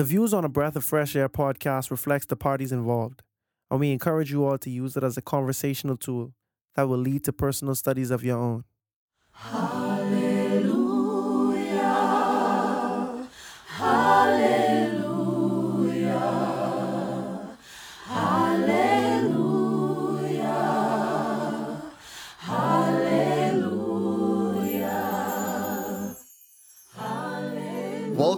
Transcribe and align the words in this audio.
The 0.00 0.04
views 0.04 0.32
on 0.32 0.46
a 0.46 0.48
Breath 0.48 0.76
of 0.76 0.84
Fresh 0.86 1.14
Air 1.14 1.28
podcast 1.28 1.90
reflects 1.90 2.24
the 2.24 2.34
parties 2.34 2.72
involved, 2.72 3.22
and 3.70 3.78
we 3.78 3.92
encourage 3.92 4.32
you 4.32 4.46
all 4.46 4.56
to 4.56 4.70
use 4.70 4.96
it 4.96 5.04
as 5.04 5.18
a 5.18 5.20
conversational 5.20 5.98
tool 5.98 6.32
that 6.74 6.88
will 6.88 6.96
lead 6.96 7.22
to 7.24 7.34
personal 7.34 7.74
studies 7.74 8.10
of 8.10 8.24
your 8.24 8.38
own. 8.38 8.64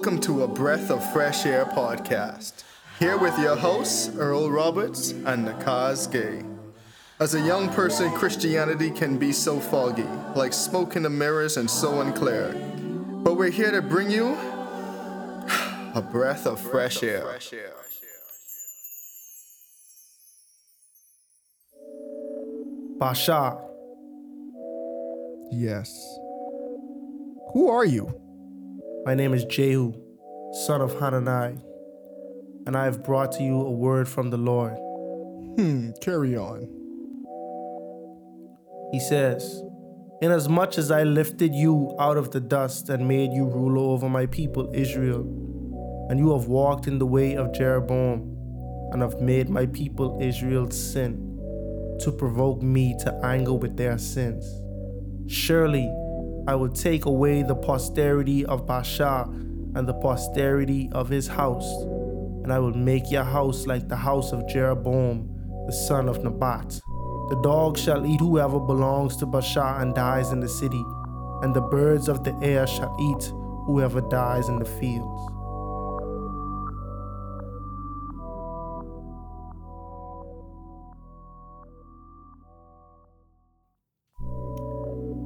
Welcome 0.02 0.20
to 0.22 0.42
a 0.42 0.48
Breath 0.48 0.90
of 0.90 1.12
Fresh 1.12 1.46
Air 1.46 1.64
podcast. 1.64 2.64
Here 2.98 3.16
with 3.16 3.38
your 3.38 3.54
hosts, 3.54 4.10
Earl 4.16 4.50
Roberts 4.50 5.12
and 5.12 5.46
Nakaz 5.46 6.10
Gay. 6.10 6.42
As 7.20 7.36
a 7.36 7.40
young 7.40 7.68
person, 7.68 8.10
Christianity 8.10 8.90
can 8.90 9.16
be 9.16 9.30
so 9.30 9.60
foggy, 9.60 10.02
like 10.34 10.52
smoke 10.52 10.96
in 10.96 11.04
the 11.04 11.08
mirrors 11.08 11.56
and 11.56 11.70
so 11.70 12.00
unclear. 12.00 12.52
But 13.22 13.36
we're 13.36 13.52
here 13.52 13.70
to 13.70 13.80
bring 13.80 14.10
you 14.10 14.30
a 15.94 16.04
breath 16.10 16.48
of 16.48 16.58
fresh 16.60 17.04
air. 17.04 17.38
Baasha, 22.98 23.56
Yes. 25.52 26.18
Who 27.52 27.68
are 27.68 27.84
you? 27.84 28.21
My 29.04 29.14
name 29.14 29.34
is 29.34 29.44
Jehu, 29.44 29.92
son 30.66 30.80
of 30.80 30.94
Hanani, 31.00 31.58
and 32.66 32.76
I 32.76 32.84
have 32.84 33.02
brought 33.02 33.32
to 33.32 33.42
you 33.42 33.60
a 33.60 33.70
word 33.70 34.08
from 34.08 34.30
the 34.30 34.36
Lord. 34.36 34.74
Hmm, 35.56 35.90
carry 36.00 36.36
on. 36.36 36.68
He 38.92 39.00
says, 39.00 39.62
Inasmuch 40.20 40.78
as 40.78 40.92
I 40.92 41.02
lifted 41.02 41.52
you 41.52 41.96
out 41.98 42.16
of 42.16 42.30
the 42.30 42.38
dust 42.38 42.90
and 42.90 43.08
made 43.08 43.32
you 43.32 43.46
ruler 43.46 43.80
over 43.80 44.08
my 44.08 44.26
people 44.26 44.70
Israel, 44.72 45.22
and 46.08 46.20
you 46.20 46.32
have 46.38 46.46
walked 46.46 46.86
in 46.86 47.00
the 47.00 47.06
way 47.06 47.34
of 47.34 47.52
Jeroboam, 47.52 48.38
and 48.92 49.02
have 49.02 49.20
made 49.20 49.48
my 49.48 49.66
people 49.66 50.18
Israel 50.22 50.70
sin, 50.70 51.16
to 52.00 52.12
provoke 52.12 52.62
me 52.62 52.96
to 53.00 53.12
anger 53.24 53.54
with 53.54 53.76
their 53.76 53.98
sins. 53.98 54.62
Surely 55.26 55.90
I 56.46 56.56
will 56.56 56.70
take 56.70 57.04
away 57.04 57.42
the 57.42 57.54
posterity 57.54 58.44
of 58.44 58.66
Baasha 58.66 59.26
and 59.76 59.86
the 59.86 59.94
posterity 59.94 60.90
of 60.92 61.08
his 61.08 61.28
house, 61.28 61.70
and 62.42 62.52
I 62.52 62.58
will 62.58 62.76
make 62.76 63.10
your 63.10 63.22
house 63.22 63.66
like 63.66 63.88
the 63.88 63.96
house 63.96 64.32
of 64.32 64.48
Jeroboam, 64.48 65.28
the 65.66 65.72
son 65.72 66.08
of 66.08 66.24
Nebat. 66.24 66.80
The 67.28 67.40
dog 67.42 67.78
shall 67.78 68.04
eat 68.04 68.18
whoever 68.18 68.58
belongs 68.58 69.16
to 69.18 69.26
Baasha 69.26 69.80
and 69.80 69.94
dies 69.94 70.32
in 70.32 70.40
the 70.40 70.48
city, 70.48 70.84
and 71.42 71.54
the 71.54 71.60
birds 71.60 72.08
of 72.08 72.24
the 72.24 72.34
air 72.42 72.66
shall 72.66 72.96
eat 73.00 73.32
whoever 73.66 74.00
dies 74.00 74.48
in 74.48 74.58
the 74.58 74.64
fields. 74.64 75.31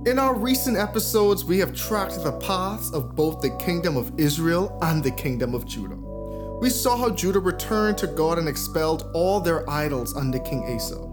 In 0.06 0.20
our 0.20 0.36
recent 0.36 0.76
episodes, 0.76 1.44
we 1.44 1.58
have 1.58 1.74
tracked 1.74 2.22
the 2.22 2.30
paths 2.30 2.92
of 2.92 3.16
both 3.16 3.40
the 3.40 3.50
kingdom 3.58 3.96
of 3.96 4.16
Israel 4.20 4.78
and 4.82 5.02
the 5.02 5.10
kingdom 5.10 5.52
of 5.52 5.66
Judah. 5.66 5.96
We 6.60 6.70
saw 6.70 6.96
how 6.96 7.10
Judah 7.10 7.40
returned 7.40 7.98
to 7.98 8.06
God 8.06 8.38
and 8.38 8.48
expelled 8.48 9.10
all 9.14 9.40
their 9.40 9.68
idols 9.68 10.14
under 10.14 10.38
King 10.38 10.62
Asa. 10.72 11.04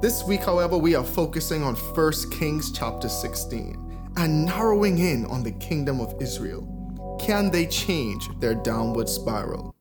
This 0.00 0.24
week, 0.24 0.40
however, 0.40 0.78
we 0.78 0.94
are 0.94 1.04
focusing 1.04 1.62
on 1.62 1.74
1 1.74 2.30
Kings 2.30 2.72
chapter 2.72 3.10
16 3.10 4.12
and 4.16 4.46
narrowing 4.46 4.96
in 4.96 5.26
on 5.26 5.42
the 5.42 5.52
kingdom 5.52 6.00
of 6.00 6.14
Israel. 6.18 6.66
Can 7.20 7.50
they 7.50 7.66
change 7.66 8.30
their 8.40 8.54
downward 8.54 9.10
spiral? 9.10 9.74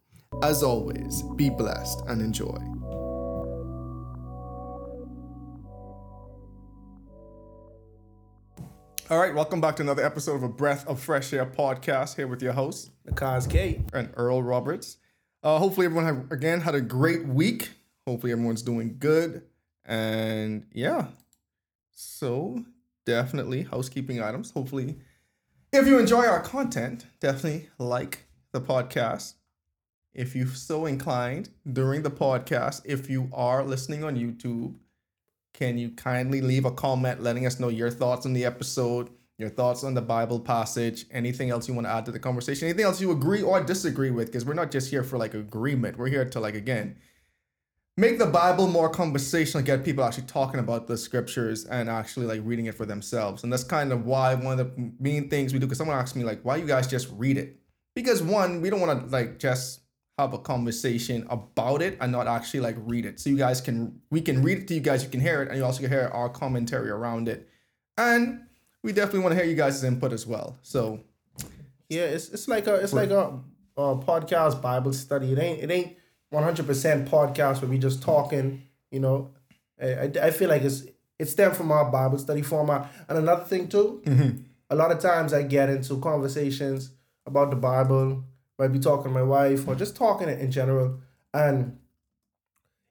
As 0.44 0.62
always, 0.62 1.22
be 1.38 1.50
blessed 1.50 2.02
and 2.08 2.22
enjoy. 2.22 2.71
All 9.12 9.20
right, 9.20 9.36
welcome 9.36 9.60
back 9.60 9.76
to 9.76 9.82
another 9.82 10.06
episode 10.06 10.36
of 10.36 10.44
a 10.44 10.48
Breath 10.48 10.88
of 10.88 10.98
Fresh 10.98 11.34
Air 11.34 11.46
podcast 11.46 12.16
here 12.16 12.28
with 12.28 12.42
your 12.42 12.54
host 12.54 12.92
Nakaz 13.06 13.50
Gate. 13.50 13.82
and 13.92 14.10
Earl 14.16 14.42
Roberts. 14.42 15.00
Uh, 15.44 15.60
hopefully, 15.60 15.86
everyone 15.86 16.06
have, 16.06 16.32
again 16.32 16.62
had 16.62 16.76
a 16.76 16.80
great 16.80 17.28
week. 17.28 17.72
Hopefully, 18.08 18.32
everyone's 18.32 18.62
doing 18.62 18.96
good. 19.00 19.42
And 19.84 20.66
yeah, 20.72 21.08
so 21.92 22.64
definitely 23.06 23.64
housekeeping 23.64 24.24
items. 24.24 24.52
Hopefully, 24.52 24.96
if 25.74 25.88
you 25.88 26.00
enjoy 26.00 26.26
our 26.26 26.40
content, 26.40 27.06
definitely 27.20 27.68
like 27.80 28.28
the 28.54 28.62
podcast. 28.62 29.34
If 30.14 30.38
you're 30.38 30.48
so 30.48 30.86
inclined 30.86 31.50
during 31.70 32.04
the 32.04 32.12
podcast, 32.12 32.84
if 32.86 33.10
you 33.10 33.30
are 33.34 33.62
listening 33.62 34.06
on 34.06 34.16
YouTube, 34.16 34.76
can 35.54 35.78
you 35.78 35.92
kindly 35.92 36.42
leave 36.42 36.66
a 36.66 36.72
comment 36.72 37.22
letting 37.22 37.46
us 37.46 37.60
know 37.60 37.70
your 37.70 37.90
thoughts 37.90 38.26
on 38.26 38.34
the 38.34 38.46
episode, 38.46 39.10
your 39.38 39.50
thoughts 39.50 39.84
on 39.84 39.94
the 39.94 40.02
Bible 40.02 40.40
passage, 40.40 41.06
anything 41.12 41.50
else 41.50 41.68
you 41.68 41.74
want 41.74 41.88
to 41.88 41.92
add 41.92 42.06
to 42.06 42.12
the 42.12 42.20
conversation, 42.20 42.68
anything 42.68 42.86
else 42.86 43.02
you 43.02 43.12
agree 43.12 43.42
or 43.42 43.62
disagree 43.64 44.12
with? 44.12 44.28
Because 44.28 44.46
we're 44.46 44.54
not 44.54 44.72
just 44.72 44.90
here 44.90 45.04
for 45.04 45.18
like 45.18 45.34
agreement. 45.34 45.98
We're 45.98 46.10
here 46.10 46.26
to 46.26 46.40
like 46.40 46.56
again 46.56 46.98
make 47.98 48.18
the 48.18 48.26
Bible 48.26 48.68
more 48.68 48.90
conversational, 48.90 49.64
get 49.64 49.84
people 49.84 50.04
actually 50.04 50.26
talking 50.26 50.60
about 50.60 50.88
the 50.88 50.98
scriptures 50.98 51.66
and 51.66 51.90
actually 51.90 52.26
like 52.26 52.42
reading 52.44 52.66
it 52.66 52.76
for 52.76 52.86
themselves. 52.86 53.44
And 53.44 53.52
that's 53.52 53.64
kind 53.64 53.92
of 53.92 54.06
why 54.06 54.34
one 54.36 54.60
of 54.60 54.76
the 54.76 54.92
main 55.00 55.30
things 55.30 55.54
we 55.54 55.60
do. 55.60 55.66
Because 55.66 55.78
someone 55.78 55.98
asked 55.98 56.16
me 56.16 56.24
like, 56.24 56.42
why 56.44 56.56
you 56.56 56.66
guys 56.66 56.88
just 56.88 57.10
read 57.12 57.38
it? 57.38 57.60
Because 57.96 58.24
one, 58.24 58.62
we 58.62 58.70
don't 58.70 58.82
want 58.82 59.00
to 59.00 59.08
like 59.08 59.40
just 59.40 59.81
have 60.22 60.34
a 60.34 60.40
conversation 60.40 61.26
about 61.30 61.82
it 61.82 61.98
and 62.00 62.12
not 62.12 62.28
actually 62.28 62.62
like 62.62 62.76
read 62.80 63.06
it. 63.06 63.20
So 63.20 63.30
you 63.30 63.38
guys 63.38 63.62
can 63.62 64.02
we 64.10 64.22
can 64.22 64.42
read 64.42 64.60
it 64.60 64.68
to 64.70 64.74
you 64.76 64.80
guys, 64.80 65.04
you 65.04 65.10
can 65.10 65.20
hear 65.20 65.42
it, 65.42 65.50
and 65.50 65.58
you 65.58 65.66
also 65.66 65.82
can 65.82 65.90
hear 65.90 66.10
our 66.14 66.30
commentary 66.30 66.90
around 66.90 67.28
it. 67.28 67.50
And 67.98 68.46
we 68.84 68.94
definitely 68.94 69.20
want 69.20 69.34
to 69.34 69.42
hear 69.42 69.50
you 69.50 69.56
guys' 69.56 69.84
input 69.84 70.14
as 70.14 70.26
well. 70.26 70.58
So 70.62 71.02
Yeah, 71.90 72.04
it's 72.04 72.30
it's 72.30 72.48
like 72.48 72.68
a 72.68 72.76
it's 72.76 72.94
like 72.94 73.10
a, 73.10 73.40
a 73.78 73.96
podcast 73.98 74.62
Bible 74.62 74.94
study. 74.94 75.34
It 75.34 75.40
ain't 75.40 75.64
it 75.64 75.72
ain't 75.72 75.98
one 76.30 76.44
hundred 76.44 76.66
percent 76.66 77.10
podcast 77.10 77.62
where 77.62 77.70
we 77.70 77.78
just 77.78 78.02
talking. 78.02 78.64
You 78.90 79.00
know, 79.00 79.32
I, 79.82 80.12
I, 80.22 80.32
feel 80.32 80.50
like 80.50 80.64
it's 80.64 80.84
it's 81.18 81.32
stemmed 81.32 81.56
from 81.56 81.72
our 81.72 81.90
Bible 81.90 82.18
study 82.18 82.42
format. 82.42 82.92
And 83.08 83.18
another 83.18 83.46
thing 83.46 83.68
too, 83.68 84.02
mm-hmm. 84.06 84.42
a 84.70 84.76
lot 84.76 84.92
of 84.92 85.00
times 85.00 85.34
I 85.34 85.44
get 85.44 85.70
into 85.70 85.98
conversations 86.00 86.92
about 87.26 87.52
the 87.52 87.56
Bible. 87.56 88.26
Might 88.62 88.74
be 88.74 88.78
talking 88.78 89.06
to 89.06 89.10
my 89.10 89.24
wife 89.24 89.68
or 89.68 89.74
just 89.74 89.96
talking 89.96 90.30
in 90.30 90.52
general, 90.52 91.00
and 91.34 91.80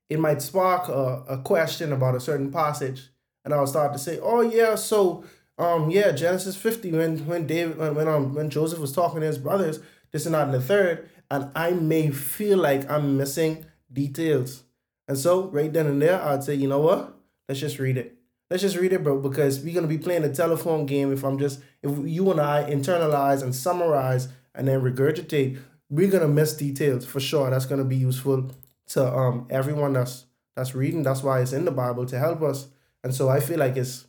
it 0.08 0.18
might 0.18 0.42
spark 0.42 0.88
a, 0.88 1.22
a 1.28 1.38
question 1.38 1.92
about 1.92 2.16
a 2.16 2.20
certain 2.20 2.50
passage, 2.50 3.10
and 3.44 3.54
I'll 3.54 3.68
start 3.68 3.92
to 3.92 3.98
say, 4.00 4.18
"Oh 4.20 4.40
yeah, 4.40 4.74
so 4.74 5.22
um 5.58 5.88
yeah, 5.88 6.10
Genesis 6.10 6.56
fifty 6.56 6.90
when 6.90 7.24
when 7.24 7.46
David 7.46 7.78
when 7.78 7.94
when, 7.94 8.08
um 8.08 8.34
when 8.34 8.50
Joseph 8.50 8.80
was 8.80 8.90
talking 8.92 9.20
to 9.20 9.26
his 9.28 9.38
brothers, 9.38 9.78
this 10.10 10.26
and 10.26 10.34
that 10.34 10.46
and 10.46 10.54
the 10.54 10.60
third, 10.60 11.08
and 11.30 11.52
I 11.54 11.70
may 11.70 12.10
feel 12.10 12.58
like 12.58 12.90
I'm 12.90 13.16
missing 13.16 13.64
details, 13.92 14.64
and 15.06 15.16
so 15.16 15.50
right 15.50 15.72
then 15.72 15.86
and 15.86 16.02
there, 16.02 16.20
I'd 16.20 16.42
say, 16.42 16.56
you 16.56 16.66
know 16.66 16.80
what, 16.80 17.14
let's 17.48 17.60
just 17.60 17.78
read 17.78 17.96
it. 17.96 18.16
Let's 18.50 18.62
just 18.64 18.76
read 18.76 18.92
it, 18.92 19.04
bro, 19.04 19.20
because 19.20 19.60
we're 19.60 19.74
gonna 19.74 19.86
be 19.86 19.98
playing 19.98 20.24
a 20.24 20.34
telephone 20.34 20.84
game. 20.84 21.12
If 21.12 21.22
I'm 21.22 21.38
just 21.38 21.60
if 21.80 21.96
you 22.04 22.28
and 22.32 22.40
I 22.40 22.68
internalize 22.68 23.44
and 23.44 23.54
summarize 23.54 24.26
and 24.54 24.66
then 24.68 24.80
regurgitate, 24.80 25.58
we're 25.88 26.10
gonna 26.10 26.28
miss 26.28 26.56
details 26.56 27.04
for 27.04 27.20
sure. 27.20 27.50
That's 27.50 27.66
gonna 27.66 27.84
be 27.84 27.96
useful 27.96 28.50
to 28.88 29.06
um 29.06 29.46
everyone 29.50 29.92
that's 29.92 30.26
that's 30.56 30.74
reading. 30.74 31.02
That's 31.02 31.22
why 31.22 31.40
it's 31.40 31.52
in 31.52 31.64
the 31.64 31.70
Bible 31.70 32.06
to 32.06 32.18
help 32.18 32.42
us. 32.42 32.68
And 33.02 33.14
so 33.14 33.28
I 33.28 33.40
feel 33.40 33.58
like 33.58 33.76
it's 33.76 34.06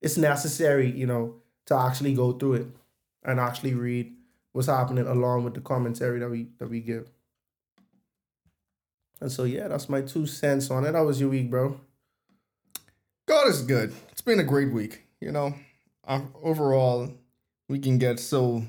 it's 0.00 0.16
necessary, 0.16 0.90
you 0.90 1.06
know, 1.06 1.36
to 1.66 1.76
actually 1.76 2.14
go 2.14 2.32
through 2.32 2.54
it 2.54 2.66
and 3.24 3.40
actually 3.40 3.74
read 3.74 4.14
what's 4.52 4.68
happening 4.68 5.06
along 5.06 5.44
with 5.44 5.54
the 5.54 5.60
commentary 5.60 6.18
that 6.20 6.30
we 6.30 6.48
that 6.58 6.68
we 6.68 6.80
give. 6.80 7.10
And 9.20 9.32
so 9.32 9.44
yeah, 9.44 9.68
that's 9.68 9.88
my 9.88 10.02
two 10.02 10.26
cents 10.26 10.70
on 10.70 10.84
it. 10.84 10.94
How 10.94 11.04
was 11.04 11.20
your 11.20 11.30
week, 11.30 11.50
bro? 11.50 11.80
God 13.26 13.48
is 13.48 13.62
good. 13.62 13.92
It's 14.10 14.20
been 14.20 14.40
a 14.40 14.44
great 14.44 14.72
week. 14.72 15.04
You 15.20 15.32
know, 15.32 15.54
um, 16.06 16.32
overall, 16.42 17.12
we 17.68 17.78
can 17.78 17.98
get 17.98 18.20
so 18.20 18.62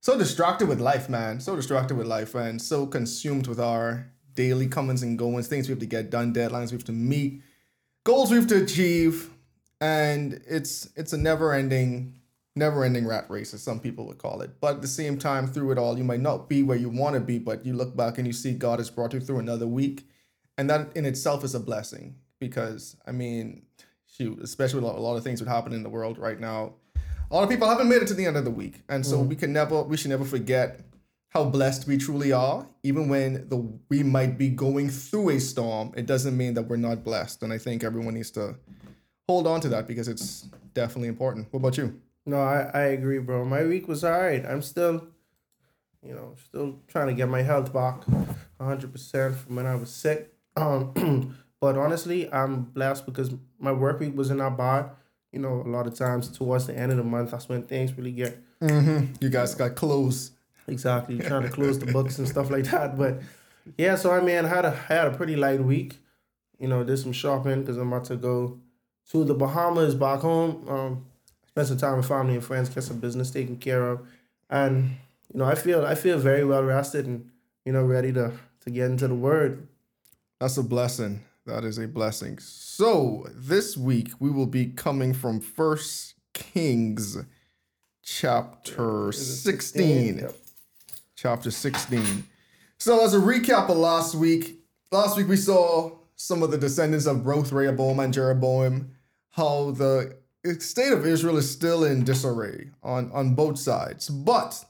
so 0.00 0.18
distracted 0.18 0.68
with 0.68 0.80
life, 0.80 1.08
man. 1.08 1.40
So 1.40 1.56
distracted 1.56 1.96
with 1.96 2.06
life, 2.06 2.34
and 2.34 2.60
so 2.60 2.86
consumed 2.86 3.46
with 3.46 3.60
our 3.60 4.10
daily 4.34 4.66
comings 4.66 5.02
and 5.02 5.18
goings, 5.18 5.48
things 5.48 5.68
we 5.68 5.72
have 5.72 5.80
to 5.80 5.86
get 5.86 6.10
done, 6.10 6.32
deadlines 6.32 6.70
we 6.70 6.76
have 6.76 6.84
to 6.84 6.92
meet, 6.92 7.42
goals 8.04 8.30
we 8.30 8.36
have 8.36 8.46
to 8.48 8.62
achieve, 8.62 9.30
and 9.80 10.40
it's 10.46 10.88
it's 10.96 11.12
a 11.12 11.18
never 11.18 11.52
ending 11.52 12.20
never 12.56 12.84
ending 12.84 13.06
rat 13.06 13.26
race, 13.28 13.54
as 13.54 13.62
some 13.62 13.80
people 13.80 14.06
would 14.06 14.18
call 14.18 14.40
it. 14.40 14.60
But 14.60 14.76
at 14.76 14.82
the 14.82 14.88
same 14.88 15.18
time, 15.18 15.46
through 15.46 15.72
it 15.72 15.78
all, 15.78 15.96
you 15.96 16.04
might 16.04 16.20
not 16.20 16.48
be 16.48 16.62
where 16.62 16.76
you 16.76 16.88
want 16.88 17.14
to 17.14 17.20
be, 17.20 17.38
but 17.38 17.64
you 17.64 17.72
look 17.74 17.96
back 17.96 18.18
and 18.18 18.26
you 18.26 18.32
see 18.32 18.52
God 18.52 18.78
has 18.78 18.90
brought 18.90 19.12
you 19.12 19.20
through 19.20 19.38
another 19.38 19.66
week. 19.66 20.08
And 20.58 20.68
that 20.68 20.94
in 20.96 21.06
itself 21.06 21.44
is 21.44 21.54
a 21.54 21.60
blessing 21.60 22.16
because, 22.38 22.96
I 23.06 23.12
mean, 23.12 23.62
shoot, 24.06 24.40
especially 24.40 24.80
with 24.80 24.92
a 24.92 25.00
lot 25.00 25.16
of 25.16 25.24
things 25.24 25.40
that 25.40 25.48
happen 25.48 25.72
in 25.72 25.82
the 25.82 25.88
world 25.88 26.18
right 26.18 26.38
now, 26.38 26.74
a 27.30 27.34
lot 27.34 27.44
of 27.44 27.48
people 27.48 27.68
haven't 27.68 27.88
made 27.88 28.02
it 28.02 28.08
to 28.08 28.14
the 28.14 28.26
end 28.26 28.36
of 28.36 28.44
the 28.44 28.50
week. 28.50 28.82
And 28.88 29.06
so 29.06 29.20
we 29.20 29.36
can 29.36 29.52
never, 29.52 29.82
we 29.82 29.96
should 29.96 30.10
never 30.10 30.24
forget 30.24 30.80
how 31.28 31.44
blessed 31.44 31.86
we 31.86 31.96
truly 31.96 32.32
are. 32.32 32.66
Even 32.82 33.08
when 33.08 33.48
the 33.48 33.56
we 33.88 34.02
might 34.02 34.36
be 34.36 34.48
going 34.48 34.90
through 34.90 35.30
a 35.30 35.40
storm, 35.40 35.92
it 35.96 36.06
doesn't 36.06 36.36
mean 36.36 36.54
that 36.54 36.62
we're 36.62 36.76
not 36.76 37.04
blessed. 37.04 37.42
And 37.42 37.52
I 37.52 37.58
think 37.58 37.84
everyone 37.84 38.14
needs 38.14 38.30
to 38.32 38.56
hold 39.28 39.46
on 39.46 39.60
to 39.60 39.68
that 39.68 39.86
because 39.86 40.08
it's 40.08 40.48
definitely 40.74 41.08
important. 41.08 41.46
What 41.52 41.60
about 41.60 41.76
you? 41.76 42.00
No, 42.26 42.40
I, 42.40 42.70
I 42.74 42.80
agree, 42.98 43.18
bro. 43.18 43.44
My 43.44 43.64
week 43.64 43.86
was 43.86 44.02
all 44.02 44.20
right. 44.20 44.44
I'm 44.44 44.62
still, 44.62 45.06
you 46.04 46.14
know, 46.14 46.34
still 46.44 46.80
trying 46.88 47.06
to 47.06 47.14
get 47.14 47.28
my 47.28 47.42
health 47.42 47.72
back 47.72 48.00
100% 48.60 49.36
from 49.36 49.56
when 49.56 49.66
I 49.66 49.76
was 49.76 49.90
sick. 49.90 50.34
Um, 50.56 51.36
but 51.60 51.78
honestly, 51.78 52.30
I'm 52.30 52.64
blessed 52.64 53.06
because 53.06 53.30
my 53.60 53.70
work 53.70 54.00
week 54.00 54.16
wasn't 54.16 54.40
that 54.40 54.58
bad. 54.58 54.90
You 55.32 55.38
know, 55.38 55.62
a 55.64 55.68
lot 55.68 55.86
of 55.86 55.94
times 55.94 56.28
towards 56.28 56.66
the 56.66 56.76
end 56.76 56.90
of 56.90 56.98
the 56.98 57.04
month, 57.04 57.30
that's 57.30 57.48
when 57.48 57.62
things 57.62 57.96
really 57.96 58.12
get 58.12 58.38
Mm-hmm. 58.62 59.14
You 59.20 59.30
guys 59.30 59.54
got 59.54 59.74
close. 59.74 60.32
exactly 60.66 61.16
You're 61.16 61.28
trying 61.28 61.42
to 61.42 61.48
close 61.48 61.78
the 61.78 61.86
books 61.86 62.18
and 62.18 62.28
stuff 62.28 62.50
like 62.50 62.64
that. 62.64 62.96
But 62.98 63.22
yeah, 63.76 63.96
so 63.96 64.10
I 64.12 64.20
mean, 64.20 64.44
I 64.44 64.48
had 64.48 64.64
a 64.64 64.78
I 64.88 64.94
had 64.94 65.06
a 65.08 65.16
pretty 65.16 65.36
light 65.36 65.62
week. 65.62 65.98
You 66.58 66.68
know, 66.68 66.84
did 66.84 66.98
some 66.98 67.12
shopping 67.12 67.60
because 67.60 67.78
I'm 67.78 67.90
about 67.92 68.04
to 68.06 68.16
go 68.16 68.58
to 69.10 69.24
the 69.24 69.34
Bahamas 69.34 69.94
back 69.94 70.20
home. 70.20 70.68
Um, 70.68 71.06
spend 71.46 71.68
some 71.68 71.78
time 71.78 71.96
with 71.96 72.06
family 72.06 72.34
and 72.34 72.44
friends, 72.44 72.68
get 72.68 72.84
some 72.84 72.98
business 72.98 73.30
taken 73.30 73.56
care 73.56 73.88
of, 73.88 74.06
and 74.50 74.96
you 75.32 75.38
know, 75.38 75.46
I 75.46 75.54
feel 75.54 75.84
I 75.86 75.94
feel 75.94 76.18
very 76.18 76.44
well 76.44 76.62
rested 76.62 77.06
and 77.06 77.30
you 77.64 77.72
know 77.72 77.82
ready 77.82 78.12
to 78.12 78.32
to 78.64 78.70
get 78.70 78.90
into 78.90 79.08
the 79.08 79.14
word. 79.14 79.66
That's 80.38 80.58
a 80.58 80.62
blessing. 80.62 81.20
That 81.46 81.64
is 81.64 81.78
a 81.78 81.88
blessing. 81.88 82.38
So 82.38 83.26
this 83.34 83.76
week 83.76 84.12
we 84.20 84.30
will 84.30 84.46
be 84.46 84.66
coming 84.66 85.14
from 85.14 85.40
First 85.40 86.14
Kings 86.34 87.16
chapter 88.02 89.08
it 89.08 89.14
16. 89.14 90.18
Yep. 90.18 90.36
Chapter 91.16 91.50
16. 91.50 92.24
So 92.78 93.04
as 93.04 93.14
a 93.14 93.18
recap 93.18 93.68
of 93.70 93.78
last 93.78 94.14
week, 94.14 94.60
last 94.92 95.16
week 95.16 95.28
we 95.28 95.36
saw 95.36 95.92
some 96.14 96.42
of 96.42 96.50
the 96.50 96.58
descendants 96.58 97.06
of 97.06 97.24
both 97.24 97.52
Rehoboam 97.52 98.00
and 98.00 98.12
Jeroboam, 98.12 98.90
how 99.30 99.70
the 99.70 100.16
state 100.58 100.92
of 100.92 101.06
Israel 101.06 101.38
is 101.38 101.50
still 101.50 101.84
in 101.84 102.04
disarray 102.04 102.70
on, 102.82 103.10
on 103.12 103.34
both 103.34 103.58
sides. 103.58 104.10
But 104.10 104.62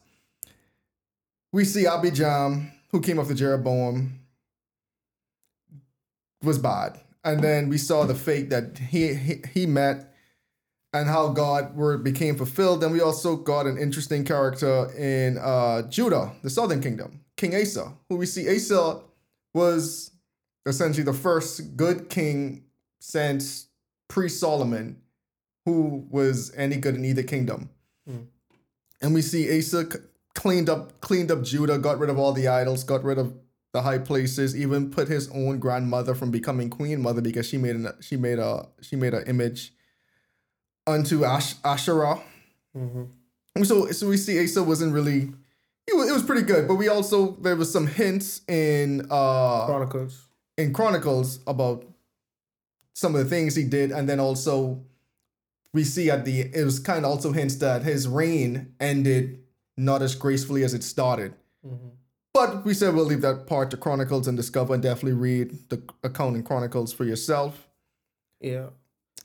we 1.52 1.64
see 1.64 1.84
Abijam, 1.84 2.70
who 2.90 3.00
came 3.00 3.19
after 3.19 3.34
Jeroboam, 3.34 4.19
was 6.42 6.58
bad. 6.58 7.00
And 7.25 7.42
then 7.42 7.69
we 7.69 7.78
saw 7.78 8.04
the 8.04 8.14
fate 8.14 8.50
that 8.50 8.78
he, 8.78 9.14
he 9.14 9.42
he 9.52 9.66
met 9.66 10.14
and 10.92 11.08
how 11.08 11.28
God 11.28 11.76
word 11.76 12.02
became 12.02 12.37
fulfilled. 12.37 12.81
Then 12.81 12.92
we 12.92 13.00
also 13.00 13.37
got 13.37 13.66
an 13.66 13.76
interesting 13.76 14.25
character 14.25 14.90
in 14.96 15.38
uh, 15.38 15.82
Judah, 15.82 16.32
the 16.42 16.50
southern 16.50 16.81
kingdom, 16.81 17.20
King 17.37 17.54
Asa, 17.54 17.92
who 18.08 18.16
we 18.16 18.26
see 18.26 18.48
Asa 18.48 19.00
was 19.54 20.12
essentially 20.66 21.04
the 21.04 21.12
first 21.12 21.76
good 21.76 22.08
king 22.08 22.64
since 23.00 23.69
pre-Solomon 24.08 25.00
who 25.64 26.06
was 26.10 26.52
any 26.56 26.76
good 26.76 26.94
in 26.94 27.04
either 27.04 27.22
kingdom. 27.22 27.70
Hmm. 28.06 28.22
And 29.02 29.14
we 29.14 29.22
see 29.22 29.58
Asa 29.58 29.87
cleaned 30.34 30.69
up 30.69 31.00
cleaned 31.00 31.31
up 31.31 31.42
Judah, 31.42 31.78
got 31.78 31.98
rid 31.98 32.10
of 32.10 32.19
all 32.19 32.32
the 32.32 32.48
idols, 32.48 32.84
got 32.84 33.04
rid 33.04 33.19
of 33.19 33.34
the 33.72 33.82
high 33.82 33.99
places, 33.99 34.56
even 34.56 34.90
put 34.90 35.08
his 35.08 35.31
own 35.31 35.58
grandmother 35.58 36.14
from 36.14 36.31
becoming 36.31 36.70
queen 36.70 37.00
mother 37.00 37.20
because 37.20 37.46
she 37.46 37.56
made 37.56 37.76
an 37.76 37.88
she 38.00 38.17
made 38.17 38.38
a 38.38 38.67
she 38.81 38.96
made 38.96 39.14
an 39.14 39.25
image 39.26 39.72
unto 40.87 41.25
Ash, 41.25 41.55
Asherah. 41.64 42.20
Mm-hmm. 42.76 43.62
So 43.62 43.90
so 43.93 44.08
we 44.08 44.17
see 44.17 44.43
Asa 44.43 44.62
wasn't 44.62 44.93
really 44.93 45.32
it 45.87 45.96
was, 45.96 46.08
it 46.08 46.12
was 46.12 46.22
pretty 46.22 46.43
good, 46.43 46.67
but 46.67 46.75
we 46.75 46.88
also 46.88 47.32
there 47.40 47.56
was 47.56 47.72
some 47.72 47.87
hints 47.87 48.43
in 48.49 49.06
uh 49.11 49.67
Chronicles. 49.67 50.26
in 50.56 50.73
Chronicles 50.73 51.40
about 51.46 51.84
some 52.94 53.14
of 53.14 53.23
the 53.23 53.31
things 53.31 53.55
he 53.55 53.64
did, 53.64 53.93
and 53.93 54.08
then 54.08 54.19
also 54.20 54.82
we 55.73 55.84
see 55.84 56.11
at 56.11 56.25
the 56.25 56.40
it 56.40 56.64
was 56.64 56.81
kind 56.81 57.05
of 57.05 57.12
also 57.12 57.32
hints 57.32 57.56
that 57.56 57.82
his 57.82 58.08
reign 58.08 58.75
ended 58.81 59.43
not 59.76 60.02
as 60.02 60.14
gracefully 60.14 60.64
as 60.64 60.75
it 60.75 60.82
started. 60.82 61.34
Mm-hmm. 61.64 61.88
But 62.40 62.64
we 62.64 62.72
said 62.72 62.94
we'll 62.94 63.04
leave 63.04 63.20
that 63.20 63.46
part 63.46 63.70
to 63.70 63.76
Chronicles 63.76 64.26
and 64.26 64.34
discover 64.34 64.72
and 64.72 64.82
definitely 64.82 65.12
read 65.12 65.69
the 65.69 65.82
account 66.02 66.37
in 66.37 66.42
Chronicles 66.42 66.90
for 66.90 67.04
yourself. 67.04 67.69
Yeah, 68.40 68.69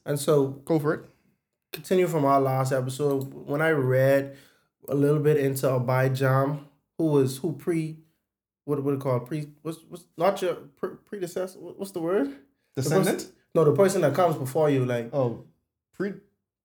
and 0.05 0.19
so 0.19 0.47
Go 0.65 0.79
for 0.79 0.93
it. 0.95 1.05
continue 1.71 2.07
from 2.07 2.25
our 2.25 2.41
last 2.41 2.73
episode 2.73 3.33
when 3.33 3.61
I 3.61 3.69
read 3.69 4.35
a 4.89 4.95
little 4.95 5.19
bit 5.21 5.37
into 5.37 5.65
Abijam, 5.67 6.59
who 6.97 7.05
was 7.05 7.37
who 7.37 7.53
pre, 7.53 7.99
what 8.65 8.83
what 8.83 8.95
it 8.95 8.99
called 8.99 9.27
pre 9.27 9.47
what's 9.61 9.79
what's 9.87 10.03
not 10.17 10.41
your 10.41 10.55
pre- 10.75 10.97
predecessor 11.05 11.57
what's 11.59 11.91
the 11.91 12.01
word 12.01 12.27
The 12.75 12.81
Descendant. 12.81 13.17
person- 13.17 13.31
no 13.55 13.63
the 13.63 13.71
person 13.73 14.01
that 14.01 14.13
comes 14.13 14.35
before 14.35 14.69
you 14.69 14.85
like 14.85 15.09
Oh, 15.13 15.45
pre. 15.93 16.15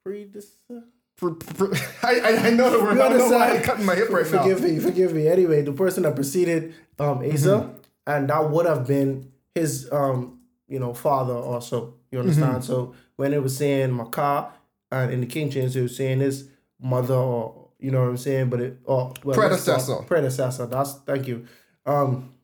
predecessor. 0.05 0.82
Pre, 1.17 1.35
pre 1.35 1.69
I, 2.03 2.21
I 2.21 2.47
I 2.47 2.51
know 2.51 2.71
the 2.71 2.83
word. 2.83 2.93
You 2.93 2.99
but 2.99 3.12
I 3.12 3.19
don't 3.19 3.31
know 3.31 3.37
why? 3.37 3.51
I'm 3.57 3.62
cutting 3.62 3.87
my 3.87 3.95
hip 3.95 4.11
right 4.11 4.27
forgive 4.27 4.61
now. 4.61 4.67
me, 4.69 4.79
forgive 4.79 5.12
me. 5.15 5.29
Anyway, 5.29 5.62
the 5.62 5.73
person 5.73 6.03
that 6.05 6.15
preceded 6.15 6.75
um 6.99 7.19
Asa, 7.25 7.49
Mm-hmm. 7.49 7.79
and 8.07 8.31
that 8.31 8.51
would 8.51 8.67
have 8.67 8.87
been 8.87 9.33
his 9.55 9.89
um 9.93 10.39
you 10.69 10.79
know 10.79 10.95
father 10.95 11.35
also. 11.35 11.95
You 12.11 12.19
Mm-hmm. 12.19 12.29
understand? 12.29 12.65
So 12.65 12.95
when 13.17 13.33
it 13.33 13.43
was 13.43 13.57
saying 13.57 13.91
Makah, 13.91 14.51
and 14.91 15.12
in 15.12 15.21
the 15.21 15.27
King 15.27 15.51
James 15.51 15.77
it 15.77 15.83
was 15.83 15.97
saying 15.97 16.21
his 16.21 16.49
mother 16.81 17.15
or 17.15 17.69
you 17.79 17.91
know 17.91 18.01
what 18.03 18.09
I'm 18.11 18.17
saying, 18.17 18.51
but 18.51 18.61
it 18.61 18.79
or 18.85 19.12
well, 19.25 19.37
Predecessor. 19.37 19.97
predecessor. 20.07 20.67
That's 20.67 20.95
thank 21.07 21.27
you. 21.29 21.47
Um, 21.87 22.35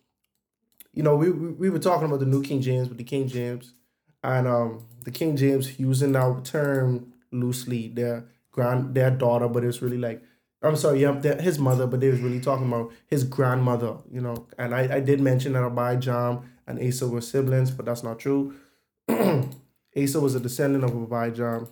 you 0.93 1.03
know 1.03 1.15
we, 1.17 1.31
we 1.31 1.49
we 1.53 1.71
were 1.71 1.79
talking 1.79 2.07
about 2.07 2.21
the 2.21 2.27
New 2.27 2.43
King 2.43 2.61
James 2.61 2.89
with 2.89 2.99
the 2.99 3.05
King 3.05 3.29
James, 3.29 3.75
and 4.23 4.47
um 4.47 4.87
the 5.05 5.11
King 5.11 5.37
James 5.37 5.79
using 5.79 6.13
that 6.13 6.45
term 6.45 7.13
loosely. 7.33 7.89
Their 7.89 8.25
grand 8.56 8.94
their 8.94 9.11
daughter, 9.11 9.49
but 9.49 9.62
it's 9.62 9.81
really 9.81 9.99
like 9.99 10.23
I'm 10.62 10.76
sorry, 10.76 11.03
yeah, 11.03 11.20
his 11.41 11.58
mother, 11.58 11.87
but 11.87 12.00
they 12.00 12.11
was 12.11 12.20
really 12.20 12.41
talking 12.41 12.67
about 12.67 12.91
his 13.06 13.23
grandmother, 13.25 13.99
you 14.11 14.20
know. 14.20 14.49
And 14.58 14.75
I, 14.75 14.97
I 14.97 15.00
did 15.00 15.20
mention 15.20 15.53
that 15.53 15.63
Abijam 15.63 16.44
and 16.67 16.82
Asa 16.82 17.06
were 17.06 17.20
siblings, 17.20 17.70
but 17.70 17.86
that's 17.86 18.03
not 18.03 18.19
true. 18.19 18.55
Asa 19.08 20.20
was 20.20 20.34
a 20.34 20.41
descendant 20.41 20.82
of 20.84 20.91
Abijam, 20.91 21.69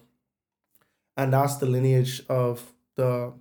and 1.16 1.32
that's 1.32 1.56
the 1.56 1.66
lineage 1.66 2.22
of 2.28 2.72
the 2.94 3.32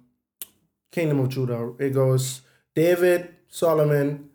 kingdom 0.92 1.20
of 1.20 1.30
Judah. 1.30 1.74
It 1.78 1.92
goes 1.92 2.42
David, 2.74 3.36
Solomon, 3.50 4.30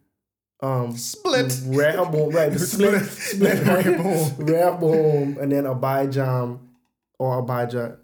um, 0.60 0.96
Split. 0.96 1.58
Rehoboam, 1.66 2.30
right? 2.30 2.52
The 2.52 2.58
split, 2.60 3.02
Split. 3.02 3.56
split, 3.56 3.66
Rehoboam. 3.66 4.36
Rehoboam, 4.46 5.38
and 5.38 5.52
then 5.52 5.64
Abijam 5.64 6.58
or 7.18 7.38
Abijah, 7.38 7.98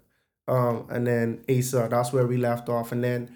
um, 0.47 0.85
and 0.89 1.05
then 1.07 1.43
Asa. 1.49 1.87
That's 1.89 2.11
where 2.13 2.25
we 2.27 2.37
left 2.37 2.69
off, 2.69 2.91
and 2.91 3.03
then 3.03 3.35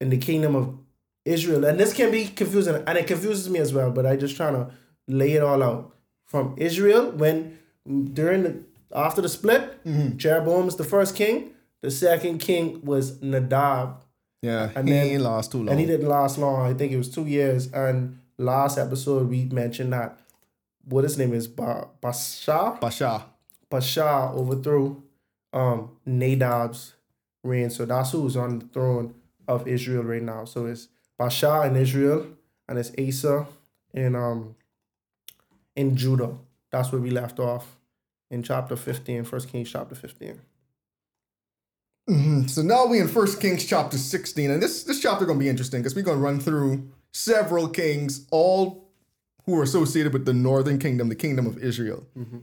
in 0.00 0.10
the 0.10 0.18
kingdom 0.18 0.54
of 0.54 0.76
Israel, 1.24 1.64
and 1.64 1.78
this 1.78 1.92
can 1.92 2.10
be 2.10 2.26
confusing, 2.26 2.82
and 2.86 2.98
it 2.98 3.06
confuses 3.06 3.48
me 3.50 3.58
as 3.60 3.72
well. 3.74 3.90
But 3.90 4.06
I 4.06 4.16
just 4.16 4.36
trying 4.36 4.54
to 4.54 4.70
lay 5.08 5.32
it 5.32 5.42
all 5.42 5.62
out 5.62 5.94
from 6.26 6.54
Israel 6.56 7.10
when 7.12 7.58
during 8.14 8.42
the 8.44 8.56
after 8.94 9.20
the 9.22 9.28
split, 9.28 9.82
Mm-hmm. 9.84 10.16
Jeroboam 10.16 10.68
is 10.68 10.76
the 10.76 10.84
first 10.84 11.14
king. 11.14 11.50
The 11.82 11.90
second 11.90 12.38
king 12.38 12.80
was 12.84 13.22
Nadab, 13.22 14.02
Yeah, 14.42 14.70
And 14.76 14.86
he 14.88 14.94
then- 14.94 15.06
ain't 15.06 15.22
last 15.22 15.50
too 15.52 15.58
long. 15.58 15.68
and 15.70 15.80
he 15.80 15.86
didn't 15.86 16.08
last 16.08 16.36
long. 16.38 16.60
I 16.70 16.74
think 16.74 16.92
it 16.92 16.96
was 16.98 17.08
two 17.08 17.24
years. 17.26 17.72
And 17.72 18.18
last 18.36 18.76
episode 18.78 19.28
we 19.30 19.44
mentioned 19.46 19.92
that 19.94 20.18
what 20.84 21.04
his 21.04 21.16
name 21.16 21.32
is 21.32 21.46
ba- 21.48 21.88
Baasha. 22.02 22.78
Baasha. 22.80 23.22
Baasha 23.70 24.34
overthrew 24.34 25.02
um 25.52 25.90
Nadab's 26.06 26.94
reign. 27.42 27.70
So 27.70 27.84
that's 27.86 28.12
who's 28.12 28.36
on 28.36 28.58
the 28.60 28.66
throne 28.66 29.14
of 29.48 29.66
Israel 29.66 30.02
right 30.04 30.22
now. 30.22 30.44
So 30.44 30.66
it's 30.66 30.88
Baasha 31.18 31.66
in 31.66 31.76
Israel 31.76 32.26
and 32.68 32.78
it's 32.78 32.92
Asa 32.98 33.46
in 33.94 34.14
um 34.14 34.54
in 35.76 35.96
Judah. 35.96 36.36
That's 36.70 36.92
where 36.92 37.00
we 37.00 37.10
left 37.10 37.40
off 37.40 37.76
in 38.30 38.42
chapter 38.42 38.76
15, 38.76 39.24
1 39.24 39.40
Kings 39.48 39.70
chapter 39.70 39.94
15. 39.94 40.40
Mhm. 42.08 42.50
So 42.50 42.62
now 42.62 42.86
we 42.86 42.98
in 42.98 43.08
First 43.08 43.40
Kings 43.40 43.64
chapter 43.64 43.98
16, 43.98 44.50
and 44.50 44.62
this 44.62 44.84
this 44.84 45.00
chapter 45.00 45.26
gonna 45.26 45.38
be 45.38 45.48
interesting 45.48 45.80
because 45.80 45.94
we're 45.94 46.02
gonna 46.02 46.18
run 46.18 46.40
through 46.40 46.88
several 47.12 47.68
kings, 47.68 48.26
all 48.30 48.88
who 49.46 49.58
are 49.58 49.62
associated 49.62 50.12
with 50.12 50.24
the 50.26 50.32
northern 50.32 50.78
kingdom, 50.78 51.08
the 51.08 51.14
kingdom 51.14 51.46
of 51.46 51.58
Israel. 51.58 52.06
Mhm. 52.16 52.42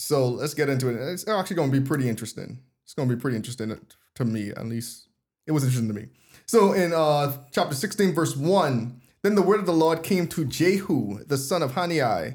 So 0.00 0.28
let's 0.28 0.54
get 0.54 0.70
into 0.70 0.88
it. 0.88 0.96
It's 0.96 1.28
actually 1.28 1.56
gonna 1.56 1.70
be 1.70 1.80
pretty 1.80 2.08
interesting. 2.08 2.58
It's 2.84 2.94
gonna 2.94 3.14
be 3.14 3.20
pretty 3.20 3.36
interesting. 3.36 3.78
to 4.14 4.24
me, 4.24 4.48
at 4.48 4.64
least. 4.66 5.08
It 5.46 5.52
was 5.52 5.62
interesting 5.62 5.88
to 5.88 5.94
me. 5.94 6.06
So 6.46 6.72
in 6.72 6.92
uh, 6.94 7.36
chapter 7.52 7.74
16, 7.74 8.14
verse 8.14 8.34
1, 8.34 9.00
then 9.22 9.34
the 9.34 9.42
word 9.42 9.60
of 9.60 9.66
the 9.66 9.72
Lord 9.74 10.02
came 10.02 10.26
to 10.28 10.44
Jehu, 10.46 11.22
the 11.24 11.36
son 11.36 11.62
of 11.62 11.74
Hanani, 11.74 12.34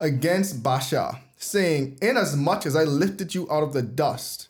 against 0.00 0.62
Baasha, 0.62 1.18
saying, 1.36 1.98
Inasmuch 2.02 2.66
as 2.66 2.76
I 2.76 2.84
lifted 2.84 3.34
you 3.34 3.50
out 3.50 3.62
of 3.62 3.72
the 3.72 3.82
dust 3.82 4.48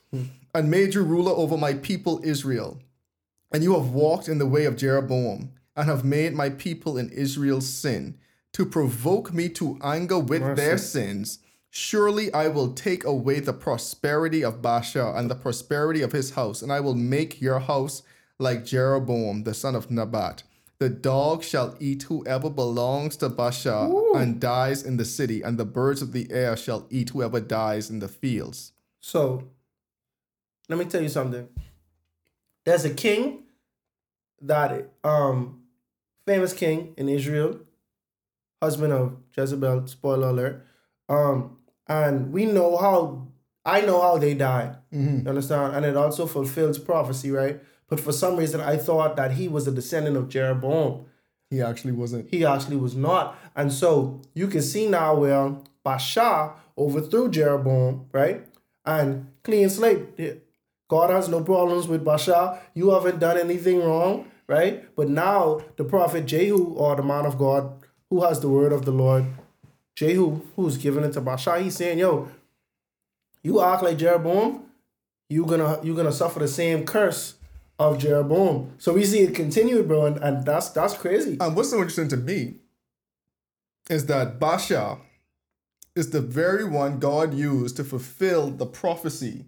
and 0.55 0.71
made 0.71 0.95
you 0.95 1.05
ruler 1.05 1.33
over 1.33 1.57
my 1.57 1.75
people 1.75 2.21
Israel, 2.25 2.81
and 3.53 3.63
you 3.63 3.75
have 3.75 3.91
walked 3.91 4.29
in 4.29 4.39
the 4.39 4.47
way 4.47 4.65
of 4.65 4.77
Jeroboam, 4.77 5.53
and 5.77 5.89
have 5.89 6.05
made 6.05 6.35
my 6.35 6.51
people 6.51 6.99
in 6.99 7.09
Israel 7.11 7.61
sin, 7.61 8.19
to 8.53 8.67
provoke 8.67 9.33
me 9.33 9.49
to 9.51 9.79
anger 9.81 10.19
with 10.19 10.57
their 10.57 10.77
sins, 10.77 11.39
surely 11.79 12.33
I 12.35 12.49
will 12.49 12.73
take 12.73 13.05
away 13.05 13.39
the 13.41 13.53
prosperity 13.53 14.45
of 14.45 14.61
Baasha 14.61 15.17
and 15.17 15.31
the 15.31 15.37
prosperity 15.37 16.03
of 16.03 16.13
his 16.13 16.33
house, 16.33 16.61
and 16.61 16.73
I 16.73 16.81
will 16.81 16.95
make 16.95 17.41
your 17.41 17.61
house 17.61 18.03
like 18.39 18.65
Jeroboam, 18.65 19.45
the 19.45 19.55
son 19.55 19.77
of 19.77 19.91
Nebat. 19.91 20.43
The 20.81 20.89
dog 20.89 21.43
shall 21.43 21.77
eat 21.81 22.05
whoever 22.05 22.51
belongs 22.51 23.17
to 23.19 23.31
Baasha 23.31 24.17
and 24.17 24.41
dies 24.41 24.83
in 24.83 24.97
the 24.97 25.05
city, 25.05 25.43
and 25.43 25.57
the 25.57 25.65
birds 25.65 26.03
of 26.03 26.13
the 26.13 26.31
air 26.31 26.57
shall 26.57 26.87
eat 26.91 27.11
whoever 27.11 27.41
dies 27.41 27.91
in 27.91 28.01
the 28.01 28.09
fields. 28.09 28.73
So, 29.01 29.45
let 30.69 30.79
me 30.79 30.85
tell 30.85 31.03
you 31.03 31.09
something. 31.09 31.49
There's 32.65 32.85
a 32.85 32.95
king 32.95 33.45
that 34.43 34.91
um 35.03 35.63
famous 36.27 36.53
king 36.53 36.95
in 36.97 37.09
Israel, 37.09 37.61
husband 38.63 38.93
of 38.93 39.17
Jezebel, 39.37 39.87
spoiler 39.87 40.29
alert. 40.29 40.67
Um, 41.09 41.58
and 41.89 42.33
we 42.33 42.47
know 42.47 42.77
how 42.77 43.29
I 43.65 43.83
know 43.83 44.01
how 44.01 44.19
they 44.19 44.35
died. 44.35 44.77
Mm-hmm. 44.93 45.21
You 45.21 45.29
understand? 45.29 45.77
And 45.77 45.85
it 45.85 45.97
also 45.97 46.27
fulfills 46.27 46.79
prophecy, 46.79 47.31
right? 47.31 47.61
But 47.89 48.01
for 48.01 48.13
some 48.13 48.37
reason 48.37 48.61
I 48.61 48.77
thought 48.77 49.17
that 49.17 49.33
he 49.33 49.49
was 49.49 49.67
a 49.67 49.73
descendant 49.73 50.17
of 50.17 50.29
Jeroboam. 50.29 51.07
He 51.51 51.63
actually 51.63 51.93
wasn't. 51.93 52.29
He 52.31 52.45
actually 52.45 52.77
was 52.77 52.95
not. 52.95 53.39
And 53.57 53.73
so 53.73 54.21
you 54.35 54.49
can 54.49 54.63
see 54.63 54.89
now 54.89 55.15
where 55.15 55.57
Baasha 55.85 56.53
overthrew 56.77 57.31
Jeroboam, 57.31 58.07
right? 58.13 58.47
And 58.85 59.33
clean 59.43 59.69
slate. 59.69 60.43
God 60.89 61.11
has 61.11 61.29
no 61.29 61.43
problems 61.43 61.89
with 61.89 62.05
Baasha. 62.05 62.61
You 62.75 62.91
haven't 62.91 63.19
done 63.19 63.39
anything 63.39 63.83
wrong, 63.83 64.31
right? 64.47 64.95
But 64.97 65.09
now 65.09 65.61
the 65.77 65.85
prophet 65.85 66.27
Jehu, 66.27 66.75
or 66.75 66.97
the 66.97 67.03
man 67.03 67.27
of 67.27 67.39
God, 67.39 67.85
who 68.11 68.23
has 68.25 68.41
the 68.41 68.49
word 68.49 68.73
of 68.73 68.85
the 68.85 68.93
Lord, 68.93 69.27
Jehu, 69.99 70.43
who's 70.55 70.77
giving 70.77 71.03
it 71.03 71.13
to 71.15 71.21
Baasha, 71.21 71.61
he's 71.61 71.75
saying, 71.75 71.99
yo, 71.99 72.29
you 73.43 73.61
act 73.61 73.83
like 73.83 73.99
Jeroboam, 73.99 74.63
you 75.29 75.45
gonna 75.45 75.81
you 75.83 75.93
gonna 75.93 76.13
suffer 76.13 76.39
the 76.39 76.47
same 76.47 76.87
curse 76.87 77.35
of 77.81 77.99
Jeroboam. 77.99 78.71
So 78.79 78.93
we 78.95 79.05
see 79.05 79.23
it 79.23 79.35
continue, 79.35 79.83
bro, 79.83 80.07
and, 80.07 80.19
and 80.19 80.47
that's 80.47 80.69
that's 80.69 80.97
crazy. 80.97 81.37
And 81.41 81.57
what's 81.57 81.71
so 81.71 81.79
interesting 81.79 82.07
to 82.11 82.17
me 82.17 82.59
is 83.91 84.07
that 84.07 84.39
Baasha 84.39 85.01
is 85.97 86.11
the 86.11 86.21
very 86.21 86.63
one 86.63 87.01
God 87.01 87.35
used 87.35 87.77
to 87.79 87.83
fulfill 87.83 88.51
the 88.51 88.67
prophecy 88.67 89.47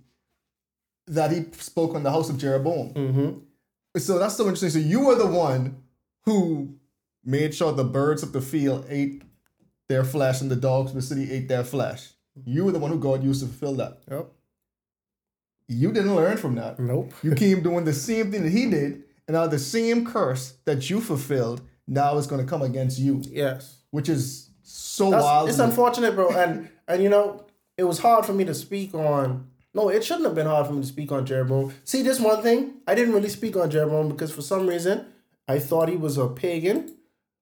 that 1.07 1.31
he 1.31 1.45
spoke 1.53 1.95
on 1.95 2.03
the 2.03 2.11
house 2.11 2.29
of 2.29 2.39
Jeroboam. 2.39 2.93
Mm-hmm. 2.95 3.99
So 3.99 4.19
that's 4.19 4.37
so 4.37 4.49
interesting. 4.49 4.71
So 4.71 4.85
you 4.85 5.07
were 5.07 5.15
the 5.15 5.29
one 5.29 5.85
who 6.25 6.75
made 7.25 7.55
sure 7.55 7.71
the 7.71 7.85
birds 7.85 8.25
of 8.25 8.33
the 8.33 8.41
field 8.41 8.87
ate 8.89 9.23
their 9.91 10.05
flesh 10.05 10.41
and 10.41 10.51
the 10.51 10.57
dogs 10.57 10.91
of 10.93 10.97
the 10.97 11.03
city 11.03 11.31
ate 11.31 11.49
their 11.49 11.65
flesh. 11.65 12.11
You 12.47 12.65
were 12.65 12.73
the 12.73 12.79
one 12.79 12.91
who 12.93 12.99
God 12.99 13.23
used 13.25 13.41
to 13.43 13.47
fulfill 13.49 13.75
that. 13.75 13.99
Yep. 14.11 14.27
You 15.69 15.93
didn't 15.93 16.15
learn 16.17 16.37
from 16.37 16.55
that. 16.57 16.79
Nope. 16.79 17.13
You 17.23 17.35
came 17.35 17.63
doing 17.63 17.85
the 17.85 17.93
same 17.93 18.31
thing 18.33 18.43
that 18.45 18.51
he 18.51 18.71
did, 18.71 19.03
and 19.27 19.35
now 19.35 19.47
the 19.47 19.59
same 19.59 20.07
curse 20.07 20.55
that 20.65 20.89
you 20.91 21.01
fulfilled 21.01 21.61
now 21.87 22.17
is 22.19 22.27
going 22.27 22.41
to 22.41 22.49
come 22.49 22.63
against 22.63 22.99
you, 22.99 23.21
Yes. 23.29 23.79
which 23.91 24.09
is 24.09 24.51
so 24.63 25.11
That's, 25.11 25.23
wild. 25.25 25.49
it's 25.49 25.59
unfortunate, 25.59 26.15
bro. 26.15 26.31
And 26.31 26.69
and 26.89 27.03
you 27.03 27.09
know, 27.09 27.45
it 27.77 27.85
was 27.85 27.99
hard 27.99 28.25
for 28.27 28.33
me 28.33 28.45
to 28.45 28.55
speak 28.55 28.95
on. 28.95 29.49
No, 29.75 29.89
it 29.89 30.05
shouldn't 30.05 30.27
have 30.27 30.35
been 30.35 30.47
hard 30.47 30.67
for 30.67 30.73
me 30.73 30.81
to 30.83 30.87
speak 30.87 31.13
on 31.13 31.25
Jeroboam. 31.27 31.73
See, 31.85 32.03
this 32.03 32.19
one 32.21 32.43
thing, 32.43 32.75
I 32.89 32.95
didn't 32.97 33.15
really 33.15 33.29
speak 33.29 33.57
on 33.57 33.71
Jeroboam 33.71 34.09
because 34.09 34.33
for 34.33 34.43
some 34.43 34.67
reason 34.67 35.07
I 35.49 35.59
thought 35.61 35.89
he 35.89 35.97
was 35.97 36.17
a 36.19 36.27
pagan. 36.29 36.97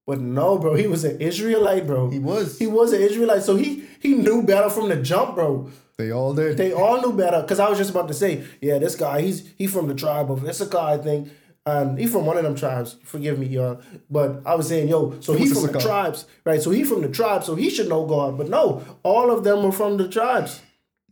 But 0.09 0.21
no, 0.21 0.57
bro, 0.57 0.75
he 0.75 0.87
was 0.87 1.05
an 1.05 1.21
Israelite, 1.21 1.87
bro. 1.87 2.09
He 2.09 2.19
was. 2.19 2.59
He 2.59 2.67
was 2.67 2.95
an 2.95 3.03
Israelite, 3.03 3.43
so 3.43 3.57
he 3.57 3.85
he 4.01 4.15
knew 4.15 4.43
better 4.43 4.71
from 4.71 4.89
the 4.89 4.97
jump, 4.97 5.35
bro. 5.35 5.71
They 5.99 6.11
all 6.11 6.33
did. 6.33 6.57
They 6.57 6.73
all 6.73 7.03
knew 7.03 7.13
better. 7.13 7.45
Cause 7.47 7.61
I 7.61 7.69
was 7.69 7.77
just 7.77 7.91
about 7.91 8.09
to 8.09 8.15
say, 8.15 8.43
yeah, 8.63 8.79
this 8.79 8.97
guy, 8.97 9.21
he's 9.21 9.53
he 9.59 9.67
from 9.67 9.87
the 9.87 9.95
tribe 9.95 10.33
of 10.33 10.49
Issachar, 10.49 10.79
I 10.79 10.97
think. 10.97 11.29
And 11.67 11.99
he 11.99 12.07
from 12.07 12.25
one 12.25 12.39
of 12.39 12.45
them 12.45 12.55
tribes. 12.55 12.97
Forgive 13.05 13.39
me, 13.39 13.49
y'all. 13.49 13.83
But 14.09 14.41
I 14.47 14.55
was 14.55 14.69
saying, 14.69 14.89
yo, 14.89 15.21
so 15.21 15.35
he 15.35 15.47
was 15.47 15.63
from 15.63 15.73
the 15.73 15.79
tribes, 15.79 16.25
right? 16.47 16.63
So 16.63 16.71
he 16.71 16.85
from 16.85 17.03
the 17.03 17.11
tribe, 17.11 17.45
so 17.45 17.55
he 17.55 17.69
should 17.69 17.91
know 17.91 18.07
God. 18.07 18.39
But 18.39 18.49
no, 18.49 18.83
all 19.03 19.31
of 19.31 19.45
them 19.45 19.63
were 19.63 19.73
from 19.73 19.99
the 19.99 20.09
tribes. 20.09 20.63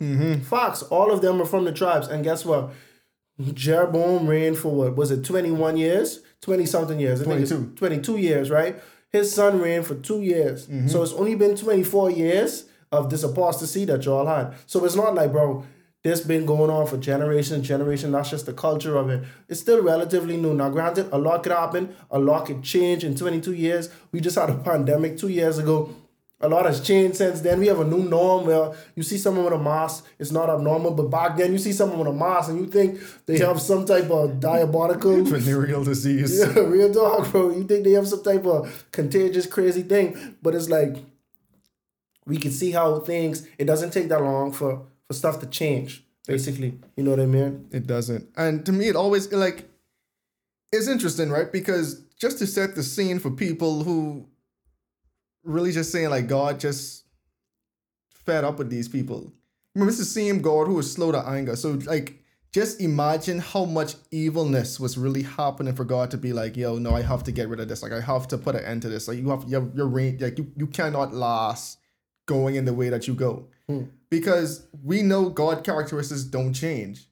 Mm-hmm. 0.00 0.40
Fox, 0.44 0.82
all 0.84 1.12
of 1.12 1.20
them 1.20 1.38
were 1.38 1.44
from 1.44 1.66
the 1.66 1.72
tribes. 1.72 2.08
And 2.08 2.24
guess 2.24 2.46
what? 2.46 2.70
Jeroboam 3.52 4.26
reigned 4.26 4.56
for 4.56 4.74
what? 4.74 4.96
Was 4.96 5.10
it 5.10 5.22
21 5.22 5.76
years? 5.76 6.20
20 6.42 6.66
something 6.66 7.00
years. 7.00 7.20
I 7.20 7.24
think 7.24 7.40
it's 7.40 7.50
22. 7.50 7.76
22 7.76 8.16
years, 8.18 8.50
right? 8.50 8.76
His 9.10 9.34
son 9.34 9.60
reigned 9.60 9.86
for 9.86 9.94
two 9.94 10.20
years. 10.20 10.66
Mm-hmm. 10.66 10.88
So 10.88 11.02
it's 11.02 11.12
only 11.12 11.34
been 11.34 11.56
24 11.56 12.10
years 12.10 12.66
of 12.92 13.10
this 13.10 13.22
apostasy 13.22 13.84
that 13.86 14.04
y'all 14.04 14.26
had. 14.26 14.54
So 14.66 14.84
it's 14.84 14.94
not 14.94 15.14
like, 15.14 15.32
bro, 15.32 15.64
this 16.02 16.20
been 16.20 16.46
going 16.46 16.70
on 16.70 16.86
for 16.86 16.98
generation, 16.98 17.62
generation. 17.62 18.12
That's 18.12 18.30
just 18.30 18.46
the 18.46 18.52
culture 18.52 18.96
of 18.96 19.10
it. 19.10 19.24
It's 19.48 19.60
still 19.60 19.82
relatively 19.82 20.36
new. 20.36 20.54
Now, 20.54 20.70
granted, 20.70 21.08
a 21.12 21.18
lot 21.18 21.42
could 21.42 21.52
happen. 21.52 21.96
A 22.10 22.18
lot 22.18 22.46
could 22.46 22.62
change 22.62 23.02
in 23.02 23.16
22 23.16 23.52
years. 23.54 23.90
We 24.12 24.20
just 24.20 24.38
had 24.38 24.50
a 24.50 24.54
pandemic 24.54 25.18
two 25.18 25.28
years 25.28 25.58
ago. 25.58 25.94
A 26.40 26.48
lot 26.48 26.66
has 26.66 26.82
changed 26.82 27.16
since 27.16 27.40
then. 27.40 27.60
We 27.60 27.66
have 27.68 27.80
a 27.80 27.84
new 27.84 28.02
norm 28.02 28.46
where 28.46 28.72
you 28.94 29.02
see 29.02 29.16
someone 29.16 29.44
with 29.44 29.54
a 29.54 29.58
mask, 29.58 30.06
it's 30.18 30.30
not 30.30 30.50
abnormal. 30.50 30.90
But 30.90 31.04
back 31.04 31.36
then, 31.38 31.50
you 31.50 31.58
see 31.58 31.72
someone 31.72 31.98
with 31.98 32.08
a 32.08 32.12
mask 32.12 32.50
and 32.50 32.60
you 32.60 32.66
think 32.66 33.00
they 33.24 33.38
have 33.38 33.58
some 33.60 33.86
type 33.86 34.10
of 34.10 34.38
diabolical 34.38 35.24
Venereal 35.24 35.82
disease. 35.82 36.38
yeah, 36.54 36.60
real 36.60 36.92
dog, 36.92 37.30
bro. 37.32 37.50
You 37.50 37.64
think 37.64 37.84
they 37.84 37.92
have 37.92 38.06
some 38.06 38.22
type 38.22 38.44
of 38.44 38.86
contagious, 38.92 39.46
crazy 39.46 39.82
thing, 39.82 40.36
but 40.42 40.54
it's 40.54 40.68
like 40.68 40.96
we 42.26 42.36
can 42.36 42.50
see 42.50 42.70
how 42.70 43.00
things. 43.00 43.48
It 43.56 43.64
doesn't 43.64 43.92
take 43.92 44.08
that 44.10 44.20
long 44.20 44.52
for 44.52 44.86
for 45.06 45.14
stuff 45.14 45.40
to 45.40 45.46
change. 45.46 46.04
Basically, 46.26 46.78
you 46.96 47.04
know 47.04 47.12
what 47.12 47.20
I 47.20 47.26
mean? 47.26 47.68
It 47.70 47.86
doesn't. 47.86 48.28
And 48.36 48.66
to 48.66 48.72
me, 48.72 48.88
it 48.88 48.96
always 48.96 49.32
like 49.32 49.70
it's 50.70 50.88
interesting, 50.88 51.30
right? 51.30 51.50
Because 51.50 52.02
just 52.18 52.38
to 52.38 52.46
set 52.46 52.74
the 52.74 52.82
scene 52.82 53.20
for 53.20 53.30
people 53.30 53.84
who 53.84 54.26
really 55.46 55.72
just 55.72 55.92
saying 55.92 56.10
like 56.10 56.26
God 56.26 56.60
just 56.60 57.04
fed 58.10 58.44
up 58.44 58.58
with 58.58 58.70
these 58.70 58.88
people. 58.88 59.32
Remember, 59.74 59.90
it's 59.90 59.98
the 59.98 60.04
same 60.04 60.40
God 60.40 60.66
who 60.66 60.74
was 60.74 60.92
slow 60.92 61.12
to 61.12 61.18
anger. 61.18 61.56
So 61.56 61.72
like 61.84 62.22
just 62.52 62.80
imagine 62.80 63.38
how 63.38 63.66
much 63.66 63.96
evilness 64.10 64.80
was 64.80 64.96
really 64.96 65.22
happening 65.22 65.74
for 65.74 65.84
God 65.84 66.10
to 66.12 66.16
be 66.16 66.32
like, 66.32 66.56
yo, 66.56 66.78
no, 66.78 66.94
I 66.94 67.02
have 67.02 67.22
to 67.24 67.32
get 67.32 67.48
rid 67.48 67.60
of 67.60 67.68
this. 67.68 67.82
Like 67.82 67.92
I 67.92 68.00
have 68.00 68.26
to 68.28 68.38
put 68.38 68.54
an 68.54 68.64
end 68.64 68.82
to 68.82 68.88
this. 68.88 69.08
Like 69.08 69.18
you 69.18 69.28
have 69.30 69.48
your 69.48 69.70
your 69.74 69.86
reign, 69.86 70.18
like 70.20 70.38
you, 70.38 70.50
you 70.56 70.66
cannot 70.66 71.12
last 71.12 71.78
going 72.24 72.54
in 72.56 72.64
the 72.64 72.72
way 72.72 72.88
that 72.88 73.06
you 73.06 73.14
go. 73.14 73.46
Hmm. 73.68 73.84
Because 74.10 74.66
we 74.82 75.02
know 75.02 75.28
God 75.28 75.64
characteristics 75.64 76.22
don't 76.22 76.52
change. 76.52 77.08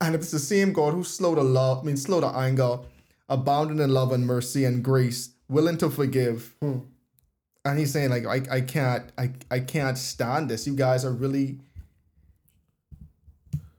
And 0.00 0.14
if 0.14 0.22
it's 0.22 0.32
the 0.32 0.38
same 0.38 0.72
God 0.72 0.94
who's 0.94 1.08
slow 1.08 1.34
to 1.34 1.42
love, 1.42 1.80
I 1.80 1.82
mean 1.84 1.96
slow 1.96 2.20
to 2.20 2.26
anger, 2.26 2.80
abounding 3.28 3.78
in 3.78 3.90
love 3.90 4.12
and 4.12 4.26
mercy 4.26 4.64
and 4.64 4.82
grace, 4.82 5.30
willing 5.48 5.78
to 5.78 5.88
forgive. 5.88 6.54
Hmm. 6.60 6.78
And 7.64 7.78
he's 7.78 7.92
saying, 7.92 8.10
like, 8.10 8.26
I, 8.26 8.56
I 8.56 8.60
can't, 8.60 9.10
I, 9.16 9.32
I 9.50 9.60
can't 9.60 9.96
stand 9.96 10.50
this. 10.50 10.66
You 10.66 10.74
guys 10.74 11.04
are 11.04 11.12
really 11.12 11.60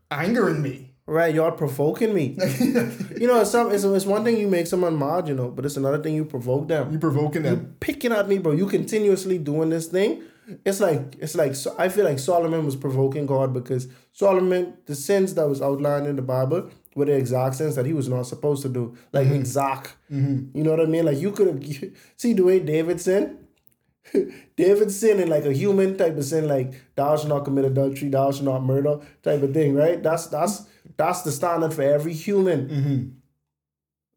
angering 0.10 0.62
me. 0.62 0.92
Right, 1.08 1.36
y'all 1.36 1.52
provoking 1.52 2.16
me. 2.16 2.36
you 2.60 3.28
know, 3.28 3.40
it's 3.42 3.52
some 3.52 3.72
it's, 3.72 3.84
it's 3.84 4.08
one 4.08 4.24
thing 4.24 4.38
you 4.38 4.48
make 4.48 4.66
someone 4.66 4.98
mad, 4.98 5.28
you 5.28 5.36
know, 5.36 5.50
but 5.50 5.64
it's 5.64 5.78
another 5.78 6.02
thing 6.02 6.16
you 6.16 6.26
provoke 6.26 6.68
them. 6.68 6.92
You 6.92 6.98
provoking 6.98 7.44
them. 7.44 7.56
You 7.56 7.76
picking 7.80 8.12
at 8.12 8.28
me, 8.28 8.40
bro. 8.40 8.54
You 8.54 8.66
continuously 8.66 9.38
doing 9.38 9.70
this 9.70 9.86
thing. 9.86 10.24
It's 10.66 10.80
like 10.80 11.16
it's 11.20 11.36
like 11.36 11.54
so 11.54 11.76
I 11.78 11.90
feel 11.90 12.06
like 12.06 12.18
Solomon 12.18 12.66
was 12.66 12.76
provoking 12.76 13.28
God 13.28 13.54
because 13.54 13.88
Solomon, 14.14 14.78
the 14.88 14.96
sins 14.96 15.36
that 15.36 15.48
was 15.48 15.62
outlined 15.62 16.08
in 16.08 16.16
the 16.16 16.24
Bible 16.24 16.72
were 16.96 17.06
the 17.06 17.16
exact 17.16 17.56
sins 17.56 17.76
that 17.76 17.86
he 17.86 17.94
was 17.94 18.10
not 18.10 18.24
supposed 18.24 18.64
to 18.64 18.70
do. 18.70 18.98
Like 19.12 19.28
mm-hmm. 19.28 19.36
exact. 19.36 19.96
Mm-hmm. 20.12 20.58
You 20.58 20.64
know 20.64 20.72
what 20.72 20.80
I 20.80 20.86
mean? 20.86 21.06
Like 21.06 21.20
you 21.20 21.32
could 21.32 21.48
have 21.48 21.92
see 22.18 22.34
the 22.34 22.44
way 22.44 22.60
David 22.60 23.00
sinned. 23.00 23.45
David 24.56 24.92
sinned 24.92 25.20
in 25.20 25.30
like 25.30 25.46
a 25.46 25.54
human 25.54 25.98
type 25.98 26.18
of 26.18 26.26
sin, 26.26 26.48
like 26.48 26.74
thou 26.96 27.16
shalt 27.18 27.30
not 27.30 27.46
commit 27.46 27.66
adultery, 27.66 28.10
thou 28.10 28.32
shalt 28.32 28.44
not 28.44 28.64
murder 28.64 29.00
type 29.24 29.42
of 29.42 29.54
thing, 29.54 29.76
right? 29.76 30.02
That's 30.02 30.28
that's 30.28 30.68
that's 30.98 31.22
the 31.24 31.32
standard 31.32 31.74
for 31.74 31.82
every 31.82 32.14
human. 32.14 32.70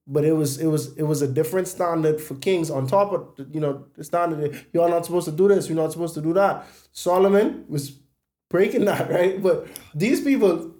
But 0.06 0.24
it 0.24 0.32
was 0.32 0.58
it 0.58 0.66
was 0.66 0.94
it 0.96 1.02
was 1.02 1.22
a 1.22 1.28
different 1.28 1.68
standard 1.68 2.20
for 2.20 2.34
kings 2.36 2.70
on 2.70 2.86
top 2.86 3.12
of 3.12 3.46
you 3.54 3.60
know 3.60 3.84
the 3.94 4.04
standard 4.04 4.66
you're 4.72 4.88
not 4.88 5.04
supposed 5.04 5.26
to 5.26 5.32
do 5.32 5.48
this 5.48 5.68
you're 5.68 5.76
not 5.76 5.92
supposed 5.92 6.14
to 6.14 6.22
do 6.22 6.32
that. 6.34 6.66
Solomon 6.92 7.64
was 7.68 7.98
breaking 8.50 8.86
that 8.86 9.10
right? 9.16 9.42
But 9.42 9.66
these 9.94 10.20
people 10.22 10.74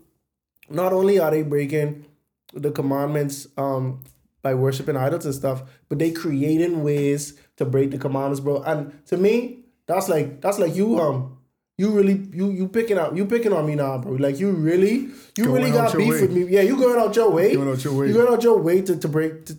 not 0.71 0.93
only 0.93 1.19
are 1.19 1.31
they 1.31 1.43
breaking 1.43 2.07
the 2.55 2.71
commandments 2.71 3.47
um 3.57 4.03
by 4.43 4.55
worshiping 4.55 4.97
idols 4.97 5.27
and 5.27 5.35
stuff, 5.35 5.63
but 5.89 5.99
they 5.99 6.11
creating 6.11 6.83
ways 6.83 7.39
to 7.59 7.65
break 7.65 7.91
the 7.91 7.99
commandments, 7.99 8.41
bro. 8.41 8.63
And 8.63 9.05
to 9.07 9.17
me, 9.17 9.61
that's 9.87 10.09
like 10.09 10.41
that's 10.41 10.59
like 10.59 10.75
you 10.75 10.99
um 10.99 11.37
you 11.77 11.91
really 11.91 12.27
you 12.33 12.51
you 12.51 12.67
picking 12.69 12.99
out 12.99 13.17
you 13.17 13.25
picking 13.27 13.53
on 13.53 13.67
me 13.67 13.75
now, 13.77 13.99
bro. 13.99 14.13
Like 14.13 14.39
you 14.41 14.51
really 14.51 15.11
you 15.37 15.45
Going 15.45 15.63
really 15.63 15.71
got 15.71 15.97
beef 15.97 16.11
way. 16.11 16.21
with 16.23 16.33
me. 16.33 16.45
Yeah, 16.45 16.63
you 16.63 16.77
going 16.77 16.99
out 16.99 17.15
your 17.15 17.31
way. 17.31 17.55
Going 17.55 17.69
out 17.69 17.85
your 17.85 17.95
way. 17.95 18.09
You 18.09 18.15
going 18.15 18.33
out 18.33 18.43
your 18.43 18.59
way 18.59 18.83
to, 18.83 18.97
to 18.97 19.09
break. 19.09 19.47
To, 19.47 19.59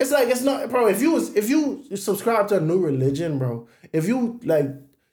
it's 0.00 0.10
like 0.10 0.28
it's 0.28 0.42
not, 0.42 0.68
bro. 0.70 0.86
If 0.88 1.00
you 1.00 1.12
was 1.12 1.34
if 1.36 1.48
you 1.48 1.84
subscribe 1.96 2.48
to 2.48 2.56
a 2.56 2.60
new 2.60 2.78
religion, 2.78 3.38
bro. 3.38 3.66
If 3.92 4.06
you 4.08 4.40
like 4.44 4.66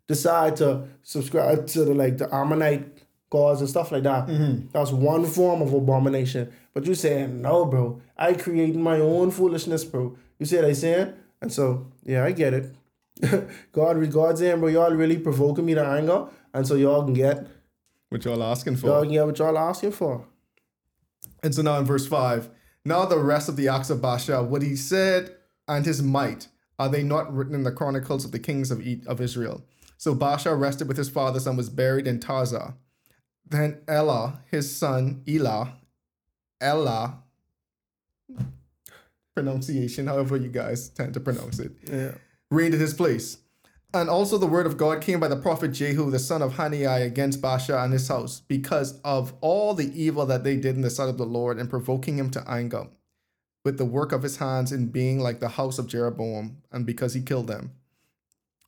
decide 0.08 0.56
to 0.58 0.88
subscribe 1.04 1.68
to 1.68 1.86
the 1.86 1.94
like 1.94 2.18
the 2.18 2.34
Ammonite 2.34 2.86
gods 3.30 3.62
and 3.62 3.70
stuff 3.70 3.92
like 3.92 4.04
that, 4.04 4.28
Mm-hmm. 4.28 4.68
that's 4.74 4.92
one 4.92 5.26
form 5.26 5.62
of 5.62 5.74
abomination. 5.74 6.52
But 6.74 6.86
you 6.86 6.96
saying 6.96 7.42
no, 7.42 7.66
bro. 7.66 8.02
I 8.18 8.34
create 8.34 8.76
my 8.76 9.00
own 9.00 9.32
foolishness, 9.32 9.84
bro. 9.86 10.18
You 10.40 10.46
see 10.46 10.58
what 10.58 10.66
I 10.66 10.74
saying? 10.74 11.14
And 11.42 11.52
so 11.52 11.92
yeah, 12.04 12.24
I 12.24 12.32
get 12.32 12.54
it. 12.54 12.76
God 13.72 13.98
regards 13.98 14.42
him, 14.42 14.60
bro. 14.60 14.70
Y'all 14.70 14.92
really 14.94 15.18
provoking 15.18 15.66
me 15.66 15.74
to 15.74 15.86
anger, 15.86 16.28
and 16.54 16.68
so 16.68 16.76
y'all 16.76 17.04
can 17.04 17.14
get 17.14 17.48
What 18.10 18.26
y'all 18.26 18.44
asking 18.44 18.78
for? 18.78 18.88
y'all 18.88 19.02
can 19.04 19.12
get 19.12 19.26
what 19.26 19.40
y'all 19.40 19.58
asking 19.58 19.92
for. 19.92 20.26
And 21.44 21.54
so 21.54 21.62
now 21.62 21.80
in 21.80 21.86
verse 21.86 22.08
5, 22.08 22.50
now 22.86 23.06
the 23.06 23.18
rest 23.18 23.50
of 23.50 23.56
the 23.56 23.68
acts 23.68 23.90
of 23.90 24.00
Baasha, 24.00 24.46
what 24.48 24.62
he 24.62 24.76
said 24.76 25.36
and 25.68 25.86
his 25.86 26.02
might, 26.02 26.48
are 26.78 26.90
they 26.90 27.04
not 27.04 27.34
written 27.34 27.56
in 27.56 27.64
the 27.64 27.72
chronicles 27.72 28.26
of 28.26 28.32
the 28.32 28.40
kings 28.40 28.70
of, 28.72 28.82
E- 28.86 29.02
of 29.08 29.20
Israel? 29.20 29.64
So 29.98 30.16
Baasha 30.16 30.60
rested 30.60 30.88
with 30.88 30.98
his 30.98 31.10
fathers 31.10 31.46
and 31.48 31.58
was 31.58 31.70
buried 31.70 32.08
in 32.08 32.20
Tirzah. 32.20 32.76
Then 33.48 33.82
Elah, 33.88 34.42
his 34.50 34.76
son, 34.76 35.24
Elah, 35.28 35.74
Elah, 36.60 37.20
pronunciation, 39.36 40.08
however 40.08 40.38
you 40.38 40.50
guys 40.50 40.90
tend 40.90 41.14
to 41.14 41.20
pronounce 41.20 41.60
it, 41.60 41.72
Yeah. 41.88 42.12
reigned 42.50 42.74
in 42.74 42.80
his 42.80 42.94
place. 42.94 43.38
And 43.94 44.10
also 44.10 44.38
the 44.38 44.48
word 44.48 44.66
of 44.66 44.78
God 44.78 45.02
came 45.02 45.20
by 45.20 45.28
the 45.28 45.36
prophet 45.36 45.70
Jehu, 45.74 46.10
the 46.12 46.20
son 46.20 46.42
of 46.42 46.54
Hanani, 46.54 46.86
against 46.86 47.42
Baasha 47.42 47.84
and 47.84 47.92
his 47.92 48.08
house, 48.08 48.42
because 48.48 49.00
of 49.02 49.34
all 49.42 49.74
the 49.74 49.92
evil 50.02 50.26
that 50.28 50.44
they 50.44 50.56
did 50.56 50.76
in 50.76 50.82
the 50.82 50.90
sight 50.90 51.10
of 51.10 51.18
the 51.18 51.26
Lord, 51.26 51.60
and 51.60 51.70
provoking 51.70 52.18
him 52.18 52.30
to 52.32 52.50
anger, 52.50 52.88
with 53.66 53.78
the 53.78 53.86
work 53.86 54.12
of 54.14 54.24
his 54.24 54.38
hands 54.38 54.72
in 54.72 54.88
being 54.88 55.20
like 55.20 55.40
the 55.40 55.50
house 55.50 55.78
of 55.78 55.88
Jeroboam, 55.88 56.58
and 56.72 56.86
because 56.86 57.14
he 57.14 57.22
killed 57.22 57.48
them. 57.48 57.72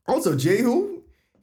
Also, 0.07 0.35
Jehu, 0.35 0.92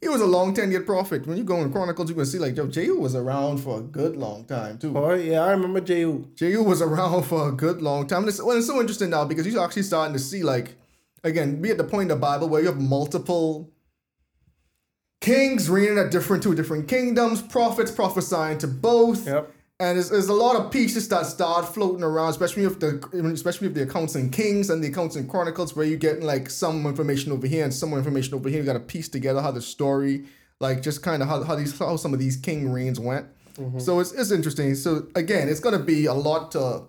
he 0.00 0.08
was 0.08 0.20
a 0.20 0.26
long 0.26 0.54
tenured 0.54 0.86
prophet. 0.86 1.26
When 1.26 1.36
you 1.36 1.44
go 1.44 1.60
in 1.60 1.70
Chronicles, 1.70 2.08
you 2.08 2.14
can 2.14 2.24
see 2.24 2.38
like 2.38 2.54
Joe 2.54 2.66
Jehu 2.66 2.98
was 2.98 3.14
around 3.14 3.58
for 3.58 3.80
a 3.80 3.82
good 3.82 4.16
long 4.16 4.44
time 4.44 4.78
too. 4.78 4.96
Oh 4.96 5.14
yeah, 5.14 5.40
I 5.40 5.50
remember 5.50 5.80
Jehu. 5.80 6.26
Jehu 6.34 6.62
was 6.62 6.80
around 6.80 7.24
for 7.24 7.48
a 7.48 7.52
good 7.52 7.82
long 7.82 8.06
time. 8.06 8.20
And 8.20 8.28
it's, 8.28 8.42
well, 8.42 8.56
it's 8.56 8.66
so 8.66 8.80
interesting 8.80 9.10
now 9.10 9.24
because 9.24 9.46
you're 9.46 9.62
actually 9.62 9.82
starting 9.82 10.14
to 10.14 10.18
see, 10.18 10.42
like, 10.42 10.76
again, 11.22 11.60
be 11.60 11.70
at 11.70 11.76
the 11.76 11.84
point 11.84 12.02
in 12.02 12.08
the 12.08 12.16
Bible 12.16 12.48
where 12.48 12.62
you 12.62 12.68
have 12.68 12.80
multiple 12.80 13.70
kings 15.20 15.68
reigning 15.68 15.98
at 15.98 16.10
different 16.10 16.42
two 16.42 16.54
different 16.54 16.88
kingdoms, 16.88 17.42
prophets 17.42 17.90
prophesying 17.90 18.56
to 18.58 18.66
both. 18.66 19.26
Yep. 19.26 19.52
And 19.80 19.96
there's, 19.96 20.10
there's 20.10 20.28
a 20.28 20.34
lot 20.34 20.56
of 20.56 20.70
pieces 20.70 21.08
that 21.08 21.24
start 21.24 21.66
floating 21.66 22.02
around, 22.04 22.28
especially 22.28 22.64
if 22.64 22.78
the 22.78 23.00
especially 23.32 23.66
if 23.66 23.74
the 23.74 23.82
accounts 23.84 24.14
in 24.14 24.28
Kings 24.28 24.68
and 24.68 24.84
the 24.84 24.88
accounts 24.88 25.16
in 25.16 25.26
Chronicles, 25.26 25.74
where 25.74 25.86
you 25.86 25.96
get 25.96 26.22
like 26.22 26.50
some 26.50 26.86
information 26.86 27.32
over 27.32 27.46
here 27.46 27.64
and 27.64 27.72
some 27.72 27.94
information 27.94 28.34
over 28.34 28.50
here. 28.50 28.60
You 28.60 28.66
got 28.66 28.74
to 28.74 28.80
piece 28.80 29.08
together 29.08 29.40
how 29.40 29.52
the 29.52 29.62
story, 29.62 30.26
like 30.60 30.82
just 30.82 31.02
kind 31.02 31.22
of 31.22 31.28
how, 31.28 31.42
how 31.44 31.56
these 31.56 31.76
how 31.78 31.96
some 31.96 32.12
of 32.12 32.20
these 32.20 32.36
king 32.36 32.70
reigns 32.70 33.00
went. 33.00 33.26
Mm-hmm. 33.54 33.78
So 33.78 34.00
it's 34.00 34.12
it's 34.12 34.30
interesting. 34.30 34.74
So 34.74 35.06
again, 35.14 35.48
it's 35.48 35.60
gonna 35.60 35.78
be 35.78 36.04
a 36.04 36.14
lot 36.14 36.52
to 36.52 36.84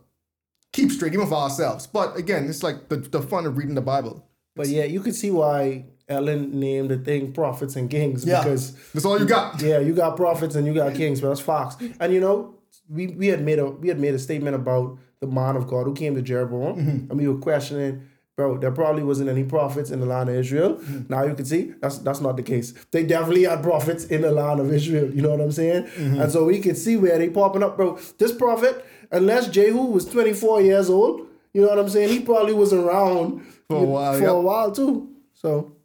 keep 0.73 0.91
straight, 0.91 1.13
even 1.13 1.27
for 1.27 1.35
ourselves. 1.35 1.87
But 1.87 2.17
again, 2.17 2.47
it's 2.49 2.61
like 2.61 2.89
the, 2.89 2.97
the 2.97 3.21
fun 3.21 3.45
of 3.45 3.57
reading 3.57 3.75
the 3.75 3.81
Bible. 3.81 4.27
But 4.55 4.67
yeah, 4.67 4.83
you 4.83 4.99
can 4.99 5.13
see 5.13 5.31
why 5.31 5.85
Ellen 6.09 6.59
named 6.59 6.89
the 6.89 6.97
thing 6.97 7.31
prophets 7.31 7.77
and 7.77 7.89
kings 7.89 8.25
Yeah, 8.25 8.43
because 8.43 8.73
that's 8.91 9.05
all 9.05 9.17
you 9.17 9.25
got. 9.25 9.61
yeah, 9.61 9.79
you 9.79 9.93
got 9.93 10.17
prophets 10.17 10.55
and 10.55 10.67
you 10.67 10.73
got 10.73 10.93
kings, 10.93 11.21
but 11.21 11.29
that's 11.29 11.39
Fox. 11.39 11.77
And 12.01 12.13
you 12.13 12.19
know, 12.19 12.55
we, 12.91 13.07
we 13.07 13.27
had 13.27 13.41
made 13.41 13.59
a 13.59 13.69
we 13.69 13.87
had 13.87 13.99
made 13.99 14.13
a 14.13 14.19
statement 14.19 14.55
about 14.55 14.97
the 15.19 15.27
man 15.27 15.55
of 15.55 15.67
God 15.67 15.85
who 15.85 15.93
came 15.93 16.15
to 16.15 16.21
Jeroboam, 16.21 16.75
mm-hmm. 16.75 17.11
and 17.11 17.17
we 17.17 17.27
were 17.27 17.37
questioning, 17.37 18.07
bro, 18.35 18.57
there 18.57 18.71
probably 18.71 19.03
wasn't 19.03 19.29
any 19.29 19.43
prophets 19.43 19.91
in 19.91 19.99
the 19.99 20.05
land 20.05 20.29
of 20.29 20.35
Israel. 20.35 20.75
Mm-hmm. 20.75 21.01
Now 21.09 21.23
you 21.23 21.33
can 21.33 21.45
see 21.45 21.73
that's 21.81 21.99
that's 21.99 22.21
not 22.21 22.37
the 22.37 22.43
case. 22.43 22.73
They 22.91 23.05
definitely 23.05 23.43
had 23.43 23.63
prophets 23.63 24.05
in 24.05 24.21
the 24.21 24.31
land 24.31 24.59
of 24.59 24.71
Israel. 24.71 25.13
You 25.13 25.21
know 25.21 25.29
what 25.29 25.41
I'm 25.41 25.51
saying? 25.51 25.83
Mm-hmm. 25.83 26.21
And 26.21 26.31
so 26.31 26.45
we 26.45 26.59
could 26.59 26.77
see 26.77 26.97
where 26.97 27.17
they 27.17 27.29
popping 27.29 27.63
up, 27.63 27.77
bro. 27.77 27.97
This 28.17 28.33
prophet, 28.33 28.85
unless 29.11 29.47
Jehu 29.47 29.85
was 29.85 30.05
24 30.05 30.61
years 30.61 30.89
old, 30.89 31.27
you 31.53 31.61
know 31.61 31.67
what 31.67 31.79
I'm 31.79 31.89
saying? 31.89 32.09
He 32.09 32.19
probably 32.21 32.53
was 32.53 32.73
around 32.73 33.45
For 33.69 33.77
a 33.77 33.83
while, 33.83 34.13
for 34.15 34.21
yep. 34.21 34.31
a 34.31 34.41
while 34.41 34.71
too. 34.71 35.09
So 35.33 35.75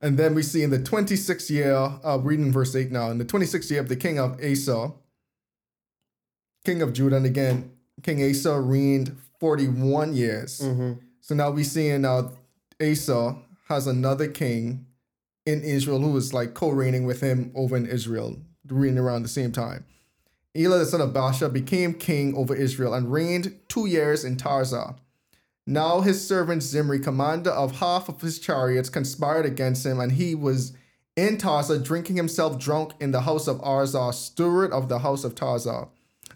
And 0.00 0.18
then 0.18 0.34
we 0.34 0.42
see 0.42 0.62
in 0.62 0.70
the 0.70 0.78
26th 0.78 1.48
year, 1.50 1.74
uh, 1.74 2.18
reading 2.20 2.52
verse 2.52 2.74
8 2.74 2.90
now, 2.90 3.10
in 3.10 3.18
the 3.18 3.24
26th 3.24 3.70
year 3.70 3.80
of 3.80 3.88
the 3.88 3.96
king 3.96 4.18
of 4.18 4.38
Asa, 4.42 4.92
king 6.64 6.82
of 6.82 6.92
Judah, 6.92 7.16
and 7.16 7.26
again, 7.26 7.72
King 8.02 8.22
Asa 8.28 8.60
reigned 8.60 9.16
41 9.40 10.14
years. 10.14 10.58
So 11.20 11.34
now 11.34 11.50
we 11.50 11.64
see 11.64 11.88
in 11.88 12.04
uh, 12.04 12.30
Asa 12.80 13.36
has 13.68 13.86
another 13.86 14.28
king 14.28 14.86
in 15.46 15.62
Israel 15.62 16.00
who 16.00 16.16
is 16.16 16.32
like 16.32 16.54
co-reigning 16.54 17.04
with 17.04 17.20
him 17.20 17.52
over 17.54 17.76
in 17.76 17.86
Israel, 17.86 18.38
reigning 18.68 18.98
around 18.98 19.22
the 19.22 19.28
same 19.28 19.52
time. 19.52 19.84
Elah, 20.54 20.78
the 20.78 20.86
son 20.86 21.00
of 21.00 21.10
Baasha, 21.10 21.52
became 21.52 21.94
king 21.94 22.36
over 22.36 22.54
Israel 22.54 22.94
and 22.94 23.10
reigned 23.10 23.58
two 23.68 23.86
years 23.86 24.24
in 24.24 24.36
Tirzah. 24.36 24.96
Now 25.66 26.00
his 26.00 26.26
servant 26.26 26.62
Zimri, 26.62 26.98
commander 26.98 27.50
of 27.50 27.78
half 27.78 28.08
of 28.08 28.20
his 28.20 28.38
chariots, 28.38 28.88
conspired 28.88 29.46
against 29.46 29.86
him, 29.86 30.00
and 30.00 30.12
he 30.12 30.34
was 30.34 30.72
in 31.16 31.38
Tirzah, 31.38 31.82
drinking 31.82 32.16
himself 32.16 32.58
drunk 32.58 32.92
in 33.00 33.12
the 33.12 33.22
house 33.22 33.46
of 33.46 33.60
Arzah, 33.60 34.12
steward 34.12 34.72
of 34.72 34.88
the 34.88 34.98
house 35.00 35.24
of 35.24 35.34
Tirzah. 35.34 35.88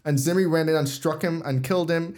And 0.07 0.17
Zimri 0.17 0.47
went 0.47 0.69
in 0.69 0.75
and 0.77 0.87
struck 0.87 1.21
him 1.21 1.41
and 1.43 1.65
killed 1.65 1.91
him 1.91 2.17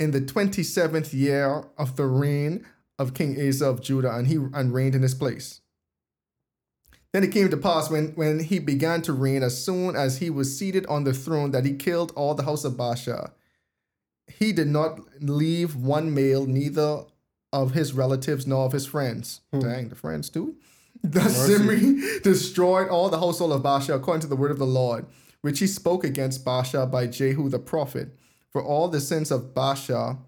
in 0.00 0.10
the 0.10 0.20
twenty 0.20 0.64
seventh 0.64 1.14
year 1.14 1.64
of 1.78 1.94
the 1.94 2.06
reign 2.06 2.66
of 2.98 3.14
King 3.14 3.36
Asa 3.40 3.66
of 3.66 3.80
Judah, 3.80 4.12
and 4.12 4.26
he 4.26 4.34
and 4.52 4.74
reigned 4.74 4.96
in 4.96 5.02
his 5.02 5.14
place. 5.14 5.60
Then 7.12 7.22
it 7.22 7.30
came 7.30 7.48
to 7.48 7.56
pass 7.56 7.90
when, 7.90 8.08
when 8.16 8.40
he 8.40 8.58
began 8.58 9.02
to 9.02 9.12
reign, 9.12 9.44
as 9.44 9.64
soon 9.64 9.94
as 9.94 10.18
he 10.18 10.30
was 10.30 10.58
seated 10.58 10.84
on 10.86 11.04
the 11.04 11.14
throne, 11.14 11.52
that 11.52 11.64
he 11.64 11.74
killed 11.74 12.12
all 12.16 12.34
the 12.34 12.42
house 12.42 12.64
of 12.64 12.74
Baasha. 12.74 13.30
He 14.26 14.52
did 14.52 14.66
not 14.66 14.98
leave 15.22 15.76
one 15.76 16.12
male, 16.12 16.44
neither 16.44 17.04
of 17.52 17.72
his 17.72 17.94
relatives 17.94 18.48
nor 18.48 18.66
of 18.66 18.72
his 18.72 18.84
friends. 18.84 19.42
Hmm. 19.52 19.60
Dang, 19.60 19.88
the 19.90 19.94
friends 19.94 20.28
too. 20.28 20.56
Thus 21.04 21.46
Zimri 21.46 22.20
destroyed 22.24 22.88
all 22.88 23.08
the 23.08 23.20
household 23.20 23.52
of 23.52 23.62
Baasha 23.62 23.94
according 23.94 24.22
to 24.22 24.26
the 24.26 24.36
word 24.36 24.50
of 24.50 24.58
the 24.58 24.66
Lord, 24.66 25.06
which 25.48 25.60
he 25.60 25.66
spoke 25.66 26.04
against 26.04 26.44
Baasha 26.44 26.90
by 26.90 27.06
Jehu 27.06 27.48
the 27.48 27.58
prophet. 27.58 28.14
For 28.50 28.62
all 28.62 28.88
the 28.88 29.00
sins 29.00 29.30
of 29.30 29.54
Baasha 29.54 30.18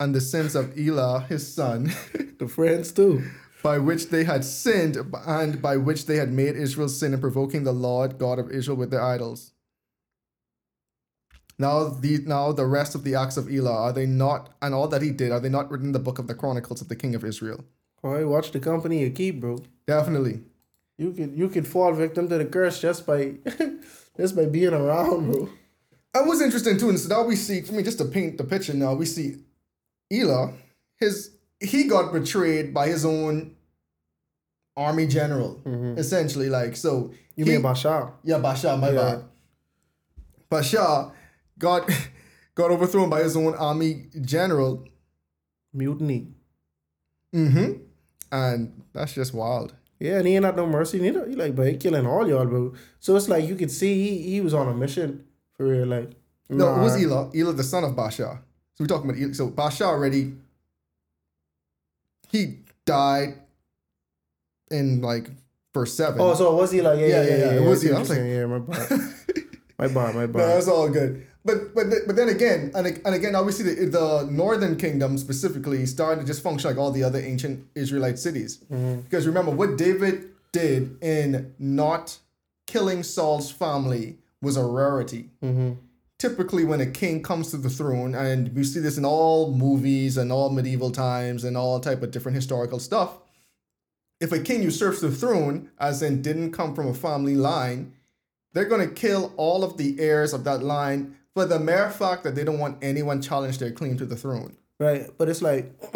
and 0.00 0.14
the 0.14 0.20
sins 0.22 0.54
of 0.54 0.78
Elah 0.78 1.26
his 1.28 1.46
son, 1.54 1.92
the 2.38 2.48
friends 2.48 2.90
too. 2.90 3.22
by 3.62 3.76
which 3.78 4.08
they 4.08 4.24
had 4.24 4.46
sinned 4.46 4.96
and 5.26 5.60
by 5.60 5.76
which 5.76 6.06
they 6.06 6.16
had 6.16 6.32
made 6.32 6.56
Israel 6.56 6.88
sin 6.88 7.12
in 7.12 7.20
provoking 7.20 7.64
the 7.64 7.78
Lord 7.88 8.16
God 8.16 8.38
of 8.38 8.50
Israel 8.50 8.78
with 8.78 8.90
their 8.90 9.02
idols. 9.02 9.52
Now 11.58 11.90
the 11.90 12.20
now 12.24 12.52
the 12.52 12.64
rest 12.64 12.94
of 12.94 13.04
the 13.04 13.14
acts 13.14 13.36
of 13.36 13.52
Elah 13.52 13.78
are 13.88 13.92
they 13.92 14.06
not 14.06 14.54
and 14.62 14.72
all 14.72 14.88
that 14.88 15.02
he 15.02 15.10
did 15.10 15.32
are 15.32 15.40
they 15.40 15.50
not 15.50 15.70
written 15.70 15.88
in 15.88 15.92
the 15.92 16.06
book 16.06 16.18
of 16.18 16.28
the 16.28 16.34
chronicles 16.34 16.80
of 16.80 16.88
the 16.88 16.96
king 16.96 17.14
of 17.14 17.26
Israel? 17.26 17.62
All 18.02 18.12
right, 18.12 18.26
watch 18.26 18.52
the 18.52 18.58
company 18.58 19.00
you 19.00 19.10
keep, 19.10 19.38
bro. 19.38 19.58
Definitely. 19.86 20.40
You 20.96 21.12
could 21.12 21.36
you 21.36 21.50
could 21.50 21.66
fall 21.66 21.92
victim 21.92 22.30
to 22.30 22.38
the 22.38 22.46
curse 22.46 22.80
just 22.80 23.06
by 23.06 23.34
just 24.16 24.36
by 24.36 24.46
being 24.46 24.72
around, 24.74 25.32
bro. 25.32 25.48
It 26.14 26.26
was 26.26 26.40
interesting 26.42 26.78
too. 26.78 26.90
And 26.90 26.98
so 26.98 27.08
now 27.08 27.22
we 27.24 27.36
see, 27.36 27.62
I 27.66 27.72
mean, 27.72 27.84
just 27.84 27.98
to 27.98 28.04
paint 28.04 28.36
the 28.38 28.44
picture 28.44 28.74
now, 28.74 28.94
we 28.94 29.06
see 29.06 29.36
Elah, 30.12 30.52
his 30.98 31.30
he 31.60 31.84
got 31.84 32.12
betrayed 32.12 32.74
by 32.74 32.88
his 32.88 33.04
own 33.04 33.54
army 34.76 35.06
general, 35.06 35.60
essentially. 35.96 36.48
Like 36.50 36.76
so 36.76 37.12
You 37.36 37.44
he- 37.44 37.52
mean 37.52 37.62
Bashar? 37.62 38.12
Yeah, 38.24 38.36
Bashar, 38.38 38.78
my 38.78 38.90
Yeah. 38.90 38.94
bad. 39.14 39.24
Bashar 40.50 41.12
got 41.58 41.88
got 42.54 42.70
overthrown 42.70 43.08
by 43.08 43.22
his 43.22 43.36
own 43.36 43.54
army 43.54 44.06
general. 44.20 44.84
Mutiny. 45.72 46.28
Mm-hmm. 47.34 47.80
And 48.30 48.82
that's 48.92 49.14
just 49.14 49.32
wild. 49.32 49.74
Yeah, 50.02 50.18
and 50.18 50.26
he 50.26 50.34
ain't 50.34 50.44
had 50.44 50.56
no 50.56 50.66
mercy 50.66 50.98
neither. 50.98 51.28
He 51.28 51.36
like, 51.36 51.54
but 51.54 51.68
he 51.68 51.76
killing 51.76 52.08
all 52.08 52.28
y'all, 52.28 52.44
bro. 52.44 52.74
So 52.98 53.14
it's 53.14 53.28
like 53.28 53.46
you 53.48 53.54
could 53.54 53.70
see 53.70 53.94
he, 54.02 54.30
he 54.32 54.40
was 54.40 54.52
on 54.52 54.66
a 54.66 54.74
mission 54.74 55.24
for 55.56 55.68
real. 55.68 55.86
Like, 55.86 56.10
No, 56.50 56.74
it 56.74 56.78
was 56.80 56.96
nah. 57.00 57.08
Elah, 57.08 57.30
Elah 57.32 57.52
the 57.52 57.62
son 57.62 57.84
of 57.84 57.92
Bashar. 57.92 58.38
So 58.74 58.80
we're 58.80 58.88
talking 58.88 59.08
about 59.08 59.22
Elah. 59.22 59.34
So 59.34 59.48
Bashar 59.50 59.86
already 59.86 60.34
he 62.32 62.58
died 62.84 63.34
in 64.72 65.02
like 65.02 65.30
verse 65.72 65.94
seven. 65.94 66.20
Oh, 66.20 66.34
so 66.34 66.52
it 66.52 66.56
was 66.56 66.72
he 66.72 66.82
like, 66.82 66.98
yeah, 66.98 67.06
yeah, 67.06 67.22
yeah, 67.22 67.36
yeah. 67.36 67.52
It 67.52 67.68
was 67.68 67.78
I 67.78 67.82
see 67.82 67.88
Eli. 67.88 67.98
what 68.00 68.10
I 68.10 68.14
was 68.14 68.18
you're 68.18 68.40
yeah, 68.40 68.46
my 68.46 68.58
bad, 68.58 68.90
my 69.78 69.86
bad, 69.86 70.14
my 70.14 70.26
No, 70.26 70.46
that's 70.48 70.66
all 70.66 70.88
good. 70.88 71.28
But 71.44 71.74
but 71.74 71.86
but 72.06 72.14
then 72.14 72.28
again, 72.28 72.70
and, 72.74 72.86
and 72.86 73.14
again, 73.14 73.34
obviously 73.34 73.74
the, 73.74 73.86
the 73.86 74.28
northern 74.30 74.76
kingdom 74.76 75.18
specifically 75.18 75.86
started 75.86 76.20
to 76.20 76.26
just 76.26 76.42
function 76.42 76.70
like 76.70 76.78
all 76.78 76.92
the 76.92 77.02
other 77.02 77.18
ancient 77.18 77.66
Israelite 77.74 78.18
cities. 78.18 78.58
Mm-hmm. 78.70 79.00
Because 79.00 79.26
remember 79.26 79.50
what 79.50 79.76
David 79.76 80.30
did 80.52 81.02
in 81.02 81.54
not 81.58 82.18
killing 82.66 83.02
Saul's 83.02 83.50
family 83.50 84.18
was 84.40 84.56
a 84.56 84.64
rarity. 84.64 85.30
Mm-hmm. 85.42 85.72
Typically, 86.18 86.64
when 86.64 86.80
a 86.80 86.86
king 86.86 87.22
comes 87.22 87.50
to 87.50 87.56
the 87.56 87.68
throne, 87.68 88.14
and 88.14 88.54
we 88.54 88.62
see 88.62 88.78
this 88.78 88.96
in 88.96 89.04
all 89.04 89.52
movies 89.52 90.16
and 90.16 90.30
all 90.30 90.50
medieval 90.50 90.92
times 90.92 91.42
and 91.42 91.56
all 91.56 91.80
type 91.80 92.02
of 92.02 92.12
different 92.12 92.36
historical 92.36 92.78
stuff, 92.78 93.18
if 94.20 94.30
a 94.30 94.38
king 94.38 94.62
usurps 94.62 95.00
the 95.00 95.10
throne, 95.10 95.70
as 95.80 96.00
in 96.00 96.22
didn't 96.22 96.52
come 96.52 96.76
from 96.76 96.86
a 96.86 96.94
family 96.94 97.34
line, 97.34 97.94
they're 98.52 98.66
going 98.66 98.88
to 98.88 98.94
kill 98.94 99.32
all 99.36 99.64
of 99.64 99.78
the 99.78 99.98
heirs 99.98 100.32
of 100.32 100.44
that 100.44 100.62
line 100.62 101.16
for 101.34 101.44
the 101.46 101.58
mere 101.58 101.90
fact 101.90 102.24
that 102.24 102.34
they 102.34 102.44
don't 102.44 102.58
want 102.58 102.78
anyone 102.82 103.20
challenge 103.22 103.58
their 103.58 103.70
claim 103.70 103.96
to 103.98 104.06
the 104.06 104.16
throne. 104.16 104.56
Right. 104.78 105.10
But 105.16 105.28
it's 105.28 105.42
like 105.42 105.72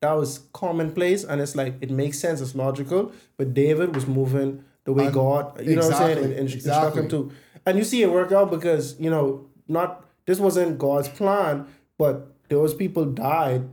that 0.00 0.12
was 0.12 0.40
commonplace 0.52 1.24
and 1.24 1.40
it's 1.40 1.54
like 1.56 1.74
it 1.80 1.90
makes 1.90 2.18
sense, 2.18 2.40
it's 2.40 2.54
logical. 2.54 3.12
But 3.36 3.54
David 3.54 3.94
was 3.94 4.06
moving 4.06 4.64
the 4.84 4.92
way 4.92 5.06
Un- 5.06 5.12
God, 5.12 5.64
you 5.66 5.76
know 5.76 5.82
what 5.82 5.92
I'm 5.94 5.98
saying, 5.98 6.10
exactly, 6.18 6.30
and, 6.30 6.40
and 6.40 6.52
exactly. 6.54 7.02
him 7.02 7.08
to. 7.10 7.32
And 7.66 7.76
you 7.78 7.84
see 7.84 8.02
it 8.02 8.10
work 8.10 8.32
out 8.32 8.50
because, 8.50 8.98
you 8.98 9.10
know, 9.10 9.46
not 9.68 10.04
this 10.26 10.38
wasn't 10.38 10.78
God's 10.78 11.08
plan, 11.08 11.66
but 11.98 12.32
those 12.48 12.72
people 12.74 13.04
died 13.04 13.68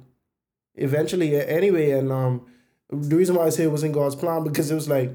eventually 0.76 1.36
anyway. 1.40 1.92
And 1.92 2.12
um 2.12 2.46
the 2.90 3.16
reason 3.16 3.36
why 3.36 3.46
I 3.46 3.50
say 3.50 3.64
it 3.64 3.72
wasn't 3.72 3.94
God's 3.94 4.16
plan 4.16 4.44
because 4.44 4.72
it 4.72 4.76
was 4.76 4.88
like 4.90 5.12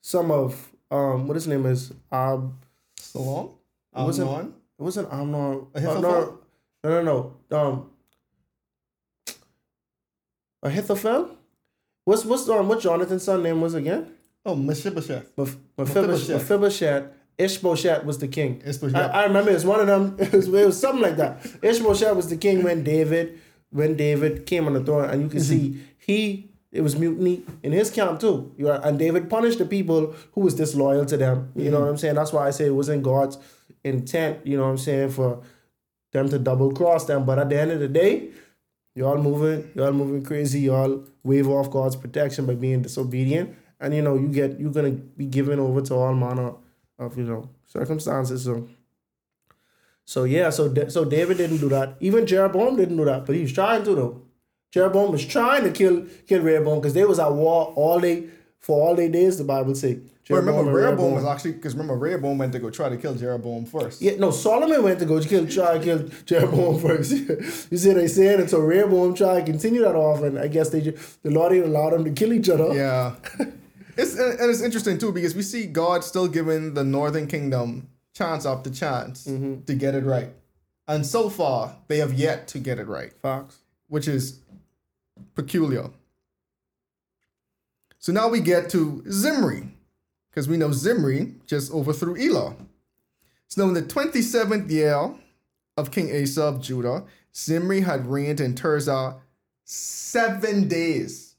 some 0.00 0.30
of 0.30 0.70
um 0.90 1.26
what 1.26 1.34
his 1.34 1.46
name 1.46 1.66
is 1.66 1.92
um 2.12 2.58
Salon? 2.96 3.50
wasn't- 3.94 4.28
Amnon? 4.30 4.46
it 4.46 4.59
wasn't 4.80 5.12
Amnon. 5.12 5.66
Ahithophel? 5.74 6.02
no, 6.02 6.38
no, 6.84 7.02
no, 7.02 7.34
no. 7.50 7.58
Um, 7.58 7.90
Ahithophel. 10.62 11.36
What's 12.04 12.24
what's 12.24 12.48
um 12.48 12.68
what 12.68 12.80
Jonathan's 12.80 13.24
son 13.24 13.42
name 13.42 13.60
was 13.60 13.74
again? 13.74 14.14
Oh, 14.44 14.54
Mephibosheth. 14.54 15.36
Meph- 15.36 15.56
Mephibosheth. 15.76 16.28
Mephibosheth. 16.50 17.04
Ishbosheth 17.38 18.04
was 18.04 18.18
the 18.18 18.28
king. 18.28 18.62
Ishbosheth. 18.64 18.96
I, 18.96 19.22
I 19.22 19.24
remember 19.24 19.50
it's 19.50 19.64
one 19.64 19.80
of 19.80 19.86
them. 19.86 20.16
It 20.18 20.32
was, 20.32 20.48
it 20.48 20.66
was 20.66 20.78
something 20.80 21.02
like 21.02 21.16
that. 21.16 21.46
Ishbosheth 21.62 22.14
was 22.16 22.28
the 22.28 22.36
king 22.36 22.62
when 22.62 22.82
David 22.84 23.38
when 23.70 23.96
David 23.96 24.46
came 24.46 24.66
on 24.66 24.74
the 24.74 24.82
throne, 24.82 25.08
and 25.08 25.22
you 25.22 25.28
can 25.28 25.40
see 25.40 25.80
he 25.98 26.49
it 26.72 26.82
was 26.82 26.96
mutiny 26.96 27.42
in 27.62 27.72
his 27.72 27.90
camp 27.90 28.20
too. 28.20 28.54
And 28.58 28.98
David 28.98 29.28
punished 29.28 29.58
the 29.58 29.64
people 29.64 30.14
who 30.32 30.42
was 30.42 30.54
disloyal 30.54 31.04
to 31.06 31.16
them. 31.16 31.52
You 31.56 31.64
know 31.64 31.78
mm-hmm. 31.78 31.84
what 31.84 31.90
I'm 31.90 31.96
saying? 31.96 32.14
That's 32.14 32.32
why 32.32 32.46
I 32.46 32.50
say 32.50 32.66
it 32.66 32.74
wasn't 32.74 33.02
God's 33.02 33.38
intent. 33.82 34.46
You 34.46 34.56
know 34.56 34.64
what 34.64 34.70
I'm 34.70 34.78
saying 34.78 35.10
for 35.10 35.42
them 36.12 36.28
to 36.28 36.38
double 36.38 36.72
cross 36.72 37.06
them. 37.06 37.24
But 37.24 37.38
at 37.38 37.48
the 37.48 37.60
end 37.60 37.72
of 37.72 37.80
the 37.80 37.88
day, 37.88 38.30
y'all 38.94 39.18
moving, 39.18 39.70
y'all 39.74 39.92
moving 39.92 40.22
crazy. 40.22 40.60
Y'all 40.60 41.04
wave 41.24 41.48
off 41.48 41.70
God's 41.70 41.96
protection 41.96 42.46
by 42.46 42.54
being 42.54 42.82
disobedient, 42.82 43.56
and 43.80 43.94
you 43.94 44.02
know 44.02 44.16
you 44.16 44.28
get 44.28 44.58
you're 44.60 44.72
gonna 44.72 44.90
be 44.90 45.26
given 45.26 45.58
over 45.58 45.80
to 45.82 45.94
all 45.94 46.14
manner 46.14 46.52
of 46.98 47.16
you 47.18 47.24
know 47.24 47.48
circumstances. 47.66 48.44
So, 48.44 48.68
so 50.04 50.24
yeah, 50.24 50.50
so 50.50 50.72
so 50.88 51.04
David 51.04 51.38
didn't 51.38 51.58
do 51.58 51.68
that. 51.70 51.96
Even 52.00 52.26
Jeroboam 52.26 52.76
didn't 52.76 52.96
do 52.96 53.04
that, 53.06 53.26
but 53.26 53.34
he 53.34 53.42
was 53.42 53.52
trying 53.52 53.84
to 53.84 53.94
though. 53.94 54.22
Jeroboam 54.70 55.10
was 55.10 55.26
trying 55.26 55.64
to 55.64 55.70
kill 55.70 56.06
kill 56.26 56.42
Rehoboam 56.42 56.80
because 56.80 56.94
they 56.94 57.04
was 57.04 57.18
at 57.18 57.32
war 57.32 57.72
all 57.76 58.00
day 58.00 58.28
for 58.58 58.88
all 58.88 58.94
their 58.94 59.08
days. 59.08 59.38
The 59.38 59.44
Bible 59.44 59.74
say. 59.74 60.00
But 60.28 60.36
remember, 60.36 60.60
and 60.60 60.72
Rehoboam 60.72 61.14
was 61.14 61.24
actually 61.24 61.52
because 61.52 61.74
remember 61.74 61.96
Rehoboam 61.96 62.38
went 62.38 62.52
to 62.52 62.60
go 62.60 62.70
try 62.70 62.88
to 62.88 62.96
kill 62.96 63.16
Jeroboam 63.16 63.66
first. 63.66 64.00
Yeah, 64.00 64.14
no, 64.16 64.30
Solomon 64.30 64.84
went 64.84 65.00
to 65.00 65.04
go 65.04 65.20
kill, 65.20 65.44
try 65.48 65.76
to 65.76 65.84
kill 65.84 66.08
Jeroboam 66.24 66.78
first. 66.86 67.10
you 67.10 67.76
see 67.76 67.88
what 67.88 67.96
they 67.96 68.06
saying? 68.06 68.38
And 68.38 68.48
so 68.48 68.60
Rehoboam 68.60 69.14
tried 69.14 69.40
to 69.40 69.50
continue 69.50 69.80
that 69.80 69.96
off, 69.96 70.22
and 70.22 70.38
I 70.38 70.46
guess 70.46 70.68
they 70.68 70.82
ju- 70.82 70.96
the 71.24 71.30
Lord 71.30 71.50
didn't 71.50 71.70
allow 71.70 71.90
them 71.90 72.04
to 72.04 72.12
kill 72.12 72.32
each 72.32 72.48
other. 72.48 72.72
Yeah. 72.72 73.16
it's 73.96 74.16
and 74.16 74.38
and 74.38 74.50
it's 74.50 74.62
interesting 74.62 74.98
too 74.98 75.10
because 75.10 75.34
we 75.34 75.42
see 75.42 75.66
God 75.66 76.04
still 76.04 76.28
giving 76.28 76.74
the 76.74 76.84
northern 76.84 77.26
kingdom 77.26 77.88
chance 78.14 78.46
after 78.46 78.70
chance 78.70 79.26
mm-hmm. 79.26 79.64
to 79.64 79.74
get 79.74 79.96
it 79.96 80.04
right. 80.04 80.28
And 80.86 81.04
so 81.04 81.28
far, 81.28 81.76
they 81.88 81.98
have 81.98 82.12
yet 82.12 82.46
to 82.48 82.58
get 82.58 82.78
it 82.78 82.86
right, 82.86 83.12
Fox. 83.20 83.58
which 83.88 84.06
is 84.06 84.40
peculiar. 85.34 85.90
So 87.98 88.12
now 88.12 88.28
we 88.28 88.40
get 88.40 88.70
to 88.70 89.02
Zimri, 89.10 89.68
because 90.30 90.48
we 90.48 90.56
know 90.56 90.72
Zimri 90.72 91.34
just 91.46 91.72
overthrew 91.72 92.16
Elah. 92.16 92.56
So 93.48 93.62
now 93.62 93.68
in 93.68 93.74
the 93.74 93.82
27th 93.82 94.70
year 94.70 95.14
of 95.76 95.90
King 95.90 96.10
Asa 96.22 96.44
of 96.44 96.62
Judah, 96.62 97.04
Zimri 97.34 97.80
had 97.80 98.06
reigned 98.06 98.40
in 98.40 98.54
Tirzah 98.54 99.16
seven 99.64 100.68
days. 100.68 101.34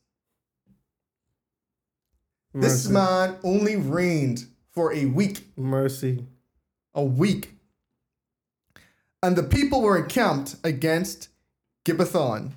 This 2.53 2.87
Mercy. 2.87 2.93
man 2.93 3.37
only 3.43 3.75
reigned 3.77 4.45
for 4.71 4.93
a 4.93 5.05
week. 5.05 5.47
Mercy. 5.57 6.25
A 6.93 7.03
week. 7.03 7.55
And 9.23 9.35
the 9.35 9.43
people 9.43 9.81
were 9.81 9.97
encamped 9.97 10.55
against 10.63 11.29
Gibbethon, 11.85 12.51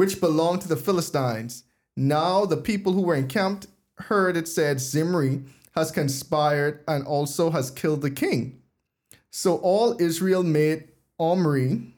which 0.00 0.18
belonged 0.18 0.62
to 0.62 0.68
the 0.68 0.76
Philistines. 0.76 1.64
Now 1.94 2.46
the 2.46 2.56
people 2.56 2.94
who 2.94 3.02
were 3.02 3.14
encamped 3.14 3.66
heard 3.98 4.34
it 4.34 4.48
said, 4.48 4.80
Zimri 4.80 5.42
has 5.72 5.90
conspired 5.90 6.82
and 6.88 7.06
also 7.06 7.50
has 7.50 7.70
killed 7.70 8.00
the 8.00 8.10
king. 8.10 8.62
So 9.30 9.56
all 9.56 10.00
Israel 10.00 10.42
made 10.42 10.88
Omri, 11.18 11.92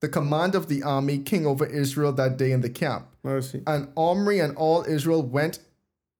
the 0.00 0.08
command 0.08 0.54
of 0.54 0.68
the 0.68 0.82
army, 0.82 1.18
king 1.18 1.44
over 1.44 1.66
Israel 1.66 2.10
that 2.12 2.38
day 2.38 2.52
in 2.52 2.62
the 2.62 2.70
camp. 2.70 3.06
Mercy. 3.22 3.62
And 3.66 3.92
Omri 3.98 4.40
and 4.40 4.56
all 4.56 4.86
Israel 4.88 5.22
went, 5.22 5.58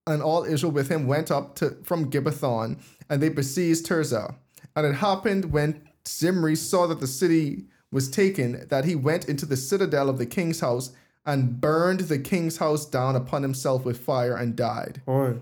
and 0.07 0.20
all 0.22 0.44
Israel 0.44 0.72
with 0.72 0.90
him 0.90 1.07
went 1.07 1.31
up 1.31 1.55
to 1.55 1.79
from 1.83 2.11
Gibbethon, 2.11 2.79
and 3.09 3.22
they 3.22 3.31
besieged 3.31 3.87
Tirzah. 3.87 4.35
And 4.76 4.85
it 4.85 4.96
happened 4.96 5.50
when 5.50 5.81
Zimri 6.07 6.57
saw 6.57 6.87
that 6.88 7.00
the 7.00 7.07
city 7.07 7.64
was 7.90 8.11
taken, 8.11 8.66
that 8.68 8.85
he 8.85 8.94
went 8.94 9.31
into 9.31 9.46
the 9.46 9.57
citadel 9.57 10.11
of 10.11 10.18
the 10.18 10.26
king's 10.26 10.61
house 10.61 10.92
and 11.26 11.60
burned 11.60 12.00
the 12.00 12.18
king's 12.18 12.58
house 12.58 12.86
down 12.86 13.16
upon 13.16 13.42
himself 13.42 13.84
with 13.84 13.98
fire 13.98 14.36
and 14.36 14.54
died. 14.56 15.02
Boy. 15.04 15.40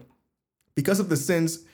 Because 0.74 0.98
of 0.98 1.10
the 1.10 1.16
sins 1.16 1.64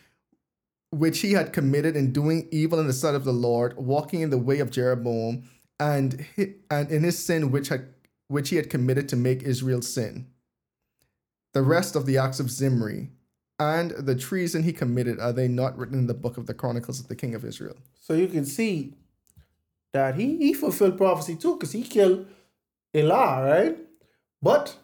which 0.90 1.20
he 1.20 1.32
had 1.32 1.52
committed 1.52 1.96
in 1.96 2.12
doing 2.12 2.48
evil 2.50 2.80
in 2.80 2.88
the 2.88 2.92
sight 2.92 3.14
of 3.14 3.24
the 3.24 3.32
Lord, 3.32 3.76
walking 3.76 4.20
in 4.20 4.30
the 4.30 4.38
way 4.38 4.58
of 4.58 4.70
Jeroboam, 4.70 5.48
and 5.78 6.26
and 6.70 6.90
in 6.90 7.04
his 7.04 7.18
sin 7.18 7.52
which 7.52 7.68
had 7.68 7.86
which 8.26 8.50
he 8.50 8.56
had 8.56 8.68
committed 8.68 9.08
to 9.08 9.16
make 9.16 9.42
Israel 9.42 9.80
sin. 9.80 10.26
The 11.54 11.62
rest 11.62 11.96
of 11.96 12.06
the 12.06 12.18
acts 12.18 12.40
of 12.40 12.50
Zimri 12.50 13.10
and 13.58 13.90
the 13.92 14.14
treason 14.14 14.62
he 14.62 14.72
committed 14.72 15.18
are 15.18 15.32
they 15.32 15.48
not 15.48 15.76
written 15.76 15.98
in 15.98 16.06
the 16.06 16.14
book 16.14 16.36
of 16.36 16.46
the 16.46 16.54
Chronicles 16.54 17.00
of 17.00 17.08
the 17.08 17.16
king 17.16 17.34
of 17.34 17.44
Israel? 17.44 17.76
So 18.00 18.14
you 18.14 18.28
can 18.28 18.44
see 18.44 18.94
that 19.92 20.14
he, 20.14 20.36
he 20.36 20.52
fulfilled 20.52 20.96
prophecy 20.96 21.36
too, 21.36 21.54
because 21.54 21.72
he 21.72 21.82
killed 21.82 22.26
Elah, 22.94 23.44
right? 23.44 23.78
But 24.42 24.76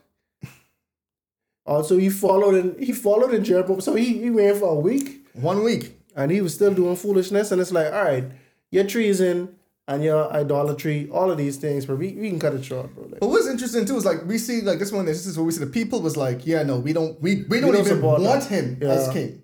also 1.64 1.97
he 1.99 2.09
followed 2.11 2.55
in 2.55 2.77
he 2.83 2.92
followed 2.92 3.35
in 3.35 3.45
Jeroboam. 3.45 3.81
So 3.81 3.95
he, 3.95 4.19
he 4.19 4.31
ran 4.31 4.55
for 4.59 4.69
a 4.69 4.75
week 4.79 5.27
One 5.35 5.62
week. 5.64 5.99
and 6.14 6.31
he 6.31 6.40
was 6.40 6.55
still 6.55 6.73
doing 6.75 6.97
foolishness. 6.97 7.51
And 7.53 7.61
it's 7.61 7.73
like, 7.73 7.92
all 7.92 8.05
right, 8.05 8.25
your 8.71 8.85
treason 8.85 9.57
and 9.88 10.03
your 10.03 10.33
idolatry, 10.33 11.09
all 11.12 11.31
of 11.31 11.38
these 11.38 11.57
things, 11.59 11.87
but 11.87 11.97
we, 11.97 12.12
we 12.14 12.29
can 12.29 12.40
cut 12.40 12.53
it 12.55 12.64
short, 12.64 12.92
bro. 12.95 13.05
Like, 13.05 13.21
But 13.21 13.29
what's 13.29 13.47
interesting 13.47 13.85
too 13.87 13.97
is 13.97 14.05
like 14.05 14.25
we 14.27 14.37
see 14.38 14.61
like 14.61 14.79
this 14.79 14.92
one. 14.92 15.07
This 15.07 15.27
is 15.27 15.38
what 15.38 15.45
we 15.45 15.53
see. 15.53 15.61
The 15.61 15.71
people 15.71 16.03
was 16.03 16.16
like, 16.16 16.47
yeah, 16.47 16.62
no, 16.62 16.79
we 16.79 16.92
don't, 16.92 17.21
we 17.23 17.45
we 17.49 17.61
don't, 17.61 17.73
don't 17.73 17.87
even 17.87 18.03
want 18.03 18.23
that. 18.25 18.45
him 18.45 18.79
Yeah. 18.81 18.88
as 18.90 19.09
king. 19.12 19.42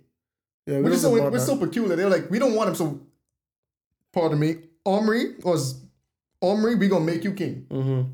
yeah, 0.67 0.77
we 0.79 0.83
We're 0.91 0.97
so 0.97 1.11
we're 1.13 1.31
that. 1.31 1.41
so 1.41 1.57
peculiar. 1.57 1.97
They're 1.97 2.11
like, 2.11 2.31
we 2.31 2.39
don't 2.39 2.55
want 2.55 2.69
him. 2.71 2.75
So, 2.75 3.01
pardon 4.13 4.39
me, 4.39 4.57
Omri 4.85 5.37
was 5.43 5.81
Omri. 6.41 6.75
We 6.75 6.89
gonna 6.89 7.05
make 7.05 7.25
you 7.25 7.33
king. 7.33 7.67
Mhm. 7.71 8.13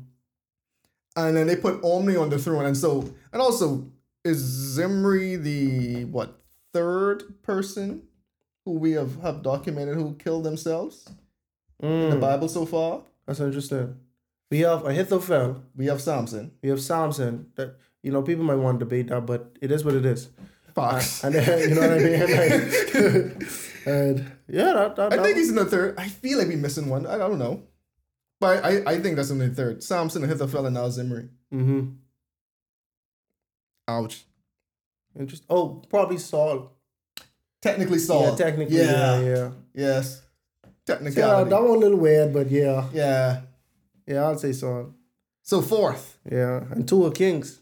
And 1.15 1.35
then 1.35 1.47
they 1.47 1.55
put 1.55 1.83
Omri 1.83 2.15
on 2.17 2.29
the 2.29 2.37
throne. 2.37 2.65
And 2.65 2.77
so, 2.77 3.01
and 3.33 3.41
also, 3.41 3.85
is 4.23 4.37
Zimri 4.37 5.35
the 5.35 6.05
what 6.05 6.39
third 6.73 7.41
person 7.41 8.03
who 8.65 8.73
we 8.73 8.91
have 8.91 9.21
have 9.21 9.41
documented 9.41 9.95
who 9.95 10.13
killed 10.15 10.43
themselves 10.43 11.09
in 11.81 12.09
the 12.11 12.15
Mm, 12.17 12.21
Bible 12.21 12.47
so 12.49 12.65
far? 12.65 13.01
that's 13.25 13.39
interesting. 13.39 13.95
We 14.51 14.59
have 14.61 14.85
Ahithophel. 14.85 15.63
We 15.75 15.85
have 15.87 16.01
Samson. 16.01 16.51
We 16.61 16.69
have 16.69 16.81
Samson. 16.81 17.51
That 17.55 17.75
you 18.03 18.11
know, 18.11 18.21
people 18.21 18.43
might 18.45 18.55
want 18.55 18.79
to 18.79 18.85
debate 18.85 19.07
that, 19.09 19.25
but 19.25 19.57
it 19.61 19.71
is 19.71 19.83
what 19.85 19.93
it 19.95 20.05
is. 20.05 20.29
Fox. 20.75 21.23
And 21.23 21.35
then, 21.35 21.69
you 21.69 21.75
know 21.75 21.81
what 21.81 21.91
I 21.91 21.97
mean? 21.99 22.19
Like, 23.39 23.47
and 23.85 24.31
yeah, 24.47 24.73
that, 24.73 24.95
that, 24.95 25.13
I 25.13 25.15
that 25.17 25.25
think 25.25 25.37
he's 25.37 25.49
in 25.49 25.55
the 25.55 25.65
third. 25.65 25.95
I 25.97 26.07
feel 26.07 26.37
like 26.37 26.47
we're 26.47 26.57
missing 26.57 26.89
one. 26.89 27.05
I, 27.07 27.15
I 27.15 27.17
don't 27.17 27.39
know. 27.39 27.63
But 28.39 28.63
I, 28.63 28.83
I 28.93 28.99
think 28.99 29.15
that's 29.17 29.31
in 29.31 29.37
the 29.39 29.49
third. 29.49 29.83
Samson, 29.83 30.23
Ahithophel, 30.23 30.65
and 30.65 30.73
now 30.75 30.89
Zimri. 30.89 31.27
mm-hmm. 31.53 31.89
Ouch. 33.87 34.23
Interesting. 35.17 35.47
Oh, 35.49 35.81
probably 35.89 36.17
Saul. 36.17 36.71
Technically 37.61 37.99
Saul. 37.99 38.23
Yeah, 38.29 38.35
technically. 38.35 38.77
Yeah, 38.77 39.19
yeah. 39.19 39.51
Yes. 39.73 40.21
Yeah, 40.87 41.43
that 41.43 41.61
one 41.61 41.77
a 41.77 41.79
little 41.79 41.97
weird, 41.99 42.33
but 42.33 42.49
yeah, 42.49 42.87
yeah. 42.91 43.41
yeah, 44.07 44.23
I'll 44.23 44.37
say 44.39 44.53
so. 44.53 44.95
So 45.43 45.61
fourth. 45.61 46.17
Yeah, 46.31 46.63
and 46.71 46.87
two 46.87 47.01
were 47.01 47.11
kings, 47.11 47.59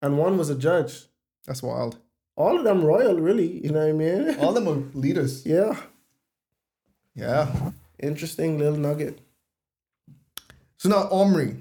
and 0.00 0.16
one 0.18 0.38
was 0.38 0.50
a 0.50 0.54
judge. 0.54 1.06
That's 1.46 1.64
wild. 1.64 1.98
All 2.36 2.56
of 2.56 2.62
them 2.62 2.84
royal, 2.84 3.16
really. 3.18 3.64
You 3.64 3.70
know 3.72 3.80
what 3.80 3.88
I 3.88 3.92
mean? 3.92 4.36
All 4.38 4.50
of 4.50 4.54
them 4.54 4.68
are 4.68 4.98
leaders. 4.98 5.44
yeah, 5.54 5.80
Yeah. 7.16 7.72
interesting 7.98 8.56
little 8.58 8.78
nugget. 8.78 9.18
So 10.80 10.88
now 10.88 11.10
Omri. 11.10 11.56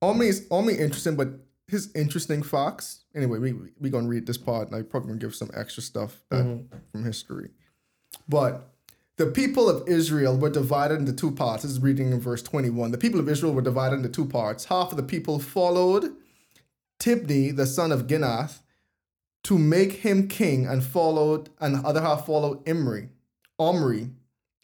Omri 0.00 0.28
is 0.28 0.46
Omri 0.50 0.78
interesting, 0.78 1.16
but 1.16 1.28
his 1.68 1.92
interesting 1.94 2.42
facts. 2.42 3.04
Anyway, 3.14 3.38
we 3.38 3.52
we 3.78 3.90
gonna 3.90 4.08
read 4.08 4.26
this 4.26 4.38
part, 4.38 4.68
and 4.68 4.76
I 4.76 4.80
probably 4.80 5.08
gonna 5.08 5.20
give 5.20 5.34
some 5.34 5.50
extra 5.54 5.82
stuff 5.82 6.22
that, 6.30 6.46
mm-hmm. 6.46 6.74
from 6.90 7.04
history. 7.04 7.50
But 8.26 8.70
the 9.18 9.26
people 9.26 9.68
of 9.68 9.86
Israel 9.86 10.34
were 10.34 10.48
divided 10.48 10.98
into 10.98 11.12
two 11.12 11.30
parts. 11.30 11.62
This 11.62 11.72
is 11.72 11.80
reading 11.80 12.10
in 12.10 12.20
verse 12.20 12.42
21. 12.42 12.90
The 12.90 12.96
people 12.96 13.20
of 13.20 13.28
Israel 13.28 13.52
were 13.52 13.60
divided 13.60 13.96
into 13.96 14.08
two 14.08 14.24
parts. 14.24 14.64
Half 14.64 14.92
of 14.92 14.96
the 14.96 15.02
people 15.02 15.40
followed 15.40 16.16
Tibni, 16.98 17.54
the 17.54 17.66
son 17.66 17.92
of 17.92 18.06
Ginath, 18.06 18.60
to 19.44 19.58
make 19.58 19.92
him 19.92 20.26
king, 20.26 20.66
and 20.66 20.82
followed, 20.82 21.50
and 21.60 21.74
the 21.74 21.86
other 21.86 22.00
half 22.00 22.24
followed 22.24 22.66
Imri, 22.66 23.10
Omri, 23.58 24.08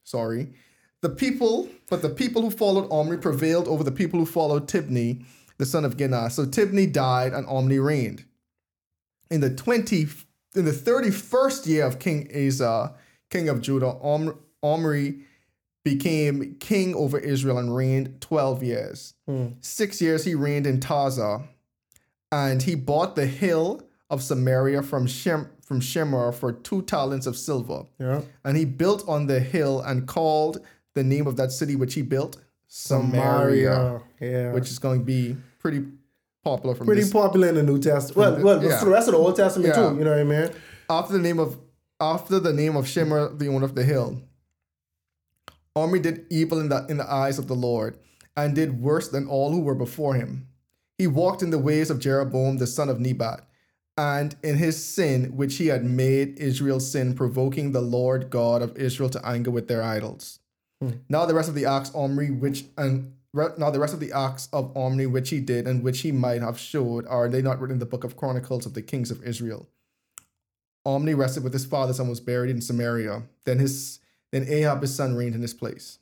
sorry. 0.04 0.54
The 1.00 1.10
people, 1.10 1.68
but 1.88 2.02
the 2.02 2.08
people 2.10 2.42
who 2.42 2.50
followed 2.50 2.88
Omri 2.90 3.18
prevailed 3.18 3.68
over 3.68 3.84
the 3.84 3.92
people 3.92 4.18
who 4.18 4.26
followed 4.26 4.66
Tibni, 4.66 5.24
the 5.56 5.66
son 5.66 5.84
of 5.84 5.96
Ginath. 5.96 6.32
So 6.32 6.44
Tibni 6.44 6.92
died, 6.92 7.32
and 7.32 7.46
Omri 7.46 7.78
reigned. 7.78 8.24
In 9.30 9.40
the 9.40 9.54
twenty, 9.54 10.08
in 10.54 10.64
the 10.64 10.72
thirty-first 10.72 11.66
year 11.66 11.84
of 11.84 11.98
King 11.98 12.28
Asa, 12.34 12.94
king 13.30 13.48
of 13.48 13.60
Judah, 13.60 13.94
Om, 14.02 14.38
Omri 14.62 15.20
became 15.84 16.56
king 16.58 16.94
over 16.94 17.18
Israel 17.18 17.58
and 17.58 17.74
reigned 17.74 18.20
twelve 18.20 18.62
years. 18.62 19.14
Hmm. 19.26 19.48
Six 19.60 20.00
years 20.00 20.24
he 20.24 20.34
reigned 20.34 20.66
in 20.66 20.80
Tirzah, 20.80 21.46
and 22.32 22.62
he 22.62 22.74
bought 22.74 23.14
the 23.16 23.26
hill 23.26 23.82
of 24.10 24.22
Samaria 24.22 24.82
from 24.82 25.06
Shem 25.06 25.48
from 25.62 25.80
Shemer 25.80 26.34
for 26.34 26.50
two 26.50 26.82
talents 26.82 27.26
of 27.26 27.36
silver. 27.36 27.84
Yeah, 28.00 28.22
And 28.42 28.56
he 28.56 28.64
built 28.64 29.06
on 29.06 29.26
the 29.26 29.38
hill 29.38 29.82
and 29.82 30.06
called 30.06 30.64
the 30.98 31.04
name 31.04 31.26
of 31.26 31.36
that 31.36 31.50
city 31.52 31.74
which 31.76 31.94
he 31.94 32.02
built 32.02 32.32
Samaria, 32.66 34.02
Yeah, 34.20 34.52
which 34.52 34.68
is 34.70 34.78
going 34.78 35.00
to 35.00 35.04
be 35.04 35.36
pretty 35.58 35.80
popular 36.44 36.74
from 36.74 36.86
pretty 36.86 37.02
this. 37.02 37.12
popular 37.12 37.48
in 37.48 37.54
the 37.54 37.62
New 37.62 37.78
Testament. 37.78 38.16
Well, 38.16 38.36
the- 38.36 38.44
well, 38.44 38.62
yeah. 38.64 38.84
the 38.84 38.90
rest 38.90 39.08
of 39.08 39.12
the 39.12 39.18
Old 39.18 39.36
Testament 39.36 39.74
Yeah. 39.74 39.88
too. 39.90 39.96
You 39.98 40.04
know 40.04 40.10
what 40.10 40.20
I 40.20 40.24
mean? 40.24 40.50
after 40.90 41.12
the 41.12 41.24
name 41.28 41.38
of 41.38 41.58
after 42.00 42.38
the 42.38 42.52
name 42.52 42.74
of 42.76 42.84
Shemer, 42.86 43.36
the 43.38 43.48
owner 43.48 43.64
of 43.64 43.74
the 43.74 43.82
hill. 43.84 44.08
Omri 45.74 46.00
did 46.00 46.24
evil 46.30 46.58
in 46.60 46.68
the 46.68 46.86
in 46.88 46.96
the 46.96 47.10
eyes 47.22 47.38
of 47.38 47.46
the 47.48 47.54
Lord, 47.68 47.98
and 48.36 48.54
did 48.54 48.80
worse 48.82 49.08
than 49.08 49.26
all 49.26 49.52
who 49.52 49.60
were 49.60 49.74
before 49.74 50.14
him. 50.14 50.46
He 50.96 51.06
walked 51.06 51.42
in 51.42 51.50
the 51.50 51.58
ways 51.58 51.90
of 51.90 52.00
Jeroboam 52.00 52.58
the 52.58 52.66
son 52.66 52.88
of 52.88 52.98
Nebat, 53.00 53.40
and 53.96 54.34
in 54.42 54.56
his 54.56 54.76
sin 54.84 55.36
which 55.36 55.56
he 55.56 55.66
had 55.68 55.84
made 55.84 56.38
Israel 56.38 56.80
sin, 56.80 57.14
provoking 57.14 57.72
the 57.72 57.80
Lord 57.82 58.30
God 58.30 58.62
of 58.62 58.76
Israel 58.76 59.10
to 59.10 59.24
anger 59.26 59.50
with 59.50 59.68
their 59.68 59.82
idols. 59.82 60.38
Now 61.08 61.26
the 61.26 61.34
rest 61.34 61.48
of 61.48 61.54
the 61.54 61.66
acts 61.66 61.90
Omri 61.94 62.30
which 62.30 62.64
and 62.76 63.12
re- 63.32 63.48
now 63.58 63.70
the 63.70 63.80
rest 63.80 63.94
of 63.94 64.00
the 64.00 64.12
acts 64.12 64.48
of 64.52 64.76
Omri 64.76 65.06
which 65.06 65.30
he 65.30 65.40
did 65.40 65.66
and 65.66 65.82
which 65.82 66.00
he 66.00 66.12
might 66.12 66.40
have 66.40 66.58
showed 66.58 67.06
are 67.06 67.28
they 67.28 67.42
not 67.42 67.60
written 67.60 67.74
in 67.74 67.80
the 67.80 67.86
book 67.86 68.04
of 68.04 68.16
Chronicles 68.16 68.64
of 68.64 68.74
the 68.74 68.82
kings 68.82 69.10
of 69.10 69.22
Israel. 69.24 69.68
Omri 70.84 71.14
rested 71.14 71.42
with 71.42 71.52
his 71.52 71.66
fathers 71.66 71.98
and 71.98 72.08
was 72.08 72.20
buried 72.20 72.50
in 72.50 72.60
Samaria. 72.60 73.24
Then 73.44 73.58
his 73.58 73.98
then 74.30 74.46
Ahab 74.48 74.82
his 74.82 74.94
son 74.94 75.16
reigned 75.16 75.34
in 75.34 75.42
his 75.42 75.54
place. 75.54 75.98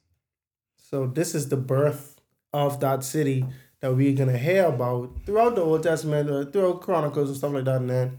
So 0.77 1.07
this 1.07 1.35
is 1.35 1.49
the 1.49 1.57
birth 1.57 2.21
of 2.53 2.81
that 2.81 3.03
city 3.03 3.47
that 3.81 3.95
we're 3.95 4.15
gonna 4.15 4.37
hear 4.39 4.67
about 4.67 5.25
throughout 5.25 5.55
the 5.55 5.63
Old 5.63 5.83
Testament, 5.83 6.29
uh, 6.29 6.45
throughout 6.45 6.83
Chronicles 6.83 7.31
and 7.31 7.39
stuff 7.39 7.53
like 7.53 7.65
that. 7.65 7.81
And 7.81 7.91
then 7.91 8.19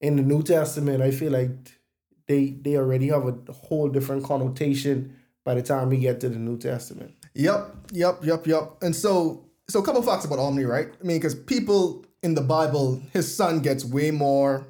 in 0.00 0.16
the 0.16 0.22
New 0.22 0.42
Testament, 0.42 1.02
I 1.02 1.10
feel 1.10 1.32
like 1.32 1.78
they 2.26 2.50
they 2.50 2.76
already 2.76 3.08
have 3.08 3.26
a 3.26 3.52
whole 3.52 3.88
different 3.88 4.24
connotation 4.24 5.16
by 5.44 5.54
the 5.54 5.62
time 5.62 5.88
we 5.88 5.98
get 5.98 6.20
to 6.20 6.28
the 6.28 6.38
New 6.38 6.58
Testament. 6.58 7.14
Yep, 7.34 7.74
yep, 7.92 8.24
yep, 8.24 8.46
yep. 8.46 8.76
And 8.82 8.94
so 8.94 9.46
so 9.68 9.80
a 9.80 9.84
couple 9.84 10.02
facts 10.02 10.24
about 10.24 10.38
Omri, 10.38 10.66
right? 10.66 10.88
I 11.00 11.04
mean, 11.04 11.18
because 11.18 11.34
people 11.34 12.04
in 12.22 12.34
the 12.34 12.40
Bible, 12.42 13.00
his 13.12 13.34
son 13.34 13.60
gets 13.60 13.84
way 13.84 14.10
more 14.10 14.66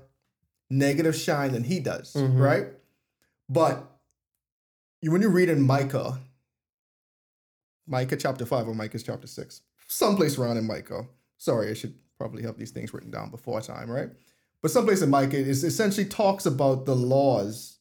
negative 0.71 1.17
shine 1.17 1.53
than 1.53 1.65
he 1.65 1.81
does, 1.81 2.15
mm-hmm. 2.15 2.39
right? 2.39 2.67
But 3.49 3.85
when 5.03 5.21
you 5.21 5.29
read 5.29 5.49
in 5.49 5.63
Micah, 5.63 6.19
Micah 7.87 8.17
chapter 8.17 8.47
5 8.47 8.69
or 8.69 8.75
Micah 8.75 8.99
chapter 8.99 9.27
6, 9.27 9.61
someplace 9.89 10.39
around 10.39 10.57
in 10.57 10.67
Micah. 10.67 11.07
Sorry, 11.37 11.71
I 11.71 11.75
should 11.75 11.95
probably 12.17 12.43
have 12.45 12.57
these 12.57 12.71
things 12.71 12.95
written 12.95 13.11
down 13.11 13.31
before 13.31 13.61
time, 13.61 13.91
right? 13.91 14.11
But 14.63 14.71
someplace 14.71 15.03
in 15.03 15.11
Micah 15.11 15.37
is 15.37 15.65
essentially 15.65 16.07
talks 16.07 16.47
about 16.47 16.87
the 16.87 16.95
laws 16.95 17.79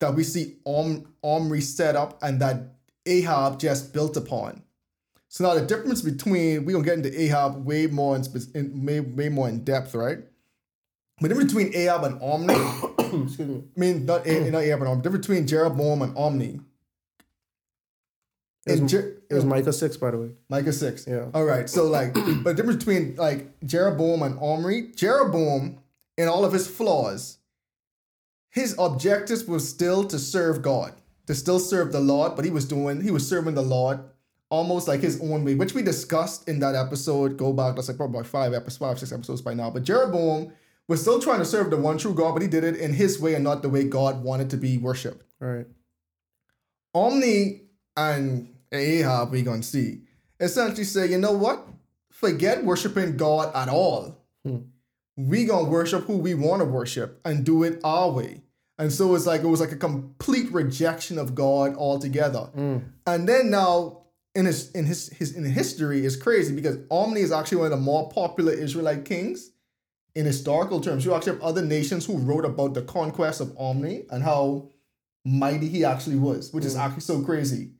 that 0.00 0.14
we 0.14 0.24
see 0.24 0.56
Om, 0.66 1.06
Omri 1.22 1.60
set 1.60 1.94
up 1.96 2.18
and 2.22 2.40
that 2.40 2.74
Ahab 3.06 3.58
just 3.58 3.92
built 3.92 4.16
upon. 4.16 4.62
So 5.28 5.44
now 5.44 5.54
the 5.54 5.64
difference 5.64 6.02
between 6.02 6.64
we're 6.64 6.72
gonna 6.72 6.84
get 6.84 6.94
into 7.06 7.20
Ahab 7.22 7.64
way 7.64 7.86
more 7.86 8.16
in, 8.16 8.24
in 8.54 8.84
way, 8.84 9.00
way 9.00 9.28
more 9.28 9.48
in 9.48 9.62
depth, 9.62 9.94
right? 9.94 10.18
But 11.20 11.28
difference 11.28 11.52
between 11.52 11.74
Ahab 11.74 12.04
and 12.04 12.20
Omri, 12.20 12.54
Excuse 13.24 13.38
me. 13.38 13.62
I 13.76 13.80
mean 13.80 14.06
not, 14.06 14.26
A- 14.26 14.50
not 14.50 14.62
Ahab 14.62 14.80
and 14.80 14.88
Omri, 14.88 15.02
difference 15.02 15.26
between 15.26 15.46
Jeroboam 15.46 16.02
and 16.02 16.16
Omri. 16.16 16.60
It 18.66 18.80
was, 18.82 18.90
Je- 18.90 18.98
it 18.98 19.34
was 19.34 19.44
Micah 19.44 19.72
six, 19.72 19.96
by 19.96 20.10
the 20.10 20.18
way. 20.18 20.30
Micah 20.50 20.72
6. 20.72 21.06
Yeah. 21.06 21.26
All 21.32 21.44
right. 21.44 21.68
So 21.68 21.86
like 21.86 22.12
but 22.14 22.44
the 22.44 22.54
difference 22.54 22.84
between 22.84 23.16
like 23.16 23.58
Jeroboam 23.64 24.22
and 24.22 24.38
Omri, 24.38 24.92
Jeroboam 24.94 25.78
in 26.18 26.28
all 26.28 26.44
of 26.44 26.52
his 26.52 26.66
flaws, 26.68 27.38
his 28.50 28.74
objectives 28.78 29.44
was 29.44 29.68
still 29.68 30.04
to 30.04 30.18
serve 30.18 30.60
God, 30.60 30.92
to 31.26 31.34
still 31.34 31.58
serve 31.58 31.92
the 31.92 32.00
Lord, 32.00 32.36
but 32.36 32.44
he 32.44 32.50
was 32.50 32.66
doing 32.66 33.00
he 33.00 33.10
was 33.10 33.26
serving 33.26 33.54
the 33.54 33.62
Lord 33.62 34.00
almost 34.50 34.88
like 34.88 35.00
his 35.00 35.20
own 35.22 35.44
way, 35.44 35.54
which 35.54 35.74
we 35.74 35.82
discussed 35.82 36.48
in 36.48 36.58
that 36.58 36.74
episode. 36.74 37.36
Go 37.36 37.52
back, 37.52 37.76
that's 37.76 37.88
like 37.88 37.96
probably 37.96 38.24
five 38.24 38.52
episodes, 38.52 38.78
five, 38.78 38.98
six 38.98 39.12
episodes 39.12 39.40
by 39.40 39.54
now. 39.54 39.70
But 39.70 39.84
Jeroboam 39.84 40.52
was 40.88 41.00
still 41.00 41.20
trying 41.20 41.38
to 41.38 41.44
serve 41.44 41.70
the 41.70 41.76
one 41.76 41.96
true 41.96 42.12
God, 42.12 42.32
but 42.32 42.42
he 42.42 42.48
did 42.48 42.64
it 42.64 42.76
in 42.76 42.92
his 42.92 43.20
way 43.20 43.34
and 43.34 43.44
not 43.44 43.62
the 43.62 43.68
way 43.68 43.84
God 43.84 44.22
wanted 44.24 44.50
to 44.50 44.56
be 44.56 44.76
worshipped. 44.76 45.24
Right. 45.38 45.66
Omri 46.92 47.62
and 47.96 48.52
Ahab, 48.72 49.30
we 49.30 49.42
gonna 49.42 49.62
see, 49.62 50.02
essentially 50.40 50.84
say, 50.84 51.06
you 51.06 51.18
know 51.18 51.32
what? 51.32 51.64
Forget 52.10 52.64
worshiping 52.64 53.16
God 53.16 53.54
at 53.54 53.68
all. 53.68 54.18
Hmm. 54.44 54.58
We 55.16 55.44
gonna 55.44 55.68
worship 55.68 56.04
who 56.04 56.16
we 56.18 56.34
want 56.34 56.60
to 56.60 56.64
worship 56.64 57.20
and 57.24 57.44
do 57.44 57.62
it 57.64 57.80
our 57.84 58.10
way. 58.10 58.42
And 58.78 58.90
so 58.90 59.14
it's 59.14 59.26
like 59.26 59.42
it 59.42 59.46
was 59.46 59.60
like 59.60 59.72
a 59.72 59.76
complete 59.76 60.50
rejection 60.52 61.18
of 61.18 61.34
God 61.34 61.76
altogether. 61.76 62.48
Mm. 62.56 62.82
And 63.06 63.28
then 63.28 63.50
now 63.50 64.00
in 64.34 64.46
his 64.46 64.70
in 64.70 64.86
his 64.86 65.08
his 65.10 65.36
in 65.36 65.44
history 65.44 66.04
is 66.04 66.16
crazy 66.16 66.54
because 66.54 66.78
Omri 66.90 67.20
is 67.20 67.32
actually 67.32 67.58
one 67.58 67.66
of 67.66 67.78
the 67.78 67.84
more 67.84 68.08
popular 68.08 68.52
Israelite 68.52 69.04
kings 69.04 69.50
in 70.14 70.24
historical 70.24 70.80
terms. 70.80 71.04
You 71.04 71.14
actually 71.14 71.34
have 71.34 71.42
other 71.42 71.62
nations 71.62 72.06
who 72.06 72.16
wrote 72.16 72.44
about 72.44 72.74
the 72.74 72.82
conquest 72.82 73.40
of 73.40 73.54
Omri 73.58 74.06
and 74.10 74.22
how 74.22 74.70
mighty 75.24 75.68
he 75.68 75.84
actually 75.84 76.16
was, 76.16 76.52
which 76.52 76.64
is 76.64 76.76
mm. 76.76 76.80
actually 76.80 77.02
so 77.02 77.22
crazy. 77.22 77.72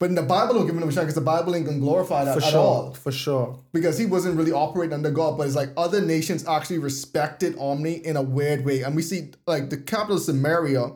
But 0.00 0.08
in 0.08 0.14
the 0.14 0.22
Bible, 0.22 0.54
don't 0.54 0.66
give 0.66 0.74
him 0.74 0.82
a 0.82 0.90
shine 0.90 1.04
because 1.04 1.14
the 1.14 1.20
Bible 1.20 1.54
ain't 1.54 1.66
gonna 1.66 1.78
glorify 1.78 2.24
that 2.24 2.38
For 2.38 2.42
at 2.42 2.50
sure. 2.52 2.58
all. 2.58 2.94
For 2.94 3.12
sure. 3.12 3.60
Because 3.70 3.98
he 3.98 4.06
wasn't 4.06 4.38
really 4.38 4.50
operating 4.50 4.94
under 4.94 5.10
God, 5.10 5.36
but 5.36 5.46
it's 5.46 5.54
like 5.54 5.68
other 5.76 6.00
nations 6.00 6.48
actually 6.48 6.78
respected 6.78 7.54
Omri 7.58 7.92
in 7.92 8.16
a 8.16 8.22
weird 8.22 8.64
way. 8.64 8.80
And 8.80 8.96
we 8.96 9.02
see 9.02 9.32
like 9.46 9.68
the 9.68 9.76
capital 9.76 10.16
of 10.16 10.22
Samaria, 10.22 10.92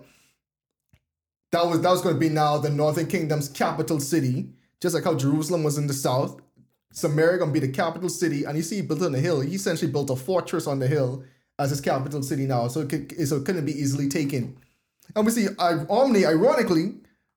that 1.52 1.66
was 1.66 1.82
that 1.82 1.90
was 1.90 2.00
gonna 2.00 2.18
be 2.18 2.30
now 2.30 2.56
the 2.56 2.70
northern 2.70 3.06
kingdom's 3.06 3.50
capital 3.50 4.00
city, 4.00 4.48
just 4.80 4.94
like 4.94 5.04
how 5.04 5.14
Jerusalem 5.14 5.62
was 5.64 5.76
in 5.76 5.86
the 5.86 5.92
south. 5.92 6.40
Samaria 6.90 7.36
gonna 7.38 7.52
be 7.52 7.60
the 7.60 7.68
capital 7.68 8.08
city, 8.08 8.44
and 8.44 8.56
you 8.56 8.62
see 8.62 8.76
he 8.76 8.82
built 8.82 9.02
it 9.02 9.06
on 9.06 9.14
a 9.14 9.20
hill. 9.20 9.40
He 9.42 9.54
essentially 9.54 9.92
built 9.92 10.08
a 10.08 10.16
fortress 10.16 10.66
on 10.66 10.78
the 10.78 10.88
hill 10.88 11.24
as 11.58 11.68
his 11.68 11.82
capital 11.82 12.22
city 12.22 12.46
now, 12.46 12.68
so 12.68 12.80
it, 12.80 12.88
could, 12.88 13.28
so 13.28 13.36
it 13.36 13.44
couldn't 13.44 13.66
be 13.66 13.72
easily 13.78 14.08
taken. 14.08 14.56
And 15.14 15.26
we 15.26 15.30
see 15.30 15.48
uh, 15.58 15.84
Omri, 15.90 16.24
ironically, 16.24 16.94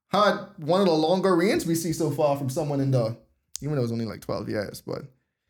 had 0.09 0.37
one 0.57 0.81
of 0.81 0.87
the 0.87 0.93
longer 0.93 1.35
reigns 1.35 1.65
we 1.65 1.75
see 1.75 1.93
so 1.93 2.09
far 2.11 2.37
from 2.37 2.49
someone 2.49 2.79
in 2.79 2.91
the, 2.91 3.17
even 3.61 3.75
though 3.75 3.79
it 3.81 3.83
was 3.83 3.91
only 3.91 4.05
like 4.05 4.21
12 4.21 4.49
years, 4.49 4.81
but 4.81 5.03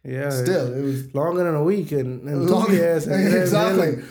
Yeah. 0.04 0.30
still, 0.30 0.74
it 0.74 0.82
was 0.82 1.14
longer 1.14 1.44
than 1.44 1.56
a 1.56 1.64
week 1.64 1.92
and, 1.92 2.28
and 2.28 2.50
long. 2.50 2.68
two 2.68 2.74
years. 2.74 3.06
And 3.08 3.34
exactly. 3.42 4.04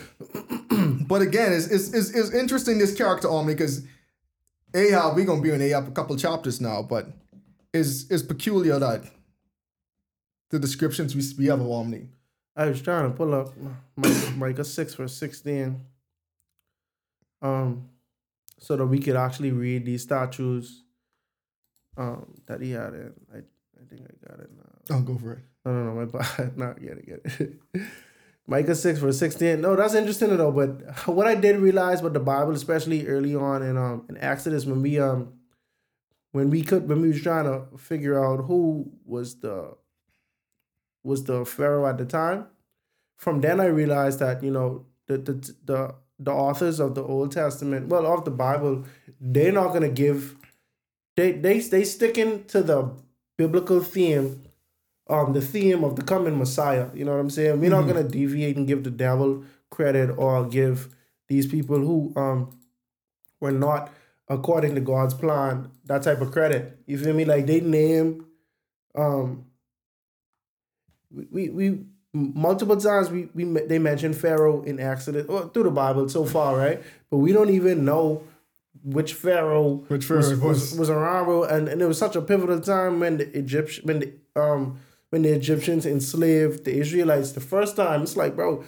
but 1.07 1.21
again, 1.21 1.51
it's, 1.53 1.67
it's, 1.67 1.93
it's, 1.93 2.09
it's 2.11 2.31
interesting 2.33 2.77
this 2.77 2.95
character 2.95 3.29
Omri 3.29 3.55
because 3.55 3.83
Ahab, 4.73 5.15
we're 5.15 5.25
going 5.25 5.41
to 5.41 5.47
be 5.47 5.53
in 5.53 5.61
Ahab 5.61 5.87
a 5.87 5.91
couple 5.91 6.15
chapters 6.17 6.59
now, 6.61 6.81
but 6.81 7.07
is 7.73 8.09
is 8.09 8.23
peculiar 8.23 8.79
that 8.79 9.03
the 10.49 10.59
descriptions 10.59 11.15
we, 11.15 11.21
we 11.37 11.49
have 11.49 11.59
of 11.59 11.69
Omri. 11.69 12.07
I 12.55 12.65
was 12.67 12.81
trying 12.81 13.09
to 13.11 13.15
pull 13.15 13.33
up 13.35 13.53
Mi- 13.97 14.29
Micah 14.35 14.63
6 14.63 14.93
verse 14.95 15.13
16. 15.13 15.79
Um, 17.41 17.89
so 18.59 18.75
that 18.75 18.85
we 18.85 18.99
could 18.99 19.15
actually 19.15 19.51
read 19.51 19.85
these 19.85 20.03
statues 20.03 20.83
um, 21.97 22.33
that 22.47 22.61
he 22.61 22.71
had 22.71 22.93
in. 22.93 23.13
I, 23.33 23.37
I 23.37 23.85
think 23.89 24.01
I 24.01 24.29
got 24.29 24.39
it 24.39 24.49
now. 24.55 24.95
I'll 24.95 25.01
go 25.01 25.17
for 25.17 25.33
it. 25.33 25.39
No, 25.65 25.73
no, 25.73 25.93
no, 25.93 25.95
my 25.95 26.05
bad. 26.05 26.57
Not 26.57 26.81
it, 26.81 27.05
get 27.05 27.39
it. 27.39 27.59
Micah 28.47 28.75
6 28.75 28.99
verse 28.99 29.19
16. 29.19 29.59
No, 29.59 29.75
that's 29.75 29.93
interesting 29.93 30.35
though. 30.37 30.51
But 30.51 31.07
what 31.07 31.27
I 31.27 31.35
did 31.35 31.57
realize 31.57 31.99
about 31.99 32.13
the 32.13 32.21
Bible, 32.21 32.53
especially 32.53 33.05
early 33.07 33.35
on 33.35 33.61
in 33.61 33.77
um 33.77 34.05
in 34.09 34.17
Exodus, 34.17 34.65
when 34.65 34.81
we 34.81 34.99
um 34.99 35.33
when 36.31 36.49
we 36.49 36.61
could 36.61 36.87
when 36.87 37.01
we 37.01 37.09
was 37.09 37.21
trying 37.21 37.45
to 37.45 37.65
figure 37.77 38.23
out 38.23 38.45
who 38.45 38.91
was 39.05 39.39
the 39.41 39.75
was 41.03 41.25
the 41.25 41.45
Pharaoh 41.45 41.87
at 41.87 41.97
the 41.97 42.05
time, 42.05 42.47
from 43.17 43.41
then 43.41 43.59
I 43.59 43.65
realized 43.65 44.19
that, 44.19 44.43
you 44.43 44.51
know, 44.51 44.85
the 45.07 45.17
the 45.17 45.33
the, 45.65 45.95
the 46.19 46.31
authors 46.31 46.79
of 46.79 46.95
the 46.95 47.03
Old 47.03 47.31
Testament, 47.31 47.87
well, 47.87 48.05
of 48.05 48.25
the 48.25 48.31
Bible, 48.31 48.85
they're 49.19 49.51
not 49.51 49.73
gonna 49.73 49.89
give 49.89 50.35
they 51.15 51.31
they 51.31 51.59
they 51.59 51.83
sticking 51.83 52.45
to 52.45 52.61
the 52.61 52.91
biblical 53.37 53.81
theme 53.81 54.43
um 55.09 55.33
the 55.33 55.41
theme 55.41 55.83
of 55.83 55.95
the 55.95 56.03
coming 56.03 56.37
Messiah. 56.37 56.89
You 56.93 57.05
know 57.05 57.11
what 57.11 57.19
I'm 57.19 57.29
saying? 57.29 57.59
We're 57.59 57.69
not 57.69 57.87
gonna 57.87 58.03
deviate 58.03 58.57
and 58.57 58.67
give 58.67 58.83
the 58.83 58.91
devil 58.91 59.43
credit 59.69 60.11
or 60.17 60.45
give 60.45 60.89
these 61.27 61.47
people 61.47 61.79
who 61.79 62.13
um 62.15 62.57
were 63.39 63.51
not 63.51 63.91
according 64.27 64.75
to 64.75 64.81
God's 64.81 65.13
plan 65.13 65.71
that 65.85 66.03
type 66.03 66.21
of 66.21 66.31
credit. 66.31 66.79
You 66.85 66.97
feel 66.97 67.13
me? 67.13 67.25
Like 67.25 67.45
they 67.45 67.61
name 67.61 68.25
um 68.95 69.45
we 71.11 71.27
we, 71.31 71.49
we 71.49 71.85
multiple 72.13 72.77
times 72.77 73.09
we, 73.09 73.29
we 73.33 73.43
they 73.43 73.79
mention 73.79 74.13
Pharaoh 74.13 74.61
in 74.63 74.79
Exodus 74.79 75.27
or 75.27 75.49
through 75.49 75.63
the 75.63 75.71
Bible 75.71 76.09
so 76.09 76.25
far, 76.25 76.57
right? 76.57 76.81
But 77.09 77.17
we 77.17 77.31
don't 77.33 77.49
even 77.49 77.85
know 77.85 78.23
which 78.83 79.13
Pharaoh 79.13 79.83
Which 79.87 80.05
Pharaoh 80.05 80.19
was, 80.19 80.39
was, 80.39 80.77
was. 80.77 80.89
around 80.89 81.49
and, 81.51 81.67
and 81.67 81.81
it 81.81 81.85
was 81.85 81.97
such 81.97 82.15
a 82.15 82.21
pivotal 82.21 82.59
time 82.59 82.99
when 82.99 83.17
the 83.17 83.37
Egyptian 83.37 83.85
when 83.85 83.99
the 83.99 84.13
um 84.35 84.79
when 85.09 85.21
the 85.21 85.29
Egyptians 85.29 85.85
enslaved 85.85 86.65
the 86.65 86.77
Israelites 86.77 87.31
the 87.31 87.39
first 87.39 87.75
time. 87.75 88.03
It's 88.03 88.17
like, 88.17 88.35
bro, 88.35 88.63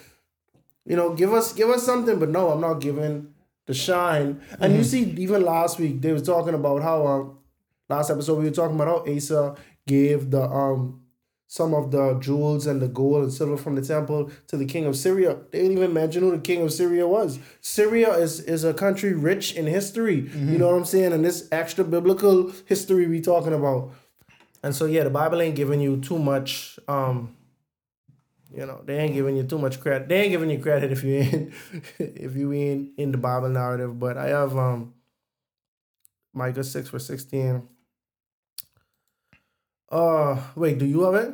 you 0.86 0.96
know, 0.96 1.14
give 1.14 1.34
us 1.34 1.54
give 1.54 1.70
us 1.70 1.84
something, 1.84 2.20
but 2.20 2.30
no, 2.30 2.50
I'm 2.50 2.62
not 2.62 2.76
giving 2.76 3.34
the 3.66 3.74
shine. 3.74 4.42
And 4.60 4.76
you 4.76 4.84
see, 4.84 5.04
even 5.18 5.44
last 5.44 5.80
week 5.80 6.02
they 6.02 6.12
was 6.12 6.24
talking 6.24 6.54
about 6.54 6.82
how 6.82 7.06
um 7.08 7.38
last 7.88 8.10
episode 8.10 8.40
we 8.40 8.46
were 8.46 8.52
talking 8.52 8.76
about 8.76 9.08
how 9.08 9.14
Asa 9.16 9.56
gave 9.88 10.32
the 10.32 10.42
um 10.42 11.02
some 11.52 11.74
of 11.74 11.90
the 11.90 12.14
jewels 12.20 12.68
and 12.68 12.80
the 12.80 12.88
gold 12.88 13.24
and 13.24 13.34
silver 13.34 13.58
from 13.58 13.74
the 13.74 13.82
temple 13.82 14.30
to 14.46 14.56
the 14.56 14.66
king 14.66 14.86
of 14.86 14.96
Syria. 14.96 15.36
They 15.50 15.64
didn't 15.64 15.78
even 15.78 15.94
mention 15.94 16.22
who 16.22 16.30
the 16.30 16.38
king 16.38 16.62
of 16.62 16.72
Syria 16.72 17.08
was. 17.08 17.40
Syria 17.60 18.14
is 18.14 18.40
is 18.42 18.64
a 18.64 18.72
country 18.72 19.14
rich 19.14 19.56
in 19.56 19.66
history. 19.66 20.30
You 20.36 20.60
know 20.60 20.68
what 20.68 20.76
I'm 20.76 20.86
saying? 20.86 21.12
And 21.12 21.26
this 21.26 21.50
extra 21.52 21.84
biblical 21.84 22.54
history 22.66 23.08
we 23.08 23.20
talking 23.20 23.54
about. 23.54 23.92
And 24.62 24.76
so 24.76 24.86
yeah, 24.86 25.04
the 25.04 25.10
Bible 25.10 25.42
ain't 25.42 25.56
giving 25.56 25.82
you 25.82 25.98
too 25.98 26.20
much 26.20 26.78
um 26.88 27.36
you 28.56 28.66
know, 28.66 28.82
they 28.86 28.98
ain't 29.00 29.14
giving 29.14 29.36
you 29.36 29.44
too 29.44 29.58
much 29.60 29.80
credit. 29.80 30.08
They 30.08 30.22
ain't 30.22 30.32
giving 30.32 30.52
you 30.52 30.60
credit 30.60 30.92
if 30.92 31.04
you 31.04 31.16
ain't 31.16 31.54
if 32.00 32.36
you 32.36 32.54
ain't 32.54 32.92
in 32.96 33.12
the 33.12 33.18
Bible 33.18 33.50
narrative. 33.50 33.98
But 34.00 34.18
I 34.18 34.28
have 34.28 34.56
um 34.56 34.94
Micah 36.32 36.64
six 36.64 36.90
for 36.90 37.00
sixteen. 37.00 37.68
Uh 39.92 40.38
wait, 40.56 40.78
do 40.78 40.86
you 40.86 41.02
have 41.04 41.16
it? 41.16 41.34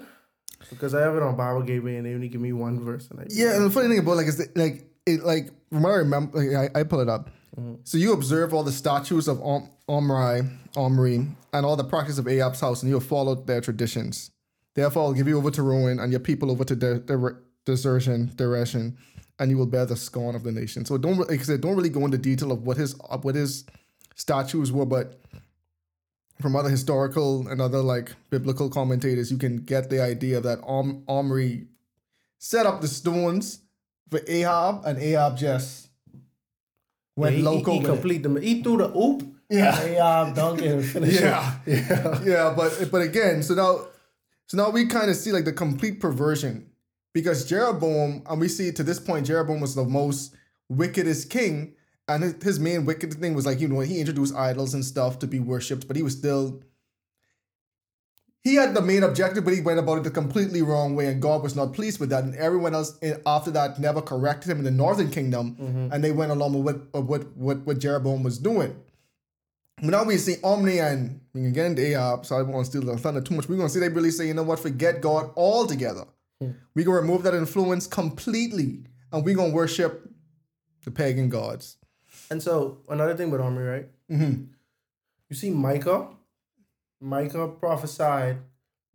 Because 0.70 0.96
I 0.96 1.02
have 1.02 1.16
it 1.16 1.22
on 1.22 1.36
Bible 1.36 1.62
Gateway 1.62 1.98
and 1.98 2.06
they 2.06 2.14
only 2.14 2.28
give 2.30 2.42
me 2.42 2.54
one 2.54 2.80
verse 2.84 3.10
and 3.12 3.20
I 3.20 3.26
Yeah, 3.30 3.56
and 3.56 3.66
the 3.66 3.70
funny 3.70 3.90
thing 3.90 4.00
about 4.00 4.18
like 4.18 4.28
is 4.28 4.38
that, 4.38 4.56
like 4.58 4.90
it 5.06 5.24
like 5.24 5.50
from 5.70 5.84
what 5.84 5.92
I 5.92 5.96
remember, 5.98 6.38
like, 6.42 6.72
I, 6.76 6.80
I 6.80 6.84
pull 6.84 7.02
it 7.02 7.10
up. 7.10 7.30
So 7.84 7.98
you 7.98 8.12
observe 8.12 8.54
all 8.54 8.64
the 8.64 8.72
statues 8.72 9.30
of 9.30 9.42
Om- 9.42 9.70
Omri, 9.88 10.42
Omri, 10.76 11.26
and 11.54 11.66
all 11.66 11.78
the 11.78 11.86
practice 11.86 12.18
of 12.18 12.28
Ahab's 12.28 12.60
house, 12.60 12.82
and 12.84 12.90
you 12.90 12.96
have 12.96 13.06
followed 13.06 13.48
their 13.48 13.62
traditions. 13.62 14.32
Therefore, 14.74 15.04
I'll 15.04 15.14
give 15.14 15.28
you 15.30 15.38
over 15.38 15.52
to 15.52 15.64
ruin, 15.64 16.00
and 16.00 16.12
your 16.12 16.20
people 16.20 16.52
over 16.52 16.66
to 16.66 16.76
de- 16.76 17.00
de- 17.00 17.36
desertion, 17.64 18.32
derision, 18.36 18.98
and 19.40 19.50
you 19.50 19.58
will 19.58 19.68
bear 19.68 19.86
the 19.86 19.96
scorn 19.96 20.36
of 20.36 20.44
the 20.44 20.52
nation. 20.52 20.84
So 20.84 20.98
don't, 20.98 21.18
like 21.18 21.40
I 21.40 21.44
said, 21.44 21.62
don't 21.62 21.78
really 21.78 21.90
go 21.90 22.04
into 22.04 22.18
detail 22.18 22.52
of 22.52 22.64
what 22.64 22.76
his 22.76 22.94
what 23.22 23.36
his 23.36 23.64
statues 24.16 24.74
were, 24.74 24.86
but 24.86 25.22
from 26.42 26.56
other 26.56 26.70
historical 26.70 27.48
and 27.48 27.62
other 27.62 27.80
like 27.80 28.12
biblical 28.30 28.70
commentators, 28.70 29.32
you 29.32 29.38
can 29.38 29.58
get 29.58 29.90
the 29.90 30.02
idea 30.02 30.40
that 30.42 30.60
Om- 30.64 31.04
Omri 31.08 31.68
set 32.38 32.66
up 32.66 32.82
the 32.82 32.88
stones 32.88 33.60
for 34.10 34.20
Ahab, 34.28 34.84
and 34.86 35.00
Ahab 35.00 35.38
just 35.38 35.90
went 37.16 37.36
he, 37.36 37.42
he, 37.42 37.46
loco. 37.48 37.72
he 37.72 37.80
with 37.80 37.88
it. 37.88 37.92
complete 37.94 38.24
them. 38.24 38.36
He 38.42 38.62
threw 38.62 38.78
the 38.78 38.96
oop. 38.98 39.24
Yeah. 39.50 39.76
Hey, 39.76 39.98
uh, 39.98 40.34
dunk 40.34 40.62
it 40.62 40.72
and 40.74 40.86
finish 40.86 41.20
Yeah. 41.20 41.56
it. 41.66 41.86
Yeah. 41.90 42.24
yeah, 42.24 42.54
but 42.56 42.90
but 42.92 43.02
again, 43.02 43.44
so 43.44 43.54
now 43.54 43.86
so 44.48 44.58
now 44.58 44.70
we 44.72 44.88
kind 44.88 45.10
of 45.10 45.16
see 45.16 45.32
like 45.32 45.46
the 45.46 45.54
complete 45.54 46.00
perversion 46.00 46.70
because 47.14 47.46
Jeroboam, 47.46 48.24
and 48.28 48.42
we 48.42 48.48
see 48.48 48.72
to 48.72 48.84
this 48.84 49.00
point, 49.00 49.28
Jeroboam 49.28 49.62
was 49.62 49.76
the 49.76 49.86
most 49.86 50.36
wickedest 50.68 51.30
king, 51.30 51.75
and 52.08 52.42
his, 52.44 52.60
main 52.60 52.86
wicked 52.86 53.14
thing 53.16 53.34
was 53.34 53.46
like 53.46 53.60
you 53.60 53.68
know 53.68 53.80
he 53.80 54.00
introduced 54.00 54.36
idols 54.36 54.74
and 54.74 54.86
stuff 54.86 55.20
to 55.20 55.28
be 55.28 55.40
worshipped, 55.40 55.88
but 55.88 55.96
he 55.96 56.04
was 56.04 56.14
still 56.14 56.62
he 58.46 58.54
had 58.54 58.76
the 58.76 58.82
main 58.82 59.02
objective, 59.02 59.44
but 59.44 59.56
he 59.56 59.62
went 59.62 59.80
about 59.80 59.98
it 59.98 60.04
the 60.04 60.12
completely 60.12 60.62
wrong 60.62 60.96
way, 60.96 61.08
and 61.08 61.20
God 61.20 61.42
was 61.42 61.56
not 61.56 61.74
pleased 61.74 62.00
with 62.00 62.12
that. 62.12 62.24
And 62.24 62.36
everyone 62.36 62.76
else 62.76 62.96
after 63.26 63.50
that 63.50 63.80
never 63.80 64.04
corrected 64.04 64.52
him 64.52 64.60
in 64.60 64.64
the 64.64 64.72
northern 64.72 65.10
kingdom, 65.10 65.56
mm-hmm. 65.60 65.92
and 65.92 66.04
they 66.04 66.12
went 66.12 66.32
along 66.32 66.64
with 66.64 66.88
what 66.92 67.04
what 67.06 67.36
what 67.36 67.58
what 67.66 67.80
Jeroboam 67.80 68.22
was 68.22 68.38
doing. 68.38 68.76
But 69.78 69.90
now 69.90 70.04
we 70.04 70.18
see 70.18 70.36
Omri 70.44 70.78
and 70.78 71.20
get 71.34 71.66
into 71.66 71.82
Ahab, 71.82 72.26
so 72.26 72.38
I 72.38 72.44
won't 72.44 72.68
steal 72.68 72.82
the 72.82 72.96
thunder 72.98 73.20
too 73.20 73.36
much. 73.36 73.50
We're 73.50 73.58
gonna 73.58 73.68
see 73.68 73.80
they 73.80 73.90
really 73.90 74.12
say, 74.12 74.28
you 74.28 74.36
know 74.36 74.44
what, 74.44 74.60
forget 74.60 75.02
God 75.02 75.32
altogether. 75.36 76.06
Hmm. 76.40 76.52
We're 76.76 76.86
gonna 76.86 77.02
remove 77.02 77.24
that 77.24 77.34
influence 77.34 77.88
completely, 77.88 78.84
and 79.12 79.26
we're 79.26 79.36
gonna 79.36 79.54
worship 79.54 80.08
the 80.84 80.92
pagan 80.92 81.30
gods. 81.30 81.78
And 82.30 82.42
so 82.42 82.80
another 82.90 83.16
thing 83.16 83.30
with 83.30 83.42
Omri, 83.42 83.64
right? 83.66 83.88
Mm-hmm. 84.12 84.44
You 85.30 85.36
see 85.36 85.50
Micah. 85.50 86.08
Micah 87.02 87.48
prophesied, 87.48 88.38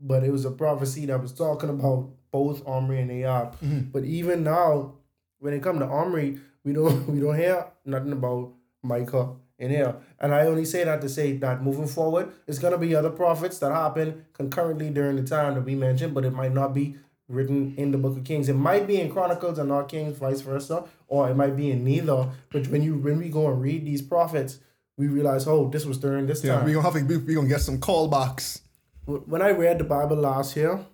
but 0.01 0.25
it 0.25 0.33
was 0.33 0.45
a 0.45 0.51
prophecy 0.51 1.07
that 1.07 1.21
was 1.21 1.33
talking 1.33 1.69
about 1.69 2.11
both 2.33 2.67
Omri 2.67 3.01
and 3.01 3.11
Ahab. 3.11 3.57
But 3.93 4.05
even 4.05 4.43
now, 4.43 4.95
when 5.39 5.55
it 5.55 5.63
comes 5.63 5.81
to 5.81 5.87
Omri, 5.87 6.41
we 6.65 6.73
don't 6.73 7.09
we 7.13 7.21
don't 7.21 7.37
hear 7.37 7.67
nothing 7.85 8.13
about 8.13 8.53
Micah 8.83 9.31
in 9.59 9.71
here. 9.71 9.97
And 10.19 10.35
I 10.35 10.47
only 10.47 10.65
say 10.65 10.85
that 10.85 11.01
to 11.03 11.09
say 11.09 11.37
that 11.37 11.63
moving 11.63 11.87
forward, 11.87 12.33
it's 12.47 12.59
gonna 12.59 12.79
be 12.79 12.95
other 12.95 13.11
prophets 13.11 13.59
that 13.59 13.73
happen 13.73 14.25
concurrently 14.33 14.91
during 14.91 15.17
the 15.17 15.23
time 15.23 15.55
that 15.55 15.63
we 15.63 15.75
mentioned, 15.75 16.15
but 16.15 16.25
it 16.25 16.33
might 16.33 16.55
not 16.55 16.75
be 16.75 16.97
written 17.31 17.75
in 17.77 17.93
the 17.93 17.99
book 17.99 18.17
of 18.17 18.25
Kings. 18.25 18.49
It 18.49 18.55
might 18.55 18.87
be 18.87 19.01
in 19.01 19.11
Chronicles 19.13 19.59
and 19.59 19.69
not 19.69 19.89
Kings, 19.89 20.19
vice 20.19 20.41
versa, 20.41 20.85
or 21.09 21.31
it 21.31 21.37
might 21.37 21.57
be 21.57 21.71
in 21.71 21.85
neither. 21.85 22.29
But 22.53 22.67
when 22.69 22.83
you 22.83 22.97
when 22.97 23.19
we 23.19 23.29
go 23.29 23.49
and 23.51 23.63
read 23.63 23.85
these 23.87 24.03
prophets, 24.03 24.59
we 24.99 25.07
realize, 25.09 25.47
oh, 25.47 25.69
this 25.71 25.87
was 25.87 25.99
during 25.99 26.27
this 26.27 26.43
Yeah, 26.45 26.57
time. 26.57 26.65
we're 26.65 26.75
gonna 26.75 26.91
have 26.91 26.95
to 27.01 27.05
we 27.05 27.17
we 27.19 27.35
gonna 27.35 27.49
get 27.49 27.61
some 27.63 27.79
callbacks. 27.79 28.61
when 29.07 29.43
I 29.43 29.51
read 29.51 29.79
the 29.79 29.85
Bible 29.85 30.17
last 30.17 30.57
year, 30.57 30.85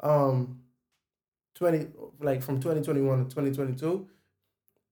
um, 0.00 0.60
twenty 1.54 1.86
like 2.20 2.42
from 2.42 2.60
twenty 2.60 2.82
twenty 2.82 3.00
one 3.00 3.24
to 3.26 3.34
twenty 3.34 3.52
twenty 3.52 3.74
two, 3.74 4.08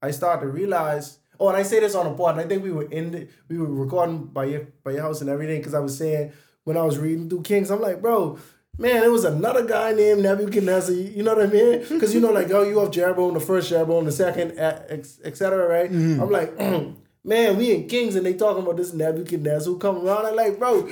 I 0.02 0.10
started 0.12 0.46
to 0.46 0.52
realize. 0.52 1.18
Oh, 1.40 1.48
and 1.48 1.56
I 1.56 1.62
say 1.62 1.78
this 1.78 1.94
on 1.94 2.04
a 2.06 2.14
pod. 2.14 2.32
And 2.36 2.40
I 2.44 2.48
think 2.48 2.64
we 2.64 2.72
were 2.72 2.90
in 2.90 3.12
the, 3.12 3.28
we 3.48 3.58
were 3.58 3.66
recording 3.72 4.24
by 4.24 4.46
your 4.46 4.66
by 4.82 4.90
your 4.92 5.02
house 5.02 5.20
and 5.20 5.30
everything 5.30 5.58
because 5.60 5.74
I 5.74 5.78
was 5.78 5.96
saying 5.96 6.32
when 6.64 6.76
I 6.76 6.82
was 6.82 6.98
reading 6.98 7.28
through 7.30 7.42
Kings, 7.42 7.70
I'm 7.70 7.80
like, 7.80 8.00
bro, 8.02 8.38
man, 8.78 9.02
it 9.02 9.10
was 9.10 9.24
another 9.24 9.66
guy 9.66 9.92
named 9.92 10.22
Nebuchadnezzar. 10.22 10.94
You 10.94 11.22
know 11.22 11.34
what 11.34 11.46
I 11.46 11.50
mean? 11.50 11.84
Because 11.88 12.14
you 12.14 12.20
know, 12.20 12.30
like, 12.30 12.50
oh, 12.50 12.62
you 12.62 12.78
have 12.78 12.90
Jeroboam 12.90 13.34
the 13.34 13.40
first, 13.40 13.68
Jeroboam 13.68 14.04
the 14.04 14.12
second, 14.12 14.58
eh, 14.58 15.02
etc. 15.24 15.68
right? 15.68 15.90
Mm-hmm. 15.90 16.22
I'm 16.22 16.30
like, 16.30 16.56
man, 17.24 17.56
we 17.56 17.74
in 17.74 17.88
Kings 17.88 18.14
and 18.14 18.24
they 18.24 18.34
talking 18.34 18.62
about 18.62 18.76
this 18.76 18.92
Nebuchadnezzar 18.92 19.72
who 19.72 19.78
come 19.78 20.06
around. 20.06 20.26
I'm 20.26 20.36
like, 20.36 20.58
bro, 20.58 20.88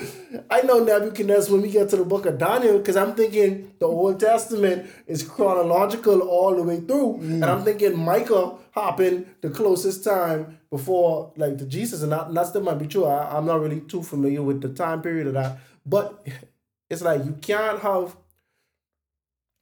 I 0.50 0.62
know 0.62 0.82
Nebuchadnezzar 0.82 1.52
when 1.52 1.62
we 1.62 1.70
get 1.70 1.88
to 1.90 1.96
the 1.96 2.04
book 2.04 2.26
of 2.26 2.38
Daniel 2.38 2.78
because 2.78 2.96
I'm 2.96 3.14
thinking 3.14 3.72
the 3.78 3.86
Old 3.86 4.18
Testament 4.18 4.90
is 5.06 5.22
chronological 5.22 6.20
all 6.22 6.56
the 6.56 6.62
way 6.62 6.80
through, 6.80 7.18
mm. 7.18 7.34
and 7.34 7.44
I'm 7.44 7.64
thinking 7.64 7.96
Micah 7.98 8.56
happened 8.72 9.26
the 9.40 9.50
closest 9.50 10.04
time 10.04 10.58
before 10.70 11.32
like 11.36 11.58
the 11.58 11.66
Jesus, 11.66 12.02
and 12.02 12.12
that, 12.12 12.26
and 12.26 12.36
that 12.36 12.48
still 12.48 12.62
might 12.62 12.78
be 12.78 12.88
true. 12.88 13.04
I, 13.04 13.36
I'm 13.36 13.46
not 13.46 13.60
really 13.60 13.80
too 13.80 14.02
familiar 14.02 14.42
with 14.42 14.60
the 14.60 14.68
time 14.70 15.02
period 15.02 15.28
of 15.28 15.34
that, 15.34 15.58
but 15.86 16.26
it's 16.90 17.02
like 17.02 17.24
you 17.24 17.32
can't 17.40 17.80
have 17.80 18.16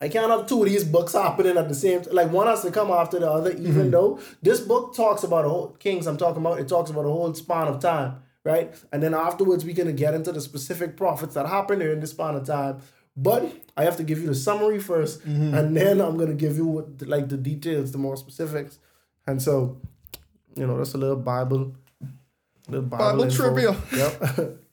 I 0.01 0.09
can't 0.09 0.31
have 0.31 0.47
two 0.47 0.63
of 0.63 0.69
these 0.69 0.85
books 0.85 1.13
happening 1.13 1.57
at 1.57 1.69
the 1.69 1.75
same 1.75 2.03
time. 2.03 2.15
Like 2.15 2.31
one 2.31 2.47
has 2.47 2.63
to 2.63 2.71
come 2.71 2.91
after 2.91 3.19
the 3.19 3.31
other, 3.31 3.53
even 3.53 3.73
mm-hmm. 3.73 3.91
though 3.91 4.21
this 4.43 4.61
book 4.61 4.95
talks 4.95 5.23
about 5.23 5.45
a 5.47 5.49
whole 5.49 5.69
kings 5.79 6.07
I'm 6.07 6.17
talking 6.17 6.43
about, 6.43 6.59
it 6.59 6.69
talks 6.69 6.91
about 6.91 7.07
a 7.07 7.09
whole 7.09 7.33
span 7.35 7.69
of 7.69 7.81
time, 7.81 8.17
right? 8.45 8.75
And 8.93 9.03
then 9.03 9.15
afterwards 9.15 9.65
we're 9.65 9.75
gonna 9.75 9.93
get 9.93 10.15
into 10.15 10.33
the 10.33 10.41
specific 10.41 10.97
prophets 10.97 11.35
that 11.35 11.47
happened 11.47 11.81
during 11.81 12.01
this 12.01 12.11
span 12.11 12.35
of 12.35 12.47
time. 12.47 12.81
But 13.17 13.51
I 13.77 13.85
have 13.85 13.97
to 13.99 14.03
give 14.03 14.21
you 14.21 14.27
the 14.27 14.35
summary 14.35 14.79
1st 14.79 15.23
mm-hmm. 15.23 15.55
and 15.55 15.77
then 15.77 16.01
I'm 16.01 16.19
gonna 16.19 16.35
give 16.35 16.57
you 16.57 16.67
what, 16.67 17.03
like 17.03 17.29
the 17.29 17.37
details, 17.39 17.93
the 17.93 17.99
more 17.99 18.17
specifics. 18.17 18.79
And 19.27 19.41
so, 19.41 19.81
you 20.55 20.67
know, 20.67 20.77
that's 20.77 20.95
a 20.95 20.99
little 20.99 21.17
Bible 21.17 21.75
Little 22.69 22.87
Bible 22.87 23.25
info. 23.25 23.37
trivia. 23.37 23.77
Yep. 23.95 24.61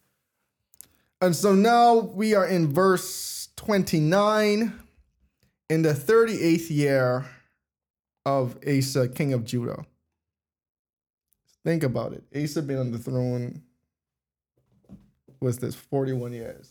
And 1.22 1.36
so 1.36 1.54
now 1.54 1.96
we 1.96 2.34
are 2.34 2.48
in 2.48 2.74
verse 2.74 3.50
29 3.56 4.74
in 5.70 5.82
the 5.84 5.94
38th 5.94 6.70
year 6.72 7.26
of 8.26 8.58
Asa, 8.68 9.08
king 9.08 9.34
of 9.34 9.46
Judah. 9.46 9.86
Think 11.64 11.84
about 11.84 12.14
it. 12.14 12.24
Asa 12.36 12.62
been 12.64 12.80
on 12.80 12.92
the 12.92 12.98
throne 12.98 13.62
was 15.40 15.60
this 15.60 15.76
41 15.76 16.34
years. 16.34 16.70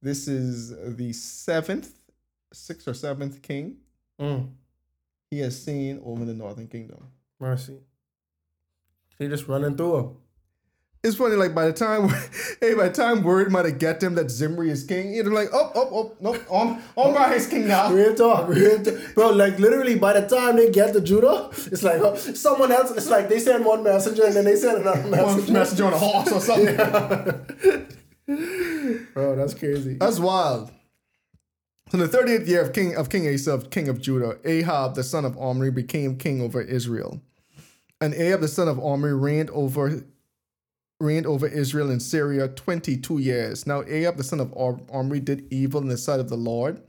This 0.00 0.28
is 0.28 0.96
the 0.96 1.12
seventh, 1.12 1.92
sixth 2.52 2.88
or 2.88 2.94
seventh 2.94 3.42
king 3.42 3.76
Mm. 4.20 4.48
he 5.28 5.40
has 5.40 5.60
seen 5.60 6.00
over 6.04 6.24
the 6.24 6.34
northern 6.34 6.68
kingdom. 6.68 7.08
Mercy. 7.40 7.80
He 9.18 9.26
just 9.26 9.48
running 9.48 9.76
through 9.76 9.96
them. 9.96 10.16
It's 11.04 11.16
funny, 11.16 11.36
like 11.36 11.54
by 11.54 11.66
the 11.66 11.72
time, 11.74 12.08
hey, 12.60 12.72
by 12.72 12.88
the 12.88 12.94
time 12.94 13.22
word 13.22 13.52
might 13.52 13.66
have 13.66 13.78
get 13.78 14.00
them 14.00 14.14
that 14.14 14.30
Zimri 14.30 14.70
is 14.70 14.84
king, 14.84 15.12
you're 15.12 15.30
like, 15.30 15.50
oh, 15.52 15.70
oh, 15.74 15.88
oh, 15.92 16.16
nope, 16.18 16.42
on, 16.48 16.82
on 16.96 17.32
is 17.34 17.46
king 17.46 17.68
now. 17.68 17.92
Real 17.92 18.14
talk, 18.14 18.48
real 18.48 18.82
talk. 18.82 18.94
Bro, 19.14 19.32
like 19.32 19.58
literally 19.58 19.96
by 19.96 20.18
the 20.18 20.26
time 20.26 20.56
they 20.56 20.70
get 20.70 20.94
to 20.94 21.02
Judah, 21.02 21.50
it's 21.52 21.82
like 21.82 22.00
oh, 22.00 22.16
someone 22.16 22.72
else, 22.72 22.90
it's 22.92 23.10
like 23.10 23.28
they 23.28 23.38
send 23.38 23.66
one 23.66 23.82
messenger 23.82 24.24
and 24.24 24.34
then 24.34 24.46
they 24.46 24.56
send 24.56 24.78
another 24.78 25.02
One 25.02 25.10
messenger. 25.10 25.52
messenger 25.58 25.84
on 25.84 25.92
a 25.92 25.98
horse 25.98 26.32
or 26.32 26.40
something. 26.40 26.76
Bro, 29.12 29.36
that's 29.36 29.52
crazy. 29.52 29.98
That's 29.98 30.18
wild. 30.18 30.72
So 31.90 31.98
in 31.98 32.10
the 32.10 32.16
38th 32.16 32.48
year 32.48 32.62
of 32.62 32.72
King 32.72 32.96
of 32.96 33.10
King 33.10 33.28
Asa, 33.28 33.58
king 33.70 33.90
of 33.90 34.00
Judah, 34.00 34.38
Ahab 34.42 34.94
the 34.94 35.04
son 35.04 35.26
of 35.26 35.36
Omri 35.36 35.70
became 35.70 36.16
king 36.16 36.40
over 36.40 36.62
Israel. 36.62 37.20
And 38.00 38.14
Ahab 38.14 38.40
the 38.40 38.48
son 38.48 38.68
of 38.68 38.78
Omri 38.78 39.12
reigned 39.14 39.50
over 39.50 40.02
reigned 41.00 41.26
over 41.26 41.46
Israel 41.46 41.90
and 41.90 42.00
Syria 42.02 42.48
22 42.48 43.18
years. 43.18 43.66
Now 43.66 43.82
Ahab 43.86 44.16
the 44.16 44.24
son 44.24 44.40
of 44.40 44.52
Om- 44.56 44.86
Omri 44.90 45.20
did 45.20 45.46
evil 45.52 45.80
in 45.80 45.88
the 45.88 45.98
sight 45.98 46.20
of 46.20 46.28
the 46.28 46.36
Lord 46.36 46.80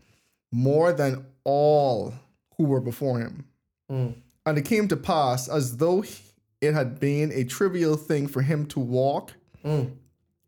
more 0.52 0.94
than 0.94 1.26
all 1.44 2.14
who 2.58 2.64
were 2.66 2.82
before 2.82 3.20
him. 3.20 3.46
Mm. 3.92 4.16
And 4.46 4.58
it 4.58 4.66
came 4.66 4.88
to 4.88 4.98
pass 4.98 5.50
as 5.50 5.78
though 5.78 6.04
it 6.62 6.74
had 6.74 7.00
been 7.00 7.32
a 7.34 7.44
trivial 7.44 7.98
thing 7.98 8.28
for 8.28 8.42
him 8.42 8.66
to 8.68 8.80
walk 8.80 9.34
Mm. 9.64 9.94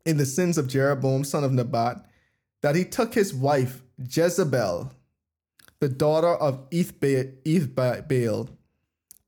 in 0.06 0.16
the 0.16 0.26
sins 0.26 0.56
of 0.56 0.68
Jeroboam, 0.68 1.24
son 1.24 1.42
of 1.44 1.52
Nebat, 1.52 2.04
that 2.62 2.76
he 2.76 2.84
took 2.84 3.14
his 3.14 3.34
wife 3.34 3.82
Jezebel, 3.98 4.92
the 5.80 5.88
daughter 5.88 6.34
of 6.34 6.70
Ethba- 6.70 7.34
Ethbaal, 7.44 8.48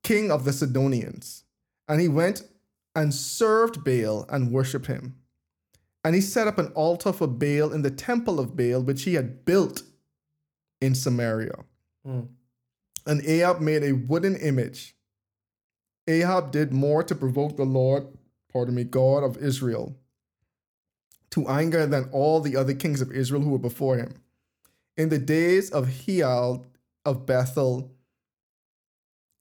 king 0.05 0.31
of 0.31 0.45
the 0.45 0.53
Sidonians, 0.53 1.43
and 1.89 2.01
he 2.01 2.07
went 2.09 2.43
and 3.01 3.15
served 3.15 3.83
Baal 3.83 4.27
and 4.29 4.53
worshipped 4.53 4.85
him. 4.85 5.17
And 6.05 6.15
he 6.15 6.21
set 6.21 6.47
up 6.47 6.59
an 6.59 6.67
altar 6.75 7.15
for 7.15 7.27
Baal 7.27 7.73
in 7.73 7.81
the 7.81 7.91
temple 7.91 8.39
of 8.39 8.55
Baal, 8.55 8.83
which 8.83 9.05
he 9.05 9.15
had 9.15 9.47
built 9.47 9.83
in 10.83 10.95
Samaria. 10.95 11.65
Mm. 12.07 12.29
And 13.07 13.25
Ahab 13.25 13.61
made 13.61 13.83
a 13.83 13.93
wooden 13.93 14.37
image. 14.37 14.95
Ahab 16.07 16.51
did 16.51 16.75
more 16.75 17.03
to 17.03 17.15
provoke 17.15 17.57
the 17.57 17.65
Lord, 17.65 18.07
pardon 18.53 18.75
me, 18.75 18.85
God 18.85 19.25
of 19.25 19.39
Israel, 19.39 19.97
to 21.31 21.49
anger 21.49 21.87
than 21.87 22.11
all 22.13 22.41
the 22.41 22.55
other 22.55 22.75
kings 22.75 23.01
of 23.01 23.13
Israel 23.13 23.41
who 23.41 23.51
were 23.51 23.59
before 23.59 23.97
him. 23.97 24.13
In 24.99 25.09
the 25.09 25.19
days 25.19 25.71
of 25.71 25.87
Hiel 25.87 26.67
of 27.07 27.25
Bethel, 27.25 27.93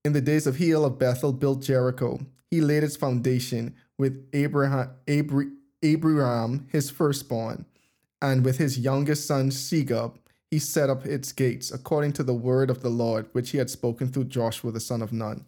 in 0.06 0.14
the 0.14 0.22
days 0.22 0.48
of 0.48 0.56
Hiel 0.56 0.86
of 0.86 0.98
Bethel, 0.98 1.34
built 1.34 1.62
Jericho. 1.62 2.20
He 2.52 2.62
laid 2.62 2.84
its 2.84 2.96
foundation 2.96 3.76
with 3.98 4.28
Abraham, 4.34 4.90
Abri, 5.08 5.50
Abraham, 5.84 6.68
his 6.72 6.90
firstborn, 6.90 7.66
and 8.22 8.44
with 8.44 8.58
his 8.58 8.80
youngest 8.80 9.28
son 9.28 9.50
Segub, 9.52 10.16
he 10.50 10.58
set 10.58 10.90
up 10.90 11.06
its 11.06 11.32
gates 11.32 11.72
according 11.72 12.14
to 12.14 12.24
the 12.24 12.34
word 12.34 12.70
of 12.72 12.82
the 12.82 12.90
Lord, 12.90 13.28
which 13.34 13.52
he 13.52 13.60
had 13.60 13.70
spoken 13.70 14.08
through 14.08 14.26
Joshua 14.26 14.72
the 14.72 14.80
son 14.80 15.02
of 15.02 15.14
Nun. 15.14 15.46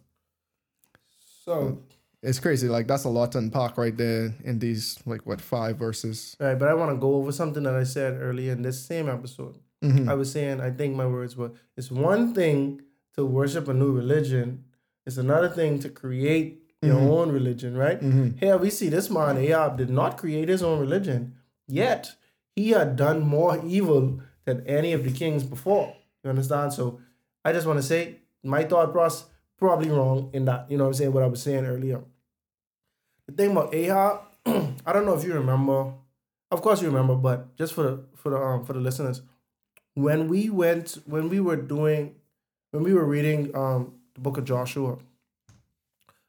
So, 1.44 1.82
It's 2.22 2.38
crazy. 2.38 2.68
Like 2.68 2.86
that's 2.86 3.02
a 3.02 3.08
lot 3.08 3.32
to 3.32 3.38
unpack 3.38 3.76
right 3.76 3.96
there 3.96 4.32
in 4.44 4.60
these 4.60 4.96
like 5.06 5.26
what 5.26 5.40
five 5.40 5.76
verses. 5.76 6.36
right, 6.38 6.56
but 6.56 6.68
I 6.68 6.74
want 6.74 6.92
to 6.92 6.96
go 6.96 7.16
over 7.16 7.32
something 7.32 7.64
that 7.64 7.74
I 7.74 7.82
said 7.82 8.16
earlier 8.20 8.52
in 8.52 8.62
this 8.62 8.80
same 8.80 9.08
episode. 9.08 9.58
Mhm. 9.82 10.08
I 10.08 10.14
was 10.14 10.30
saying, 10.30 10.60
I 10.60 10.70
think 10.70 10.94
my 10.94 11.06
words 11.06 11.36
were, 11.36 11.50
it's 11.76 11.90
one 11.90 12.32
thing 12.32 12.82
to 13.16 13.26
worship 13.26 13.66
a 13.66 13.74
new 13.74 13.90
religion. 13.90 14.62
It's 15.04 15.16
another 15.16 15.48
thing 15.48 15.80
to 15.80 15.88
create 15.88 16.61
your 16.82 17.00
Mhm. 17.00 17.10
own 17.10 17.32
religion, 17.32 17.76
right? 17.76 18.00
Mhm. 18.00 18.38
Here 18.40 18.56
we 18.56 18.70
see 18.70 18.88
this 18.88 19.08
man 19.08 19.36
Ahab 19.38 19.76
did 19.78 19.88
not 19.90 20.18
create 20.18 20.48
his 20.48 20.62
own 20.62 20.80
religion, 20.80 21.34
yet 21.68 22.16
he 22.56 22.70
had 22.70 22.96
done 22.96 23.20
more 23.20 23.58
evil 23.64 24.20
than 24.44 24.66
any 24.66 24.92
of 24.92 25.04
the 25.04 25.12
kings 25.12 25.44
before. 25.44 25.94
You 26.24 26.30
understand? 26.30 26.72
So 26.72 27.00
I 27.44 27.52
just 27.52 27.66
want 27.66 27.78
to 27.78 27.82
say 27.82 28.20
my 28.42 28.64
thought 28.64 28.92
process 28.92 29.28
probably 29.58 29.90
wrong 29.90 30.30
in 30.32 30.44
that. 30.46 30.68
You 30.70 30.76
know 30.76 30.84
what 30.84 30.88
I'm 30.88 30.94
saying? 30.94 31.12
What 31.12 31.22
I 31.22 31.28
was 31.28 31.40
saying 31.42 31.64
earlier. 31.64 32.02
The 33.28 33.32
thing 33.34 33.52
about 33.52 33.72
Ahab, 33.74 34.20
I 34.86 34.92
don't 34.92 35.06
know 35.06 35.14
if 35.14 35.24
you 35.24 35.32
remember. 35.34 35.92
Of 36.50 36.60
course 36.62 36.82
you 36.82 36.88
remember, 36.88 37.14
but 37.14 37.54
just 37.56 37.72
for 37.72 37.82
the 37.82 38.04
for 38.16 38.30
the 38.30 38.36
um 38.38 38.64
for 38.64 38.72
the 38.72 38.80
listeners, 38.80 39.22
when 39.94 40.28
we 40.28 40.50
went 40.50 40.98
when 41.06 41.28
we 41.28 41.40
were 41.40 41.56
doing 41.56 42.16
when 42.72 42.82
we 42.82 42.92
were 42.92 43.04
reading 43.04 43.54
um 43.56 43.94
the 44.14 44.20
book 44.20 44.36
of 44.36 44.44
Joshua 44.44 44.98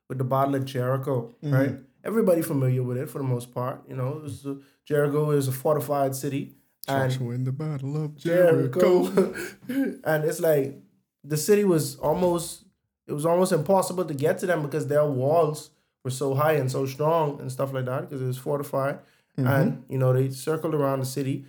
with 0.10 0.18
the 0.18 0.24
battle 0.24 0.56
of 0.56 0.66
Jericho, 0.66 1.34
mm-hmm. 1.44 1.54
right? 1.54 1.76
Everybody 2.04 2.42
familiar 2.42 2.84
with 2.84 2.98
it 2.98 3.10
for 3.10 3.20
the 3.20 3.24
most 3.24 3.54
part. 3.54 3.84
You 3.88 3.96
know, 3.96 4.18
it 4.18 4.24
was 4.24 4.46
a, 4.46 4.58
Jericho 4.86 5.32
is 5.32 5.48
a 5.48 5.52
fortified 5.52 6.16
city, 6.16 6.56
and 6.88 7.12
Joshua 7.12 7.32
in 7.32 7.44
the 7.46 7.52
battle 7.52 8.04
of 8.04 8.16
Jericho. 8.16 9.08
Jericho, 9.10 9.34
and 10.04 10.26
it's 10.26 10.40
like 10.40 10.82
the 11.24 11.38
city 11.38 11.64
was 11.64 11.96
almost 11.96 12.66
it 13.08 13.14
was 13.14 13.26
almost 13.26 13.52
impossible 13.52 14.06
to 14.06 14.14
get 14.14 14.38
to 14.40 14.46
them 14.46 14.62
because 14.62 14.88
their 14.88 15.06
walls 15.06 15.72
were 16.04 16.10
so 16.10 16.34
high 16.36 16.54
and 16.54 16.70
so 16.72 16.86
strong 16.86 17.40
and 17.40 17.52
stuff 17.52 17.74
like 17.74 17.86
that 17.86 18.02
because 18.02 18.22
it 18.22 18.28
was 18.28 18.38
fortified, 18.38 19.00
mm-hmm. 19.38 19.48
and 19.48 19.86
you 19.90 19.98
know 19.98 20.12
they 20.12 20.30
circled 20.30 20.74
around 20.76 21.00
the 21.00 21.06
city 21.06 21.46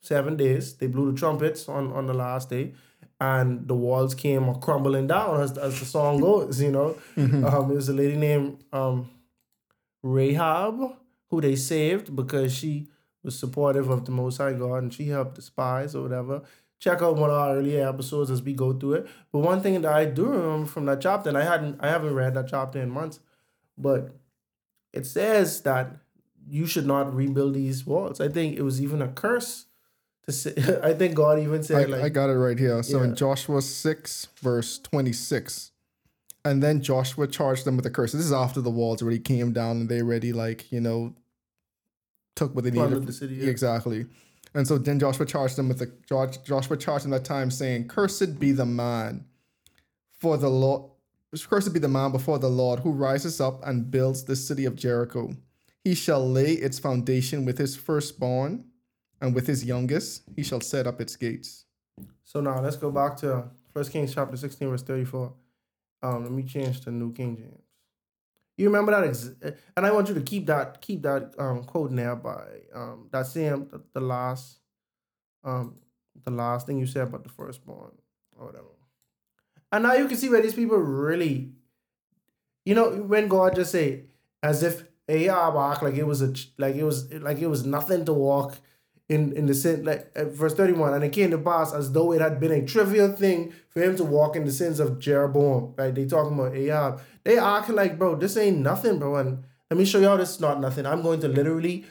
seven 0.00 0.36
days. 0.36 0.74
They 0.74 0.86
blew 0.86 1.10
the 1.10 1.18
trumpets 1.18 1.68
on 1.68 1.92
on 1.92 2.06
the 2.06 2.14
last 2.14 2.48
day. 2.50 2.74
And 3.20 3.68
the 3.68 3.74
walls 3.74 4.14
came 4.14 4.54
crumbling 4.60 5.06
down 5.06 5.42
as, 5.42 5.58
as 5.58 5.78
the 5.78 5.84
song 5.84 6.20
goes, 6.20 6.60
you 6.60 6.70
know. 6.70 6.96
Um, 7.44 7.70
it 7.70 7.74
was 7.74 7.88
a 7.88 7.92
lady 7.92 8.16
named 8.16 8.64
um, 8.72 9.10
Rahab 10.02 10.96
who 11.28 11.40
they 11.40 11.54
saved 11.56 12.16
because 12.16 12.54
she 12.54 12.88
was 13.22 13.38
supportive 13.38 13.90
of 13.90 14.06
the 14.06 14.10
Most 14.10 14.38
High 14.38 14.54
God 14.54 14.82
and 14.82 14.94
she 14.94 15.08
helped 15.08 15.34
the 15.34 15.42
spies 15.42 15.94
or 15.94 16.02
whatever. 16.02 16.42
Check 16.78 17.02
out 17.02 17.16
one 17.16 17.28
of 17.28 17.36
our 17.36 17.56
earlier 17.56 17.86
episodes 17.86 18.30
as 18.30 18.42
we 18.42 18.54
go 18.54 18.72
through 18.72 18.94
it. 18.94 19.08
But 19.30 19.40
one 19.40 19.60
thing 19.60 19.82
that 19.82 19.92
I 19.92 20.06
do 20.06 20.24
remember 20.24 20.66
from 20.66 20.86
that 20.86 21.02
chapter, 21.02 21.28
and 21.28 21.36
I 21.36 21.44
hadn't, 21.44 21.76
I 21.80 21.88
haven't 21.88 22.14
read 22.14 22.32
that 22.34 22.48
chapter 22.48 22.80
in 22.80 22.88
months, 22.88 23.20
but 23.76 24.16
it 24.94 25.04
says 25.04 25.60
that 25.62 25.90
you 26.48 26.64
should 26.66 26.86
not 26.86 27.14
rebuild 27.14 27.52
these 27.52 27.86
walls. 27.86 28.18
I 28.18 28.28
think 28.28 28.56
it 28.56 28.62
was 28.62 28.80
even 28.80 29.02
a 29.02 29.08
curse. 29.08 29.66
I 30.82 30.92
think 30.94 31.14
God 31.14 31.38
even 31.38 31.60
I, 31.60 31.62
said 31.62 31.90
like, 31.90 32.02
I 32.02 32.08
got 32.08 32.30
it 32.30 32.34
right 32.34 32.58
here. 32.58 32.82
So 32.82 32.98
Yeah. 32.98 33.04
in 33.04 33.14
Joshua 33.16 33.60
6, 33.62 34.28
verse 34.42 34.78
26. 34.78 35.70
And 36.44 36.62
then 36.62 36.80
Joshua 36.82 37.26
charged 37.26 37.64
them 37.66 37.76
with 37.76 37.84
a 37.86 37.90
curse. 37.90 38.12
This 38.12 38.22
is 38.24 38.32
after 38.32 38.60
the 38.60 38.70
walls 38.70 39.02
already 39.02 39.18
came 39.18 39.52
down 39.52 39.76
and 39.78 39.88
they 39.88 40.00
already, 40.00 40.32
like, 40.32 40.70
you 40.72 40.80
know, 40.80 41.14
took 42.36 42.54
what 42.54 42.64
they 42.64 42.70
Plundered 42.70 43.00
needed. 43.00 43.08
the 43.08 43.12
city, 43.12 43.34
yeah. 43.36 43.50
Exactly. 43.50 44.06
And 44.54 44.66
so 44.66 44.78
then 44.78 44.98
Joshua 44.98 45.26
charged 45.26 45.56
them 45.56 45.68
with 45.68 45.78
the 45.78 45.92
Josh- 46.08 46.38
Joshua 46.38 46.76
charged 46.76 47.04
them 47.04 47.10
that 47.12 47.24
time 47.24 47.50
saying, 47.50 47.88
Cursed 47.88 48.38
be 48.40 48.52
the 48.52 48.66
man 48.66 49.26
for 50.18 50.36
the 50.36 50.48
Lord. 50.48 50.90
Cursed 51.48 51.72
be 51.72 51.78
the 51.78 51.88
man 51.88 52.10
before 52.10 52.38
the 52.38 52.48
Lord 52.50 52.80
who 52.80 52.90
rises 52.90 53.40
up 53.40 53.64
and 53.64 53.90
builds 53.90 54.24
the 54.24 54.34
city 54.34 54.64
of 54.64 54.74
Jericho. 54.74 55.30
He 55.84 55.94
shall 55.94 56.28
lay 56.28 56.52
its 56.54 56.78
foundation 56.78 57.44
with 57.44 57.58
his 57.58 57.76
firstborn, 57.76 58.64
and 59.20 59.34
with 59.34 59.46
his 59.46 59.64
youngest 59.64 60.22
he 60.36 60.42
shall 60.42 60.60
set 60.60 60.86
up 60.86 61.00
its 61.00 61.16
gates. 61.16 61.64
So 62.24 62.40
now 62.40 62.60
let's 62.60 62.76
go 62.76 62.90
back 62.90 63.16
to 63.18 63.44
First 63.72 63.92
Kings 63.92 64.14
chapter 64.14 64.36
16, 64.36 64.68
verse 64.68 64.82
34. 64.82 65.32
Um, 66.02 66.22
let 66.22 66.32
me 66.32 66.42
change 66.42 66.80
to 66.82 66.90
New 66.90 67.12
King 67.12 67.36
James. 67.36 67.62
You 68.56 68.66
remember 68.66 68.92
that, 68.92 69.04
ex- 69.04 69.30
and 69.76 69.86
I 69.86 69.90
want 69.90 70.08
you 70.08 70.14
to 70.14 70.20
keep 70.20 70.46
that 70.46 70.80
keep 70.82 71.02
that 71.02 71.34
um 71.38 71.64
quote 71.64 71.94
there 71.94 72.16
by 72.16 72.44
um 72.74 73.08
that 73.10 73.26
same 73.26 73.68
the, 73.68 73.80
the 73.94 74.00
last 74.00 74.58
um 75.44 75.76
the 76.24 76.30
last 76.30 76.66
thing 76.66 76.78
you 76.78 76.86
said 76.86 77.04
about 77.04 77.24
the 77.24 77.30
firstborn 77.30 77.92
or 78.36 78.46
whatever. 78.46 78.66
And 79.72 79.84
now 79.84 79.94
you 79.94 80.06
can 80.08 80.16
see 80.16 80.28
where 80.28 80.42
these 80.42 80.54
people 80.54 80.76
really, 80.76 81.52
you 82.64 82.74
know, 82.74 82.90
when 82.90 83.28
God 83.28 83.54
just 83.54 83.72
say 83.72 84.04
as 84.42 84.62
if 84.62 84.84
Ahab 85.08 85.56
act 85.56 85.82
like 85.82 85.94
it 85.94 86.06
was 86.06 86.22
a 86.22 86.32
like 86.58 86.74
it 86.74 86.84
was 86.84 87.12
like 87.14 87.38
it 87.38 87.46
was 87.46 87.64
nothing 87.64 88.04
to 88.04 88.12
walk 88.12 88.58
in 89.10 89.32
in 89.34 89.44
the 89.46 89.54
sin 89.54 89.84
like 89.84 90.10
at 90.14 90.28
verse 90.28 90.54
31 90.54 90.94
and 90.94 91.04
it 91.04 91.12
came 91.12 91.30
to 91.30 91.38
pass 91.38 91.74
as 91.74 91.92
though 91.92 92.12
it 92.12 92.22
had 92.22 92.40
been 92.40 92.52
a 92.52 92.64
trivial 92.64 93.12
thing 93.12 93.52
for 93.68 93.82
him 93.82 93.94
to 93.96 94.04
walk 94.04 94.36
in 94.36 94.44
the 94.46 94.52
sins 94.52 94.80
of 94.80 94.98
jeroboam 94.98 95.74
right 95.76 95.94
they 95.94 96.06
talking 96.06 96.38
about 96.38 96.54
ahab 96.54 97.00
they 97.24 97.36
acting 97.38 97.74
like 97.74 97.98
bro 97.98 98.14
this 98.14 98.36
ain't 98.36 98.58
nothing 98.58 98.98
bro 98.98 99.16
and 99.16 99.44
let 99.70 99.78
me 99.78 99.84
show 99.84 100.00
y'all 100.00 100.18
this 100.18 100.30
is 100.30 100.40
not 100.40 100.60
nothing. 100.60 100.84
I'm 100.84 101.02
going 101.02 101.20
to 101.20 101.28
literally 101.28 101.84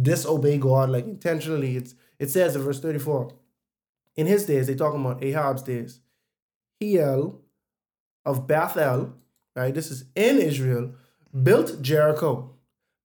disobey 0.00 0.58
God 0.58 0.90
like 0.90 1.04
intentionally. 1.04 1.76
It's 1.76 1.94
it 2.18 2.30
says 2.30 2.54
in 2.54 2.62
verse 2.62 2.80
34. 2.80 3.32
In 4.16 4.26
his 4.26 4.46
days, 4.46 4.68
they 4.68 4.74
talking 4.74 5.00
about 5.00 5.22
Ahab's 5.22 5.62
days. 5.62 6.00
Hiel 6.80 7.40
of 8.24 8.46
Bethel, 8.46 9.14
right? 9.56 9.74
This 9.74 9.90
is 9.90 10.04
in 10.14 10.38
Israel, 10.38 10.94
built 11.42 11.82
Jericho. 11.82 12.54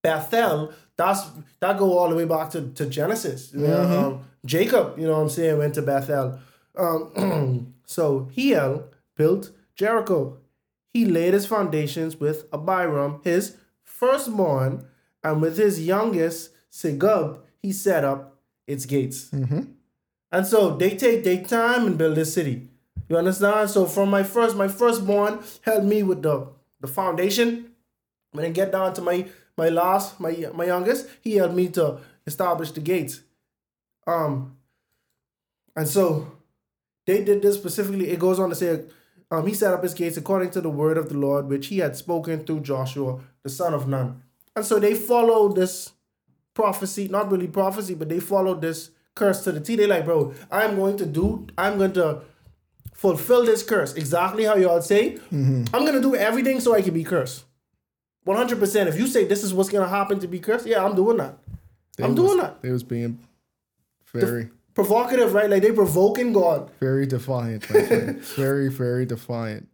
Bethel, 0.03 0.73
that's 0.97 1.21
that 1.59 1.77
go 1.77 1.97
all 1.97 2.09
the 2.09 2.15
way 2.15 2.25
back 2.25 2.49
to, 2.51 2.69
to 2.69 2.85
Genesis. 2.85 3.51
Yeah, 3.53 3.75
um, 3.75 4.25
Jacob, 4.45 4.97
you 4.97 5.07
know 5.07 5.13
what 5.13 5.21
I'm 5.21 5.29
saying, 5.29 5.57
went 5.57 5.75
to 5.75 5.81
Bethel. 5.81 6.39
Um, 6.77 7.73
so 7.85 8.29
Hiel 8.35 8.85
built 9.15 9.51
Jericho. 9.75 10.37
He 10.93 11.05
laid 11.05 11.33
his 11.33 11.47
foundations 11.47 12.19
with 12.19 12.45
Abiram, 12.53 13.21
his 13.23 13.57
firstborn, 13.83 14.85
and 15.23 15.41
with 15.41 15.57
his 15.57 15.83
youngest, 15.85 16.51
Segub, 16.71 17.39
he 17.61 17.71
set 17.71 18.03
up 18.03 18.37
its 18.67 18.85
gates. 18.85 19.31
And 20.31 20.45
so 20.45 20.75
they 20.75 20.95
take 20.95 21.23
their 21.23 21.43
time 21.43 21.87
and 21.87 21.97
build 21.97 22.15
this 22.15 22.33
city. 22.33 22.67
You 23.07 23.17
understand? 23.17 23.69
So 23.69 23.85
from 23.85 24.09
my 24.09 24.23
first, 24.23 24.55
my 24.55 24.67
firstborn 24.67 25.39
helped 25.61 25.85
me 25.85 26.03
with 26.03 26.21
the 26.21 26.47
the 26.79 26.87
foundation. 26.87 27.71
When 28.31 28.45
I 28.45 28.49
get 28.49 28.71
down 28.71 28.93
to 28.95 29.01
my 29.01 29.27
my 29.57 29.69
last, 29.69 30.19
my 30.19 30.35
my 30.53 30.65
youngest, 30.65 31.07
he 31.21 31.35
helped 31.35 31.55
me 31.55 31.67
to 31.69 31.99
establish 32.25 32.71
the 32.71 32.81
gates. 32.81 33.21
Um, 34.07 34.57
and 35.75 35.87
so 35.87 36.31
they 37.05 37.23
did 37.23 37.41
this 37.41 37.55
specifically. 37.55 38.09
It 38.09 38.19
goes 38.19 38.39
on 38.39 38.49
to 38.49 38.55
say, 38.55 38.83
um, 39.31 39.47
he 39.47 39.53
set 39.53 39.73
up 39.73 39.83
his 39.83 39.93
gates 39.93 40.17
according 40.17 40.51
to 40.51 40.61
the 40.61 40.69
word 40.69 40.97
of 40.97 41.09
the 41.09 41.17
Lord, 41.17 41.47
which 41.47 41.67
he 41.67 41.79
had 41.79 41.95
spoken 41.95 42.45
through 42.45 42.61
Joshua, 42.61 43.19
the 43.43 43.49
son 43.49 43.73
of 43.73 43.87
Nun. 43.87 44.21
And 44.55 44.65
so 44.65 44.79
they 44.79 44.93
followed 44.93 45.55
this 45.55 45.91
prophecy, 46.53 47.07
not 47.07 47.31
really 47.31 47.47
prophecy, 47.47 47.95
but 47.95 48.09
they 48.09 48.19
followed 48.19 48.61
this 48.61 48.91
curse 49.15 49.43
to 49.43 49.51
the 49.51 49.59
T. 49.59 49.75
They 49.75 49.87
like, 49.87 50.05
bro, 50.05 50.33
I'm 50.51 50.75
going 50.75 50.97
to 50.97 51.05
do, 51.05 51.47
I'm 51.57 51.77
going 51.77 51.93
to 51.93 52.21
fulfill 52.93 53.43
this 53.45 53.63
curse 53.63 53.93
exactly 53.95 54.43
how 54.43 54.55
y'all 54.55 54.81
say. 54.81 55.17
I'm 55.73 55.81
going 55.81 55.93
to 55.93 56.01
do 56.01 56.15
everything 56.15 56.59
so 56.59 56.75
I 56.75 56.81
can 56.81 56.93
be 56.93 57.03
cursed. 57.03 57.45
100%. 58.25 58.87
If 58.87 58.97
you 58.97 59.07
say 59.07 59.25
this 59.25 59.43
is 59.43 59.53
what's 59.53 59.69
going 59.69 59.83
to 59.83 59.89
happen 59.89 60.19
to 60.19 60.27
be 60.27 60.39
cursed, 60.39 60.65
yeah, 60.65 60.83
I'm 60.83 60.95
doing 60.95 61.17
that. 61.17 61.37
I'm 62.01 62.15
They 62.15 62.21
doing 62.21 62.37
that. 62.37 62.61
They 62.61 62.71
was 62.71 62.83
being 62.83 63.19
very, 64.13 64.49
Provocative, 64.73 65.33
right? 65.33 65.49
Like 65.49 65.61
they 65.61 65.71
provoking 65.71 66.33
God. 66.33 66.71
very 66.79 67.05
defiant. 67.05 67.69
my 67.69 67.83
friend. 67.83 68.19
very, 68.35 68.69
very 68.69 69.05
defiant. 69.05 69.67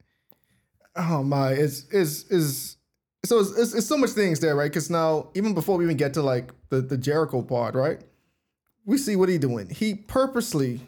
Oh 0.96 1.24
my, 1.24 1.52
it's 1.54 1.86
is 1.90 2.26
is 2.30 2.76
so 3.24 3.40
it's, 3.40 3.52
it's, 3.58 3.74
it's 3.74 3.88
so 3.88 3.96
much 3.96 4.10
things 4.10 4.42
there, 4.42 4.56
right? 4.56 4.70
Because 4.70 4.90
now 4.90 5.30
even 5.36 5.54
before 5.54 5.78
we 5.78 5.86
even 5.86 5.96
get 5.96 6.14
to 6.16 6.22
like 6.22 6.52
the 6.70 6.82
the 6.82 6.98
Jericho 6.98 7.42
part, 7.42 7.76
right? 7.76 8.02
We 8.86 8.98
see 8.98 9.16
what 9.16 9.30
he 9.30 9.38
doing. 9.38 9.70
He 9.70 9.94
purposely 9.96 10.82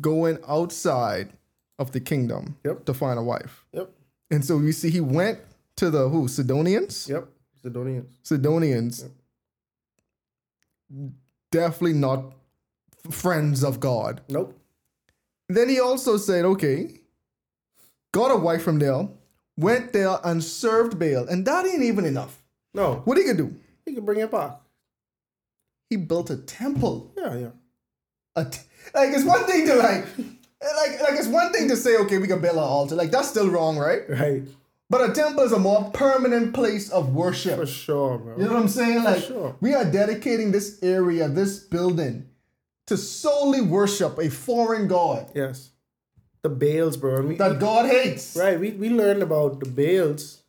going 0.00 0.38
outside 0.48 1.32
of 1.78 1.92
the 1.92 2.00
kingdom 2.00 2.56
Yep. 2.64 2.86
to 2.86 2.94
find 2.94 3.18
a 3.18 3.22
wife, 3.22 3.64
Yep. 3.72 3.90
and 4.32 4.44
so 4.44 4.58
you 4.58 4.72
see 4.72 4.90
he 4.90 5.00
went 5.00 5.38
to 5.76 5.90
the 5.90 6.08
who 6.08 6.28
Sidonians. 6.28 7.08
Yep. 7.08 7.28
Sidonians. 7.62 8.16
Sidonians 8.22 9.04
definitely 11.50 11.92
not 11.92 12.34
friends 13.10 13.62
of 13.62 13.78
God. 13.78 14.20
Nope. 14.28 14.58
Then 15.48 15.68
he 15.68 15.80
also 15.80 16.16
said, 16.16 16.44
okay, 16.44 17.00
got 18.12 18.30
a 18.30 18.36
wife 18.36 18.62
from 18.62 18.78
there, 18.78 19.08
went 19.56 19.92
there 19.92 20.16
and 20.24 20.42
served 20.42 20.98
Baal, 20.98 21.28
and 21.28 21.44
that 21.46 21.66
ain't 21.66 21.82
even 21.82 22.04
enough. 22.04 22.42
No. 22.74 23.02
What 23.04 23.18
he 23.18 23.24
could 23.24 23.36
do? 23.36 23.54
He 23.84 23.94
can 23.94 24.04
bring 24.04 24.20
it 24.20 24.30
back. 24.30 24.52
He 25.90 25.96
built 25.96 26.30
a 26.30 26.38
temple. 26.38 27.12
Yeah, 27.16 27.34
yeah. 27.36 27.50
A 28.34 28.46
t- 28.46 28.60
like 28.94 29.10
it's 29.10 29.24
one 29.24 29.44
thing 29.44 29.66
to 29.66 29.74
like, 29.76 30.06
like 30.16 31.02
like 31.02 31.18
it's 31.18 31.28
one 31.28 31.52
thing 31.52 31.68
to 31.68 31.76
say, 31.76 31.98
okay, 31.98 32.16
we 32.16 32.26
can 32.26 32.40
build 32.40 32.56
an 32.56 32.62
altar. 32.62 32.94
Like 32.94 33.10
that's 33.10 33.28
still 33.28 33.50
wrong, 33.50 33.76
right? 33.76 34.08
Right. 34.08 34.42
But 34.92 35.08
a 35.08 35.14
temple 35.14 35.42
is 35.44 35.52
a 35.52 35.58
more 35.58 35.90
permanent 35.92 36.52
place 36.52 36.90
of 36.90 37.14
worship. 37.14 37.58
For 37.58 37.64
sure, 37.64 38.18
bro. 38.18 38.36
You 38.36 38.44
know 38.44 38.52
what 38.52 38.60
I'm 38.60 38.68
saying? 38.68 39.02
Like 39.02 39.22
sure. 39.22 39.56
we 39.58 39.72
are 39.72 39.86
dedicating 39.86 40.52
this 40.52 40.78
area, 40.82 41.30
this 41.30 41.60
building, 41.60 42.28
to 42.88 42.98
solely 42.98 43.62
worship 43.62 44.18
a 44.18 44.28
foreign 44.28 44.88
god 44.88 45.30
Yes. 45.34 45.70
The 46.42 46.50
Baals, 46.50 46.98
bro. 46.98 47.22
We, 47.22 47.36
that 47.36 47.58
God 47.58 47.86
hates. 47.88 48.36
right, 48.36 48.60
we, 48.60 48.72
we 48.72 48.90
learned 48.90 49.22
about 49.22 49.60
the 49.60 49.70
Baals. 49.70 50.42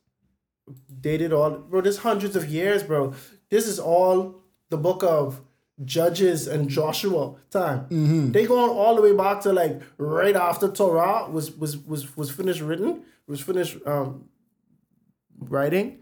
They 1.00 1.16
did 1.16 1.32
all 1.32 1.52
bro, 1.52 1.80
this 1.80 1.96
hundreds 1.96 2.36
of 2.36 2.46
years, 2.46 2.82
bro. 2.82 3.14
This 3.48 3.66
is 3.66 3.78
all 3.78 4.42
the 4.68 4.76
book 4.76 5.02
of 5.02 5.40
Judges 5.82 6.46
and 6.48 6.68
Joshua 6.68 7.36
time. 7.48 7.86
They 8.32 8.44
going 8.44 8.68
all 8.68 8.94
the 8.94 9.00
way 9.00 9.16
back 9.16 9.40
to 9.44 9.54
like 9.54 9.80
right 9.96 10.36
after 10.36 10.68
Torah 10.68 11.30
was 11.30 11.50
was 11.56 11.78
was 11.78 12.14
was 12.14 12.30
finished 12.30 12.60
written, 12.60 13.04
was 13.26 13.40
finished 13.40 13.78
um 13.86 14.28
writing, 15.50 16.00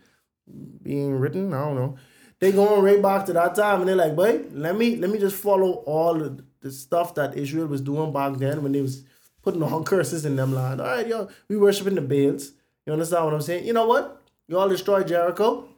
being 0.82 1.14
written. 1.14 1.53
I 1.53 1.64
don't 1.64 1.76
know. 1.76 1.97
They 2.40 2.53
going 2.53 2.82
right 2.82 3.01
back 3.01 3.26
to 3.26 3.32
that 3.34 3.55
time, 3.55 3.80
and 3.80 3.88
they're 3.88 3.97
like, 3.97 4.16
"Boy, 4.16 4.45
let 4.53 4.76
me 4.76 4.97
let 4.97 5.11
me 5.11 5.18
just 5.18 5.36
follow 5.36 5.74
all 5.86 6.14
the, 6.14 6.45
the 6.61 6.70
stuff 6.70 7.14
that 7.14 7.36
Israel 7.36 7.66
was 7.66 7.80
doing 7.80 8.12
back 8.12 8.36
then 8.38 8.62
when 8.62 8.72
they 8.72 8.80
was 8.80 9.05
putting 9.43 9.62
on 9.62 9.84
curses 9.93 10.24
in 10.24 10.36
them 10.36 10.55
land. 10.55 10.80
All 10.80 10.86
right, 10.86 11.07
yo, 11.07 11.28
we 11.49 11.57
worshiping 11.57 11.95
the 11.95 12.01
Baals. 12.01 12.53
You 12.86 12.93
understand 12.93 13.24
what 13.24 13.34
I'm 13.34 13.43
saying? 13.43 13.66
You 13.66 13.72
know 13.72 13.86
what? 13.86 14.22
You 14.49 14.59
all 14.59 14.68
destroy 14.68 15.05
Jericho. 15.05 15.68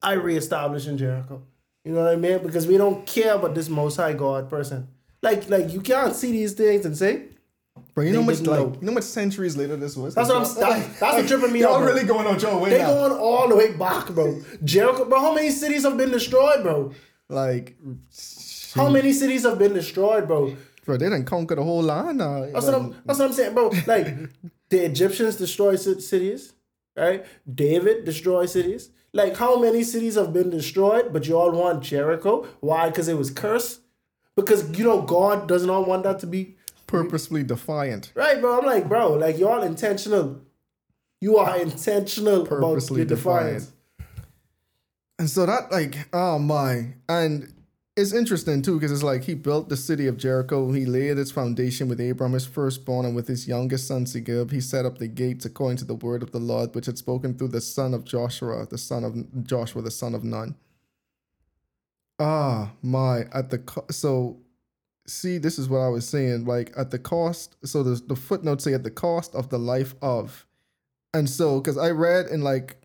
I 0.00 0.12
reestablish 0.12 0.86
in 0.86 0.98
Jericho. 0.98 1.42
You 1.84 1.92
know 1.92 2.04
what 2.04 2.12
I 2.12 2.16
mean? 2.16 2.38
Because 2.38 2.66
we 2.66 2.76
don't 2.76 3.04
care 3.06 3.34
about 3.34 3.54
this 3.54 3.68
Most 3.68 3.96
High 3.96 4.12
God 4.12 4.48
person. 4.48 4.88
Like, 5.20 5.48
like 5.48 5.72
you 5.72 5.80
can't 5.80 6.14
see 6.14 6.32
these 6.32 6.52
things 6.52 6.84
and 6.84 6.96
say, 6.96 7.26
But 7.94 8.02
you 8.02 8.12
know 8.12 8.20
They 8.20 8.26
much 8.26 8.40
like 8.40 8.60
know. 8.60 8.76
you 8.80 8.86
know 8.86 8.92
much 8.92 9.04
centuries 9.04 9.56
later 9.56 9.76
this 9.76 9.96
was. 9.96 10.14
That's 10.14 10.28
what 10.30 10.36
I'm- 10.38 10.54
that- 10.80 10.98
that's 11.00 11.16
what 11.18 11.28
tripping 11.28 11.52
me 11.52 11.60
Y'all 11.60 11.74
out, 11.74 11.78
bro. 11.82 11.92
really 11.92 12.04
going 12.06 12.26
on 12.26 12.38
your 12.40 12.58
way 12.58 12.70
they 12.70 12.78
now. 12.78 12.88
going 12.94 13.12
all 13.12 13.48
the 13.48 13.56
way 13.56 13.72
back, 13.72 14.08
bro. 14.10 14.40
Jericho, 14.64 15.04
bro. 15.04 15.20
How 15.20 15.34
many 15.34 15.50
cities 15.50 15.82
have 15.82 15.96
been 15.98 16.10
destroyed, 16.10 16.62
bro? 16.62 16.92
like, 17.28 17.76
How 18.74 18.88
many 18.88 19.12
cities 19.12 19.42
have 19.44 19.58
been 19.58 19.74
destroyed, 19.74 20.26
bro? 20.26 20.56
bro, 20.86 20.96
they 20.96 21.06
didn't 21.06 21.26
conquer 21.26 21.54
the 21.54 21.62
whole 21.62 21.82
land. 21.82 22.18
Now. 22.18 22.46
That's 22.52 22.66
what 22.66 22.74
I'm. 22.74 22.94
That's 23.04 23.18
what 23.18 23.26
I'm 23.28 23.32
saying, 23.34 23.54
bro. 23.54 23.70
Like 23.86 24.16
the 24.70 24.84
Egyptians 24.86 25.36
destroyed 25.36 25.78
ci- 25.80 26.00
cities, 26.00 26.54
right? 26.96 27.24
David 27.52 28.04
destroyed 28.04 28.48
cities. 28.50 28.90
Like 29.12 29.36
how 29.36 29.58
many 29.60 29.82
cities 29.84 30.14
have 30.14 30.32
been 30.32 30.48
destroyed, 30.48 31.12
but 31.12 31.26
you 31.28 31.36
all 31.36 31.50
want 31.52 31.82
Jericho? 31.82 32.46
Why? 32.60 32.88
Because 32.88 33.08
it 33.08 33.18
was 33.18 33.30
cursed. 33.30 33.80
Because 34.34 34.60
you 34.78 34.84
know 34.84 35.02
God 35.02 35.46
does 35.46 35.66
not 35.66 35.86
want 35.86 36.04
that 36.04 36.18
to 36.20 36.26
be 36.26 36.56
purposefully 36.92 37.42
defiant. 37.42 38.12
right, 38.14 38.40
bro. 38.40 38.58
I'm 38.58 38.66
like, 38.66 38.88
bro, 38.88 39.14
like 39.14 39.38
you're 39.38 39.50
all 39.50 39.62
intentional. 39.62 40.40
You 41.20 41.38
are 41.38 41.56
intentional 41.56 42.44
Purposely 42.44 43.02
about 43.02 43.10
your 43.10 43.16
defiance. 43.16 43.72
And 45.18 45.30
so 45.30 45.46
that 45.46 45.70
like, 45.70 45.96
oh 46.12 46.38
my. 46.38 46.94
And 47.08 47.52
it's 47.96 48.12
interesting 48.12 48.62
too, 48.62 48.74
because 48.74 48.92
it's 48.92 49.02
like 49.02 49.24
he 49.24 49.34
built 49.34 49.68
the 49.68 49.76
city 49.76 50.06
of 50.06 50.16
Jericho. 50.16 50.72
He 50.72 50.84
laid 50.84 51.18
its 51.18 51.30
foundation 51.30 51.88
with 51.88 52.00
Abram, 52.00 52.32
his 52.32 52.46
firstborn, 52.46 53.06
and 53.06 53.14
with 53.14 53.28
his 53.28 53.46
youngest 53.46 53.86
son 53.86 54.04
Segub. 54.04 54.50
He 54.50 54.60
set 54.60 54.84
up 54.84 54.98
the 54.98 55.08
gates 55.08 55.44
according 55.44 55.78
to 55.78 55.84
the 55.84 55.94
word 55.94 56.22
of 56.22 56.32
the 56.32 56.38
Lord, 56.38 56.74
which 56.74 56.86
had 56.86 56.98
spoken 56.98 57.38
through 57.38 57.48
the 57.48 57.60
son 57.60 57.94
of 57.94 58.04
Joshua, 58.04 58.66
the 58.68 58.78
son 58.78 59.04
of 59.04 59.44
Joshua, 59.44 59.82
the 59.82 59.90
son 59.90 60.14
of 60.14 60.24
Nun. 60.24 60.56
Ah, 62.18 62.72
my. 62.82 63.26
At 63.32 63.50
the 63.50 63.62
so 63.90 64.41
see, 65.06 65.38
this 65.38 65.58
is 65.58 65.68
what 65.68 65.78
I 65.78 65.88
was 65.88 66.08
saying. 66.08 66.44
Like 66.44 66.72
at 66.76 66.90
the 66.90 66.98
cost, 66.98 67.56
so 67.64 67.82
the 67.82 68.00
the 68.06 68.16
footnotes 68.16 68.64
say 68.64 68.74
at 68.74 68.82
the 68.82 68.90
cost 68.90 69.34
of 69.34 69.48
the 69.50 69.58
life 69.58 69.94
of, 70.02 70.46
and 71.14 71.28
so 71.28 71.60
because 71.60 71.78
I 71.78 71.90
read 71.90 72.26
in 72.26 72.42
like 72.42 72.76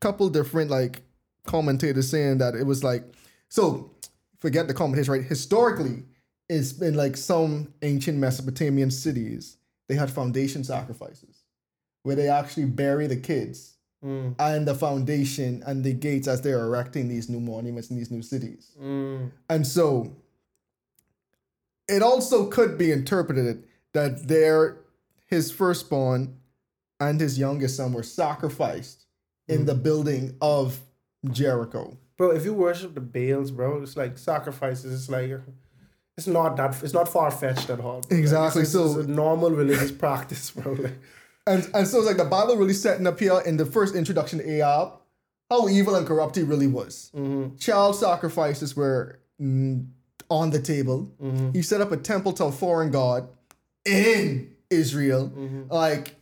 couple 0.00 0.28
different 0.28 0.70
like 0.70 1.02
commentators 1.44 2.08
saying 2.08 2.38
that 2.38 2.54
it 2.54 2.64
was 2.64 2.84
like 2.84 3.02
so 3.48 3.90
forget 4.38 4.68
the 4.68 4.74
commentators 4.74 5.08
right? 5.08 5.24
Historically 5.24 6.04
it's 6.48 6.72
been 6.72 6.94
like 6.94 7.16
some 7.16 7.74
ancient 7.82 8.16
mesopotamian 8.16 8.92
cities 8.92 9.56
they 9.88 9.96
had 9.96 10.08
foundation 10.08 10.62
sacrifices 10.62 11.42
where 12.04 12.14
they 12.14 12.28
actually 12.28 12.64
bury 12.64 13.08
the 13.08 13.16
kids 13.16 13.78
Mm, 14.04 14.36
and 14.38 14.68
the 14.68 14.76
foundation 14.76 15.60
and 15.66 15.82
the 15.82 15.92
gates 15.92 16.28
as 16.28 16.40
they're 16.40 16.64
erecting 16.64 17.08
these 17.08 17.28
new 17.28 17.40
monuments 17.40 17.90
in 17.90 17.96
these 17.96 18.12
new 18.12 18.22
cities. 18.22 18.70
Mm, 18.80 19.32
and 19.50 19.66
so 19.66 20.16
it 21.88 22.02
also 22.02 22.46
could 22.46 22.76
be 22.78 22.90
interpreted 22.92 23.64
that 23.94 24.28
their 24.28 24.78
his 25.26 25.50
firstborn 25.50 26.36
and 27.00 27.20
his 27.20 27.38
youngest 27.38 27.76
son 27.76 27.92
were 27.92 28.02
sacrificed 28.02 29.06
in 29.46 29.66
the 29.66 29.74
building 29.74 30.36
of 30.40 30.80
Jericho. 31.30 31.96
bro. 32.16 32.30
If 32.30 32.44
you 32.44 32.54
worship 32.54 32.94
the 32.94 33.00
Baals, 33.00 33.50
bro, 33.50 33.82
it's 33.82 33.96
like 33.96 34.18
sacrifices. 34.18 34.92
It's 34.92 35.08
like 35.10 35.40
it's 36.16 36.26
not 36.26 36.56
that. 36.56 36.82
It's 36.82 36.92
not 36.94 37.08
far 37.08 37.30
fetched 37.30 37.70
at 37.70 37.80
all. 37.80 38.00
bro. 38.02 38.18
Exactly, 38.18 38.62
it's, 38.62 38.74
it's 38.74 38.92
so- 38.94 39.00
a 39.00 39.06
normal 39.06 39.50
religious 39.50 39.92
practice, 40.04 40.50
bro. 40.50 40.72
Like, 40.72 40.98
And 41.46 41.68
and 41.74 41.86
so 41.88 41.98
it's 41.98 42.06
like 42.06 42.16
the 42.18 42.24
Bible 42.24 42.56
really 42.56 42.74
setting 42.74 43.06
up 43.06 43.18
here 43.18 43.40
in 43.46 43.56
the 43.56 43.64
first 43.66 43.94
introduction 43.94 44.38
to 44.40 44.50
Ahab, 44.50 44.92
how 45.48 45.68
evil 45.68 45.94
and 45.94 46.06
corrupt 46.06 46.36
he 46.36 46.42
really 46.42 46.66
was. 46.66 47.10
Mm-hmm. 47.16 47.56
Child 47.56 47.96
sacrifices 47.96 48.76
were 48.76 49.20
mm, 49.40 49.86
on 50.30 50.50
the 50.50 50.60
table. 50.60 51.10
Mm-hmm. 51.22 51.52
He 51.52 51.62
set 51.62 51.80
up 51.80 51.92
a 51.92 51.96
temple 51.96 52.32
to 52.34 52.44
a 52.44 52.52
foreign 52.52 52.90
god 52.90 53.28
in 53.84 54.54
Israel. 54.70 55.28
Mm-hmm. 55.28 55.72
Like 55.72 56.14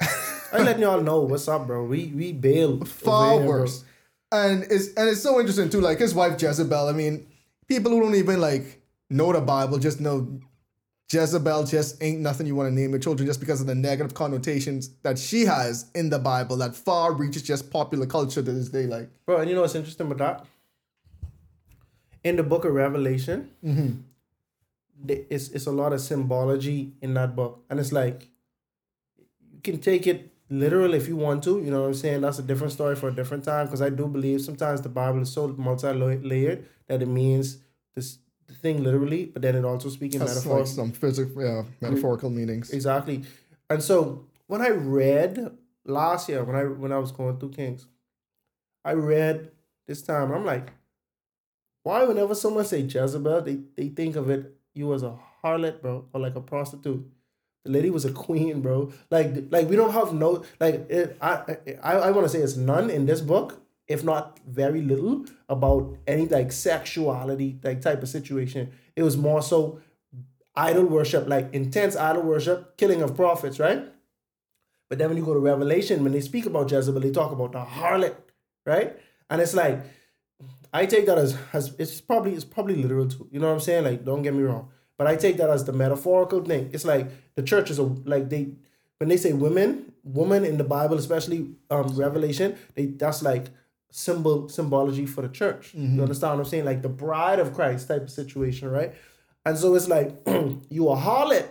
I'm 0.52 0.64
letting 0.64 0.82
y'all 0.82 1.00
know 1.00 1.20
what's 1.20 1.48
up, 1.48 1.66
bro. 1.66 1.84
We 1.84 2.06
we 2.08 2.32
bail 2.32 2.84
far 2.84 3.32
here, 3.32 3.40
bro. 3.40 3.48
worse. 3.48 3.84
And 4.32 4.64
it's 4.70 4.94
and 4.94 5.08
it's 5.08 5.22
so 5.22 5.38
interesting 5.38 5.70
too. 5.70 5.80
Like 5.80 5.98
his 5.98 6.14
wife 6.14 6.40
Jezebel. 6.40 6.88
I 6.88 6.92
mean, 6.92 7.26
people 7.68 7.92
who 7.92 8.00
don't 8.00 8.14
even 8.14 8.40
like 8.40 8.82
know 9.10 9.32
the 9.32 9.40
Bible 9.40 9.78
just 9.78 10.00
know 10.00 10.40
Jezebel 11.12 11.64
just 11.64 12.02
ain't 12.02 12.20
nothing 12.20 12.46
you 12.46 12.56
want 12.56 12.68
to 12.68 12.74
name 12.74 12.90
your 12.90 12.98
children 12.98 13.26
just 13.26 13.38
because 13.38 13.60
of 13.60 13.68
the 13.68 13.74
negative 13.74 14.14
connotations 14.14 14.90
that 15.02 15.18
she 15.18 15.44
has 15.44 15.88
in 15.94 16.10
the 16.10 16.18
Bible 16.18 16.56
that 16.56 16.74
far 16.74 17.12
reaches 17.12 17.42
just 17.42 17.70
popular 17.70 18.06
culture 18.06 18.42
to 18.42 18.52
this 18.52 18.68
day. 18.68 18.86
Like, 18.86 19.08
Bro, 19.24 19.38
and 19.38 19.48
you 19.48 19.54
know 19.54 19.62
what's 19.62 19.76
interesting 19.76 20.10
about 20.10 20.18
that? 20.18 20.46
In 22.28 22.36
the 22.36 22.42
book 22.42 22.64
of 22.64 22.72
Revelation, 22.74 23.38
Mm-hmm. 23.64 23.90
it's, 25.34 25.48
it's 25.56 25.66
a 25.66 25.72
lot 25.82 25.92
of 25.92 26.00
symbology 26.00 26.92
in 27.00 27.14
that 27.14 27.36
book. 27.36 27.64
And 27.70 27.78
it's 27.82 27.92
like, 27.92 28.28
you 29.52 29.60
can 29.62 29.78
take 29.80 30.06
it 30.06 30.32
literal 30.48 30.94
if 30.94 31.08
you 31.08 31.16
want 31.16 31.42
to. 31.44 31.52
You 31.64 31.70
know 31.70 31.82
what 31.82 31.88
I'm 31.88 31.94
saying? 31.94 32.20
That's 32.22 32.38
a 32.38 32.42
different 32.42 32.72
story 32.72 32.96
for 32.96 33.08
a 33.08 33.14
different 33.14 33.44
time. 33.44 33.66
Because 33.66 33.82
I 33.82 33.90
do 33.90 34.06
believe 34.06 34.40
sometimes 34.40 34.80
the 34.82 34.88
Bible 34.88 35.20
is 35.22 35.32
so 35.32 35.48
multi 35.48 35.92
layered 36.32 36.64
that 36.88 37.02
it 37.02 37.06
means 37.08 37.58
this 37.94 38.18
thing 38.62 38.82
literally, 38.82 39.26
but 39.26 39.42
then 39.42 39.54
it 39.56 39.64
also 39.64 39.88
speaks 39.88 40.14
in 40.14 40.20
metaphor. 40.20 40.58
like 40.58 40.66
some 40.66 40.92
physical, 40.92 41.42
yeah, 41.42 41.62
metaphorical 41.80 42.30
meanings. 42.30 42.70
Exactly. 42.70 43.22
And 43.70 43.82
so 43.82 44.24
when 44.46 44.60
I 44.62 44.68
read 44.68 45.50
last 45.84 46.28
year, 46.28 46.44
when 46.44 46.56
I 46.56 46.64
when 46.64 46.92
I 46.92 46.98
was 46.98 47.12
going 47.12 47.38
through 47.38 47.50
Kings, 47.50 47.86
I 48.84 48.92
read 48.92 49.50
this 49.88 50.02
time, 50.02 50.32
I'm 50.32 50.44
like, 50.44 50.68
why 51.86 52.02
whenever 52.02 52.34
someone 52.34 52.64
say 52.64 52.80
Jezebel, 52.80 53.42
they, 53.42 53.58
they 53.76 53.88
think 53.88 54.16
of 54.16 54.28
it 54.28 54.52
you 54.74 54.92
as 54.92 55.04
a 55.04 55.16
harlot, 55.42 55.80
bro, 55.80 56.04
or 56.12 56.20
like 56.20 56.34
a 56.34 56.40
prostitute. 56.40 57.06
The 57.64 57.70
lady 57.70 57.90
was 57.90 58.04
a 58.04 58.12
queen, 58.12 58.60
bro. 58.60 58.92
Like 59.10 59.28
like 59.50 59.68
we 59.68 59.76
don't 59.76 59.92
have 59.92 60.12
no 60.12 60.44
like 60.60 60.90
it, 60.90 61.16
I 61.20 61.56
I, 61.82 61.92
I 62.06 62.10
want 62.10 62.26
to 62.26 62.28
say 62.28 62.40
it's 62.40 62.56
none 62.56 62.90
in 62.90 63.06
this 63.06 63.20
book, 63.20 63.60
if 63.86 64.02
not 64.02 64.40
very 64.46 64.82
little 64.82 65.26
about 65.48 65.96
any 66.06 66.26
like 66.26 66.50
sexuality 66.50 67.60
like 67.62 67.80
type 67.82 68.02
of 68.02 68.08
situation. 68.08 68.72
It 68.96 69.04
was 69.04 69.16
more 69.16 69.42
so 69.42 69.80
idol 70.56 70.86
worship, 70.86 71.28
like 71.28 71.54
intense 71.54 71.94
idol 71.96 72.22
worship, 72.22 72.76
killing 72.76 73.00
of 73.02 73.14
prophets, 73.14 73.60
right? 73.60 73.84
But 74.88 74.98
then 74.98 75.08
when 75.08 75.18
you 75.18 75.24
go 75.24 75.34
to 75.34 75.40
Revelation, 75.40 76.02
when 76.02 76.12
they 76.12 76.20
speak 76.20 76.46
about 76.46 76.70
Jezebel, 76.70 77.00
they 77.00 77.10
talk 77.10 77.32
about 77.32 77.52
the 77.52 77.64
harlot, 77.64 78.16
right? 78.64 78.96
And 79.28 79.40
it's 79.40 79.54
like, 79.54 79.84
I 80.76 80.84
take 80.84 81.06
that 81.06 81.16
as, 81.16 81.38
as 81.54 81.74
it's 81.78 82.00
probably 82.00 82.34
it's 82.34 82.44
probably 82.44 82.76
literal 82.76 83.08
too. 83.08 83.26
You 83.32 83.40
know 83.40 83.46
what 83.48 83.54
I'm 83.54 83.60
saying? 83.60 83.84
Like, 83.84 84.04
don't 84.04 84.22
get 84.22 84.34
me 84.34 84.42
wrong. 84.42 84.68
But 84.98 85.06
I 85.06 85.16
take 85.16 85.38
that 85.38 85.48
as 85.48 85.64
the 85.64 85.72
metaphorical 85.72 86.42
thing. 86.44 86.70
It's 86.72 86.84
like 86.84 87.10
the 87.34 87.42
church 87.42 87.70
is 87.70 87.78
a 87.78 87.84
like 87.84 88.28
they 88.28 88.48
when 88.98 89.08
they 89.08 89.16
say 89.16 89.32
women, 89.32 89.92
woman 90.04 90.44
in 90.44 90.58
the 90.58 90.64
Bible, 90.64 90.98
especially 90.98 91.50
um 91.70 91.88
Revelation, 91.96 92.56
they 92.74 92.86
that's 92.86 93.22
like 93.22 93.46
symbol 93.90 94.50
symbology 94.50 95.06
for 95.06 95.22
the 95.22 95.28
church. 95.28 95.72
You 95.74 96.02
understand 96.02 96.34
what 96.34 96.44
I'm 96.44 96.50
saying? 96.50 96.66
Like 96.66 96.82
the 96.82 96.90
bride 96.90 97.38
of 97.38 97.54
Christ 97.54 97.88
type 97.88 98.02
of 98.02 98.10
situation, 98.10 98.68
right? 98.68 98.94
And 99.46 99.56
so 99.56 99.74
it's 99.74 99.88
like 99.88 100.14
you 100.68 100.88
a 100.90 100.96
harlot. 100.96 101.48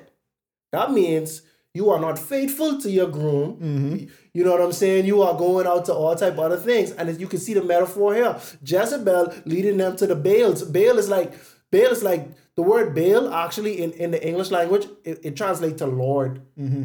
That 0.71 0.91
means 0.91 1.41
you 1.75 1.89
are 1.91 1.99
not 1.99 2.17
faithful 2.17 2.79
to 2.79 2.89
your 2.89 3.07
groom. 3.07 4.07
You 4.33 4.43
know 4.45 4.51
what 4.51 4.61
I'm 4.61 4.71
saying? 4.71 5.05
You 5.05 5.21
are 5.21 5.37
going 5.37 5.67
out 5.67 5.85
to 5.85 5.93
all 5.93 6.15
type 6.15 6.33
of 6.33 6.39
other 6.39 6.57
things. 6.57 6.91
And 6.91 7.09
as 7.09 7.19
you 7.19 7.27
can 7.27 7.39
see 7.39 7.53
the 7.53 7.63
metaphor 7.63 8.15
here. 8.15 8.39
Jezebel 8.63 9.33
leading 9.45 9.77
them 9.77 9.95
to 9.97 10.07
the 10.07 10.15
Baals. 10.15 10.63
Baal 10.63 10.97
is 10.97 11.09
like 11.09 11.33
Baal 11.71 11.91
is 11.91 12.01
like 12.01 12.29
the 12.55 12.61
word 12.61 12.95
Baal 12.95 13.33
actually 13.33 13.81
in, 13.83 13.91
in 13.91 14.11
the 14.11 14.25
English 14.25 14.49
language, 14.51 14.87
it, 15.03 15.19
it 15.23 15.35
translates 15.35 15.79
to 15.79 15.85
Lord. 15.87 16.41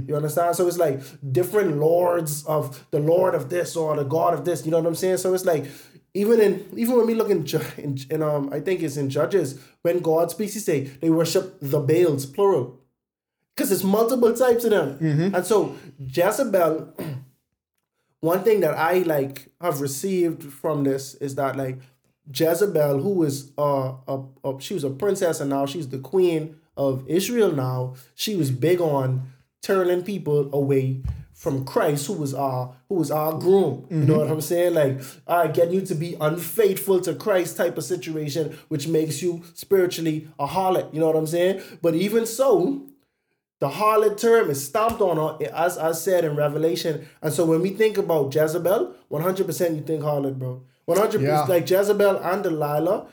You 0.09 0.17
understand? 0.17 0.57
So 0.57 0.67
it's 0.67 0.79
like 0.79 1.01
different 1.33 1.79
lords 1.79 2.45
of 2.47 2.85
the 2.91 2.99
Lord 2.99 3.37
of 3.37 3.49
this 3.49 3.77
or 3.77 3.95
the 3.95 4.03
God 4.05 4.35
of 4.35 4.45
this. 4.45 4.65
You 4.65 4.73
know 4.73 4.79
what 4.79 4.89
I'm 4.89 4.97
saying? 4.97 5.19
So 5.19 5.33
it's 5.35 5.45
like 5.45 5.67
even 6.15 6.41
in 6.41 6.67
even 6.77 6.97
when 6.97 7.07
we 7.07 7.15
look 7.15 7.31
in, 7.31 7.47
in, 7.77 7.97
in 8.11 8.23
um 8.23 8.51
I 8.53 8.59
think 8.59 8.83
it's 8.83 8.97
in 8.97 9.09
Judges 9.09 9.61
when 9.83 10.01
God 10.01 10.33
speaks, 10.33 10.55
he 10.55 10.59
say 10.59 10.81
they 11.01 11.11
worship 11.11 11.59
the 11.61 11.79
Baals 11.79 12.27
plural 12.27 12.80
because 13.61 13.73
it's 13.73 13.85
multiple 13.85 14.33
types 14.33 14.65
of 14.65 14.71
them. 14.71 14.97
And 15.35 15.45
so 15.45 15.77
Jezebel, 15.99 16.95
one 18.21 18.43
thing 18.43 18.61
that 18.61 18.75
I 18.75 19.01
like 19.01 19.51
have 19.61 19.83
received 19.83 20.43
from 20.51 20.83
this 20.85 21.15
is 21.17 21.35
that 21.35 21.57
like 21.57 21.79
Jezebel, 22.35 23.03
who 23.03 23.23
is 23.23 23.53
uh, 23.59 23.93
a, 24.09 24.23
a 24.45 24.59
she 24.61 24.73
was 24.73 24.83
a 24.83 24.89
princess 24.89 25.41
and 25.41 25.51
now 25.51 25.67
she's 25.67 25.89
the 25.89 25.99
queen 25.99 26.57
of 26.75 27.05
Israel. 27.07 27.53
Now 27.53 27.97
she 28.15 28.35
was 28.35 28.51
big 28.51 28.81
on 28.81 29.31
turning 29.61 30.05
people 30.05 30.49
away 30.55 31.03
from 31.35 31.67
Christ, 31.67 32.07
who 32.07 32.15
was 32.15 32.33
our 32.33 32.75
who 32.89 32.95
was 32.95 33.11
our 33.11 33.35
groom. 33.39 33.87
You 33.91 33.97
know 34.07 34.19
what 34.21 34.31
I'm 34.31 34.41
saying? 34.41 34.73
Like, 34.73 35.03
I 35.27 35.49
getting 35.49 35.75
you 35.75 35.83
to 35.83 35.95
be 35.95 36.17
unfaithful 36.19 37.03
to 37.03 37.15
Christ 37.15 37.59
type 37.59 37.77
of 37.77 37.85
situation, 37.85 38.57
which 38.69 38.89
makes 38.89 39.21
you 39.21 39.43
spiritually 39.53 40.29
a 40.39 40.47
harlot. 40.47 40.95
You 40.95 41.01
know 41.01 41.09
what 41.09 41.17
I'm 41.17 41.27
saying? 41.27 41.61
But 41.83 41.95
even 41.95 42.25
so, 42.25 42.87
the 43.61 43.69
harlot 43.69 44.17
term 44.19 44.51
is 44.51 44.65
stomped 44.65 45.01
on, 45.01 45.19
uh, 45.19 45.37
as 45.55 45.77
I 45.79 45.93
said 45.93 46.25
in 46.25 46.35
Revelation. 46.37 47.07
And 47.23 47.33
so 47.33 47.45
when 47.45 47.61
we 47.61 47.71
think 47.71 47.99
about 47.99 48.35
Jezebel, 48.35 48.95
100% 49.11 49.77
you 49.77 49.83
think 49.83 50.03
harlot, 50.03 50.39
bro. 50.39 50.63
100% 50.89 51.23
Yeah. 51.23 51.43
like 51.45 51.69
Jezebel 51.71 52.17
and 52.19 52.43
Delilah. 52.43 53.07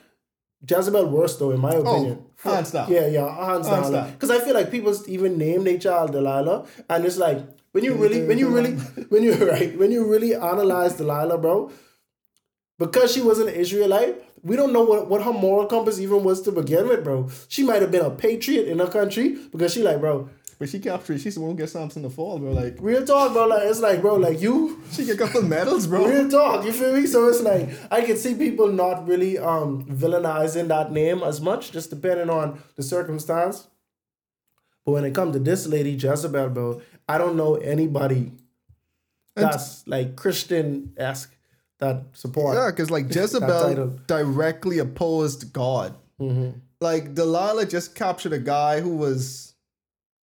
Jezebel 0.67 1.05
worse 1.07 1.35
though, 1.37 1.51
in 1.51 1.59
my 1.59 1.73
opinion. 1.73 2.23
Oh, 2.45 2.51
hands 2.53 2.71
down. 2.71 2.91
Yeah, 2.91 3.07
yeah, 3.07 3.27
hands, 3.45 3.67
Hands 3.67 3.83
down. 3.89 3.91
down. 3.91 4.11
Because 4.13 4.31
I 4.31 4.39
feel 4.39 4.53
like 4.55 4.71
people 4.71 4.93
even 5.07 5.37
name 5.37 5.63
their 5.65 5.77
child 5.77 6.13
Delilah, 6.13 6.65
and 6.89 7.05
it's 7.05 7.17
like 7.17 7.39
when 7.73 7.83
you 7.83 7.93
really, 7.93 8.25
when 8.25 8.39
you 8.39 8.47
really, 8.49 8.71
when 9.09 9.21
you 9.23 9.33
right, 9.51 9.77
when 9.77 9.91
you 9.91 10.09
really 10.09 10.33
analyze 10.33 10.93
Delilah, 10.95 11.37
bro, 11.37 11.71
because 12.79 13.13
she 13.13 13.21
was 13.21 13.39
an 13.39 13.49
Israelite, 13.49 14.15
we 14.43 14.55
don't 14.55 14.71
know 14.73 14.83
what, 14.83 15.07
what 15.09 15.21
her 15.23 15.33
moral 15.33 15.67
compass 15.67 15.99
even 15.99 16.23
was 16.23 16.41
to 16.43 16.51
begin 16.51 16.87
with, 16.87 17.03
bro. 17.03 17.29
She 17.47 17.63
might 17.63 17.81
have 17.81 17.91
been 17.91 18.05
a 18.05 18.11
patriot 18.11 18.67
in 18.67 18.79
her 18.79 18.87
country 18.87 19.37
because 19.51 19.73
she 19.73 19.83
like, 19.83 19.99
bro, 19.99 20.29
But 20.59 20.69
she 20.69 20.79
captured. 20.79 21.21
She's 21.21 21.35
the 21.35 21.41
one 21.41 21.51
who 21.51 21.57
gets 21.57 21.73
Samson 21.73 22.01
to 22.01 22.09
fall, 22.09 22.39
bro. 22.39 22.51
Like 22.51 22.77
real 22.79 23.05
talk, 23.05 23.33
bro. 23.33 23.45
Like 23.45 23.63
it's 23.63 23.79
like, 23.79 24.01
bro, 24.01 24.15
like 24.15 24.41
you, 24.41 24.81
she 24.91 25.05
get 25.05 25.15
a 25.15 25.17
couple 25.17 25.43
medals, 25.43 25.85
bro. 25.85 26.05
real 26.05 26.27
talk. 26.27 26.65
You 26.65 26.71
feel 26.71 26.93
me? 26.93 27.05
So 27.05 27.27
it's 27.27 27.41
like 27.41 27.69
I 27.91 28.01
can 28.01 28.17
see 28.17 28.33
people 28.33 28.71
not 28.71 29.07
really 29.07 29.37
um 29.37 29.85
villainizing 29.85 30.67
that 30.69 30.91
name 30.91 31.21
as 31.21 31.39
much, 31.41 31.71
just 31.71 31.91
depending 31.91 32.29
on 32.31 32.59
the 32.75 32.81
circumstance. 32.81 33.67
But 34.83 34.93
when 34.93 35.05
it 35.05 35.13
comes 35.13 35.33
to 35.33 35.39
this 35.39 35.67
lady 35.67 35.91
Jezebel, 35.91 36.49
bro, 36.49 36.81
I 37.07 37.19
don't 37.19 37.35
know 37.35 37.55
anybody 37.55 38.31
that's 39.35 39.87
like 39.87 40.15
Christian 40.15 40.93
esque 40.97 41.35
that 41.79 42.03
support. 42.13 42.55
Yeah, 42.55 42.71
because 42.71 42.89
like. 42.89 43.05
Jezebel 43.13 43.99
directly 44.07 44.79
opposed 44.79 45.53
God. 45.53 45.95
Mm-hmm. 46.19 46.57
Like 46.81 47.13
Delilah 47.13 47.65
just 47.65 47.93
captured 47.95 48.33
a 48.33 48.39
guy 48.39 48.81
who 48.81 48.95
was 48.97 49.46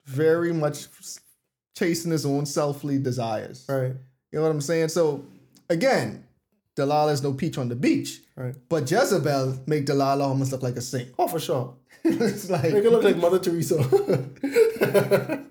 very 0.04 0.52
much 0.52 0.86
chasing 1.76 2.10
his 2.10 2.24
own 2.24 2.44
selfly 2.44 3.02
desires. 3.02 3.64
Right. 3.68 3.94
You 4.32 4.38
know 4.38 4.42
what 4.42 4.50
I'm 4.50 4.60
saying? 4.60 4.88
So 4.88 5.24
again, 5.68 6.24
Delilah 6.76 7.12
is 7.12 7.22
no 7.22 7.32
peach 7.32 7.58
on 7.58 7.68
the 7.68 7.76
beach. 7.76 8.20
Right. 8.36 8.54
But 8.68 8.90
Jezebel 8.90 9.60
make 9.66 9.86
Delilah 9.86 10.24
almost 10.24 10.52
look 10.52 10.62
like 10.62 10.76
a 10.76 10.80
saint. 10.80 11.10
Oh, 11.18 11.28
for 11.28 11.38
sure. 11.38 11.74
it's 12.04 12.50
like 12.50 12.72
Make 12.72 12.84
it 12.84 12.90
look 12.90 13.04
like 13.04 13.16
Mother 13.16 13.38
Teresa. 13.38 13.78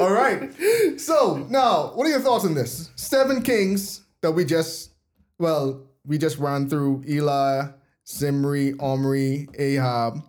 All 0.00 0.12
right. 0.12 0.50
So 1.00 1.46
now, 1.50 1.92
what 1.94 2.06
are 2.06 2.10
your 2.10 2.20
thoughts 2.20 2.44
on 2.44 2.54
this? 2.54 2.90
Seven 2.96 3.42
kings 3.42 4.02
that 4.20 4.32
we 4.32 4.44
just, 4.44 4.92
well, 5.38 5.82
we 6.06 6.18
just 6.18 6.38
ran 6.38 6.68
through 6.68 7.04
Eli, 7.08 7.66
Zimri, 8.08 8.74
Omri, 8.78 9.48
Ahab, 9.58 10.22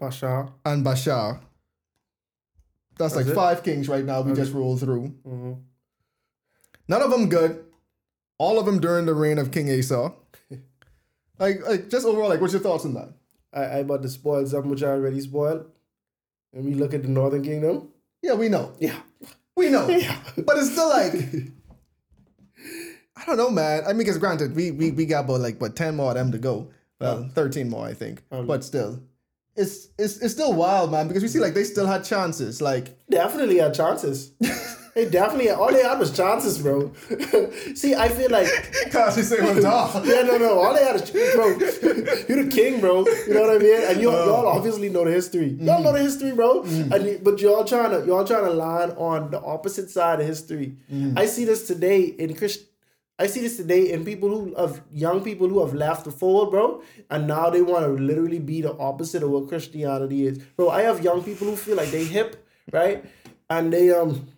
Baasha. 0.00 0.52
and 0.64 0.84
Baasha. 0.84 1.40
That's 2.98 3.14
like 3.14 3.26
it? 3.26 3.34
five 3.34 3.62
kings 3.62 3.88
right 3.88 4.04
now. 4.04 4.22
We 4.22 4.32
just 4.32 4.52
rolled 4.54 4.80
through. 4.80 5.14
Mm-hmm. 5.26 5.52
None 6.88 7.02
of 7.02 7.10
them 7.10 7.28
good. 7.28 7.64
All 8.38 8.58
of 8.58 8.66
them 8.66 8.80
during 8.80 9.06
the 9.06 9.14
reign 9.14 9.38
of 9.38 9.50
King 9.50 9.70
Asa. 9.70 10.12
like, 11.38 11.66
like 11.66 11.90
just 11.90 12.06
overall, 12.06 12.28
like, 12.28 12.40
what's 12.40 12.52
your 12.52 12.62
thoughts 12.62 12.84
on 12.84 12.94
that? 12.94 13.10
I, 13.52 13.60
I 13.62 13.76
about 13.78 14.02
to 14.02 14.08
spoil 14.08 14.46
something 14.46 14.70
which 14.70 14.82
I 14.82 14.88
already 14.88 15.20
spoiled. 15.20 15.66
And 16.52 16.64
we 16.64 16.74
look 16.74 16.94
at 16.94 17.02
the 17.02 17.08
Northern 17.08 17.42
Kingdom. 17.42 17.88
Yeah, 18.22 18.34
we 18.34 18.48
know. 18.48 18.72
Yeah. 18.78 18.98
We 19.56 19.70
know. 19.70 19.88
Yeah. 19.90 20.18
But 20.36 20.56
it's 20.58 20.72
still 20.72 20.88
like, 20.88 21.14
I 23.16 23.24
don't 23.26 23.36
know, 23.36 23.50
man. 23.50 23.84
I 23.84 23.88
mean, 23.88 23.98
because 23.98 24.18
granted, 24.18 24.54
we, 24.54 24.70
we 24.70 24.90
we 24.90 25.06
got 25.06 25.24
about 25.24 25.40
like 25.40 25.60
what 25.60 25.76
ten 25.76 25.96
more 25.96 26.10
of 26.10 26.16
them 26.16 26.32
to 26.32 26.38
go. 26.38 26.70
Well, 27.00 27.30
thirteen 27.34 27.68
more, 27.70 27.86
I 27.86 27.94
think. 27.94 28.22
but 28.30 28.64
still, 28.64 29.02
it's 29.56 29.88
it's 29.98 30.18
it's 30.18 30.34
still 30.34 30.52
wild, 30.52 30.90
man. 30.90 31.08
Because 31.08 31.22
we 31.22 31.28
see 31.28 31.40
like 31.40 31.54
they 31.54 31.64
still 31.64 31.86
had 31.86 32.04
chances. 32.04 32.60
Like 32.60 32.96
Definitely 33.08 33.58
had 33.58 33.74
chances. 33.74 34.32
They 34.96 35.04
definitely 35.10 35.50
all 35.50 35.70
they 35.70 35.82
had 35.82 35.98
was 35.98 36.10
chances, 36.10 36.58
bro. 36.58 36.90
See, 37.74 37.94
I 37.94 38.08
feel 38.08 38.30
like 38.30 38.48
Gosh, 38.90 39.18
you 39.18 39.24
say 39.24 39.42
one 39.42 39.60
dog. 39.60 40.06
yeah, 40.06 40.22
no, 40.22 40.38
no. 40.38 40.58
All 40.58 40.72
they 40.72 40.82
had 40.82 40.96
is 40.96 41.10
bro. 41.10 41.48
You're 42.28 42.44
the 42.44 42.50
king, 42.50 42.80
bro. 42.80 43.04
You 43.26 43.34
know 43.34 43.42
what 43.42 43.56
I 43.56 43.58
mean? 43.58 43.82
And 43.82 44.00
you, 44.00 44.10
oh. 44.10 44.24
y'all 44.24 44.46
obviously 44.46 44.88
know 44.88 45.04
the 45.04 45.10
history. 45.10 45.48
Y'all 45.60 45.80
mm. 45.80 45.84
know 45.84 45.92
the 45.92 46.00
history, 46.00 46.32
bro. 46.32 46.62
Mm. 46.62 46.92
And 46.92 47.04
you- 47.04 47.20
but 47.22 47.38
y'all 47.42 47.64
trying 47.64 47.90
to 47.90 48.06
y'all 48.06 48.24
trying 48.24 48.46
to 48.46 48.50
line 48.52 48.90
on 48.92 49.30
the 49.30 49.38
opposite 49.38 49.90
side 49.90 50.20
of 50.20 50.26
history. 50.26 50.76
Mm. 50.90 51.18
I 51.18 51.26
see 51.26 51.44
this 51.44 51.66
today 51.66 52.00
in 52.04 52.34
Christ. 52.34 52.60
I 53.18 53.26
see 53.26 53.40
this 53.40 53.56
today 53.56 53.92
in 53.92 54.04
people 54.04 54.28
who 54.28 54.54
of 54.54 54.82
young 54.92 55.24
people 55.24 55.48
who 55.48 55.64
have 55.64 55.74
left 55.74 56.04
the 56.04 56.10
fold, 56.10 56.50
bro, 56.50 56.82
and 57.10 57.26
now 57.26 57.48
they 57.48 57.62
want 57.62 57.84
to 57.84 57.92
literally 58.02 58.38
be 58.38 58.60
the 58.60 58.76
opposite 58.76 59.22
of 59.22 59.30
what 59.30 59.48
Christianity 59.48 60.26
is, 60.26 60.38
bro. 60.38 60.68
I 60.68 60.82
have 60.82 61.02
young 61.02 61.22
people 61.22 61.46
who 61.46 61.56
feel 61.56 61.76
like 61.76 61.90
they 61.90 62.04
hip, 62.04 62.46
right, 62.72 63.04
and 63.48 63.72
they 63.72 63.90
um, 63.90 64.28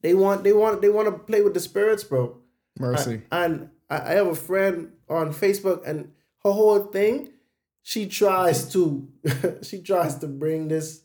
they 0.00 0.14
want 0.14 0.44
they 0.44 0.52
want 0.52 0.80
they 0.80 0.88
want 0.88 1.08
to 1.08 1.12
play 1.18 1.42
with 1.42 1.54
the 1.54 1.60
spirits, 1.60 2.04
bro. 2.04 2.38
Mercy. 2.78 3.22
And 3.32 3.70
I, 3.90 3.96
I 3.96 4.12
have 4.12 4.28
a 4.28 4.34
friend 4.34 4.92
on 5.08 5.32
Facebook, 5.32 5.86
and 5.86 6.12
her 6.44 6.52
whole 6.52 6.80
thing, 6.84 7.30
she 7.82 8.06
tries 8.06 8.72
to, 8.72 9.08
she 9.62 9.82
tries 9.82 10.16
to 10.16 10.26
bring 10.26 10.68
this 10.68 11.02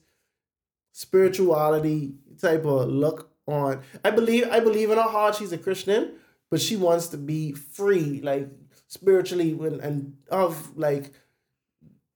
spirituality 0.91 2.13
type 2.39 2.65
of 2.65 2.89
look 2.89 3.31
on. 3.47 3.81
I 4.03 4.11
believe, 4.11 4.47
I 4.51 4.59
believe 4.59 4.91
in 4.91 4.97
her 4.97 5.03
heart 5.03 5.35
she's 5.35 5.51
a 5.51 5.57
Christian, 5.57 6.13
but 6.53 6.61
she 6.61 6.75
wants 6.75 7.07
to 7.07 7.17
be 7.17 7.51
free, 7.51 8.21
like 8.21 8.47
spiritually, 8.85 9.53
and, 9.53 9.81
and 9.81 10.13
of 10.29 10.77
like 10.77 11.11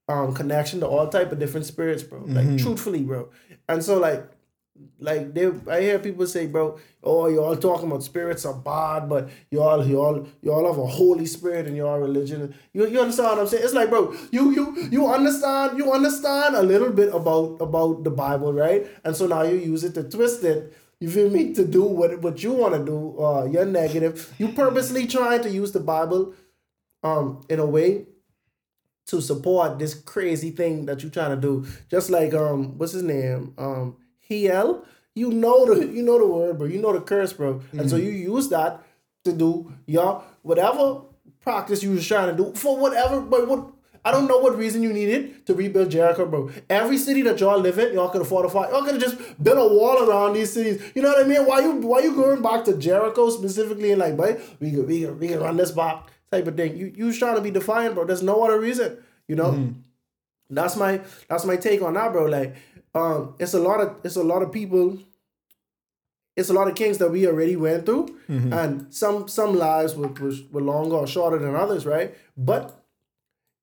um 0.07 0.31
connection 0.35 0.79
to 0.81 0.85
all 0.85 1.07
type 1.07 1.31
of 1.31 1.39
different 1.39 1.65
spirits, 1.65 2.03
bro. 2.03 2.19
Like 2.19 2.59
truthfully, 2.59 3.01
bro. 3.01 3.31
And 3.67 3.83
so 3.83 3.97
like 3.97 4.29
like 4.99 5.33
they 5.33 5.47
I 5.67 5.81
hear 5.81 5.97
people 5.97 6.27
say, 6.27 6.45
bro, 6.45 6.77
oh 7.03 7.27
y'all 7.29 7.55
talking 7.55 7.88
about 7.88 8.03
spirits 8.03 8.45
are 8.45 8.53
bad, 8.53 9.09
but 9.09 9.27
y'all 9.49 9.83
y'all 9.83 10.27
y'all 10.43 10.67
have 10.67 10.77
a 10.77 10.85
holy 10.85 11.25
spirit 11.25 11.65
in 11.65 11.75
your 11.75 11.99
religion. 11.99 12.53
You 12.73 12.88
you 12.88 13.01
understand 13.01 13.29
what 13.29 13.39
I'm 13.39 13.47
saying? 13.47 13.63
It's 13.63 13.73
like, 13.73 13.89
bro, 13.89 14.13
you 14.29 14.51
you 14.51 14.88
you 14.91 15.07
understand 15.07 15.79
you 15.79 15.91
understand 15.91 16.55
a 16.55 16.61
little 16.61 16.91
bit 16.91 17.11
about 17.11 17.57
about 17.59 18.03
the 18.03 18.11
Bible, 18.11 18.53
right? 18.53 18.85
And 19.03 19.15
so 19.15 19.25
now 19.25 19.41
you 19.41 19.57
use 19.57 19.83
it 19.83 19.95
to 19.95 20.03
twist 20.03 20.43
it. 20.43 20.77
You 20.99 21.09
feel 21.09 21.29
me? 21.29 21.53
To 21.53 21.65
do 21.65 21.83
what 21.83 22.21
what 22.21 22.41
you 22.41 22.53
want 22.53 22.73
to 22.73 22.83
do. 22.83 23.19
Uh, 23.23 23.45
you're 23.45 23.65
negative. 23.65 24.33
You 24.37 24.49
purposely 24.49 25.05
trying 25.05 25.43
to 25.43 25.49
use 25.49 25.71
the 25.71 25.79
Bible, 25.79 26.33
um, 27.03 27.41
in 27.49 27.59
a 27.59 27.65
way 27.65 28.05
to 29.07 29.21
support 29.21 29.79
this 29.79 29.93
crazy 29.93 30.51
thing 30.51 30.85
that 30.85 31.01
you're 31.01 31.11
trying 31.11 31.35
to 31.35 31.41
do. 31.41 31.65
Just 31.89 32.09
like 32.09 32.33
um, 32.33 32.77
what's 32.77 32.93
his 32.93 33.03
name? 33.03 33.53
Um, 33.57 33.97
Hiel. 34.29 34.85
You 35.15 35.31
know 35.31 35.65
the 35.65 35.85
you 35.87 36.03
know 36.03 36.19
the 36.19 36.27
word, 36.27 36.57
bro. 36.59 36.67
You 36.67 36.81
know 36.81 36.93
the 36.93 37.01
curse, 37.01 37.33
bro. 37.33 37.61
And 37.71 37.89
so 37.89 37.95
you 37.95 38.11
use 38.11 38.49
that 38.49 38.83
to 39.25 39.33
do 39.33 39.73
your 39.85 40.23
whatever 40.43 41.01
practice 41.41 41.81
you 41.81 41.91
was 41.91 42.05
trying 42.07 42.35
to 42.35 42.43
do 42.43 42.53
for 42.53 42.77
whatever. 42.77 43.21
But 43.21 43.47
what 43.47 43.71
I 44.07 44.11
don't 44.11 44.27
know 44.27 44.37
what 44.37 44.57
reason 44.57 44.83
you 44.83 44.93
needed 44.93 45.45
to 45.47 45.53
rebuild 45.53 45.91
Jericho, 45.91 46.25
bro. 46.25 46.49
Every 46.69 46.97
city 46.97 47.21
that 47.23 47.41
y'all 47.41 47.59
live 47.59 47.77
in, 47.77 47.93
y'all 47.93 48.09
could 48.09 48.21
have 48.21 48.29
fortified. 48.29 48.69
Y'all 48.71 48.83
could 48.83 49.01
have 49.01 49.03
just 49.03 49.17
built 49.43 49.57
a 49.57 49.73
wall 49.75 49.97
around 50.09 50.33
these 50.33 50.53
cities. 50.53 50.81
You 50.95 51.01
know 51.01 51.09
what 51.09 51.25
I 51.25 51.27
mean? 51.27 51.45
Why 51.45 51.59
you 51.59 51.71
why 51.91 51.99
you 51.99 52.15
going 52.15 52.41
back 52.41 52.63
to 52.65 52.77
Jericho 52.77 53.29
specifically 53.29 53.91
and 53.91 53.99
like, 53.99 54.15
boy, 54.15 54.39
we 54.61 54.71
can 54.71 54.87
we 54.87 55.01
can 55.01 55.19
we 55.19 55.27
can 55.27 55.39
run 55.41 55.57
this 55.57 55.71
back 55.71 56.07
type 56.31 56.47
of 56.47 56.55
thing. 56.55 56.77
You 56.77 56.93
you 56.95 57.11
trying 57.13 57.35
to 57.35 57.41
be 57.41 57.51
defiant, 57.51 57.95
bro. 57.95 58.05
There's 58.05 58.23
no 58.23 58.43
other 58.45 58.59
reason. 58.59 58.97
You 59.27 59.35
know. 59.35 59.51
That's 60.49 60.77
my 60.77 61.01
that's 61.27 61.43
my 61.43 61.57
take 61.57 61.81
on 61.81 61.95
that, 61.95 62.13
bro. 62.13 62.25
Like, 62.25 62.55
um, 62.95 63.35
it's 63.39 63.53
a 63.53 63.59
lot 63.59 63.81
of 63.81 63.97
it's 64.05 64.15
a 64.15 64.23
lot 64.23 64.41
of 64.41 64.51
people. 64.53 64.97
It's 66.37 66.49
a 66.49 66.53
lot 66.53 66.69
of 66.69 66.75
kings 66.75 66.99
that 66.99 67.11
we 67.11 67.27
already 67.27 67.55
went 67.57 67.85
through, 67.85 68.05
and 68.53 68.93
some 68.93 69.27
some 69.27 69.57
lives 69.57 69.95
were, 69.95 70.07
were 70.07 70.31
were 70.53 70.61
longer 70.61 70.95
or 70.95 71.07
shorter 71.07 71.39
than 71.39 71.55
others, 71.55 71.85
right? 71.85 72.15
But 72.37 72.79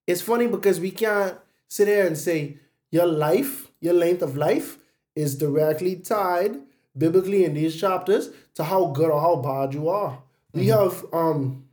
it's 0.06 0.20
funny 0.22 0.46
because 0.46 0.80
we 0.80 0.90
can't 0.90 1.36
sit 1.68 1.86
there 1.86 2.06
and 2.06 2.16
say 2.16 2.58
your 2.90 3.06
life, 3.06 3.68
your 3.80 3.94
length 3.94 4.22
of 4.22 4.36
life, 4.36 4.78
is 5.16 5.36
directly 5.36 5.96
tied 5.96 6.56
biblically 6.96 7.44
in 7.44 7.54
these 7.54 7.78
chapters 7.78 8.30
to 8.54 8.64
how 8.64 8.86
good 8.86 9.10
or 9.10 9.20
how 9.20 9.36
bad 9.36 9.74
you 9.74 9.88
are. 9.88 10.18
We 10.52 10.68
have 10.68 11.04
um, 11.12 11.64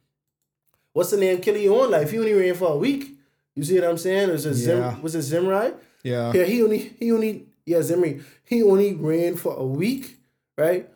what's 0.93 1.11
the 1.11 1.17
name? 1.17 1.39
Killing 1.39 1.63
your 1.63 1.83
own 1.83 1.91
life. 1.91 2.09
He 2.11 2.17
only 2.17 2.33
ran 2.33 2.55
for 2.55 2.71
a 2.73 2.77
week. 2.77 3.17
You 3.55 3.63
see 3.63 3.79
what 3.79 3.89
I'm 3.89 3.97
saying? 3.97 4.29
Was 4.29 4.45
it 4.45 4.55
Zim? 4.55 4.79
Yeah. 4.79 4.99
Was 4.99 5.13
it 5.15 5.21
Zimri? 5.21 5.73
Yeah. 6.03 6.31
Yeah, 6.33 6.43
he 6.45 6.63
only 6.63 6.77
he 6.99 7.11
only 7.11 7.45
yeah 7.65 7.81
Zimri. 7.81 8.23
He 8.43 8.63
only 8.63 8.95
ran 8.95 9.35
for 9.35 9.55
a 9.55 9.63
week, 9.63 10.17
right? 10.57 10.89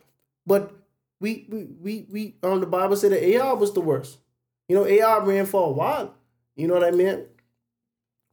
But 0.47 0.73
we 1.19 1.45
we 1.49 1.67
we, 1.81 2.05
we 2.11 2.35
um 2.41 2.59
the 2.59 2.65
Bible 2.65 2.95
said 2.95 3.11
that 3.11 3.23
Ahab 3.23 3.59
was 3.59 3.73
the 3.73 3.81
worst. 3.81 4.17
You 4.67 4.75
know, 4.75 4.85
Ahab 4.85 5.27
ran 5.27 5.45
for 5.45 5.67
a 5.67 5.71
while. 5.71 6.15
You 6.55 6.67
know 6.67 6.73
what 6.73 6.83
I 6.83 6.91
mean? 6.91 7.25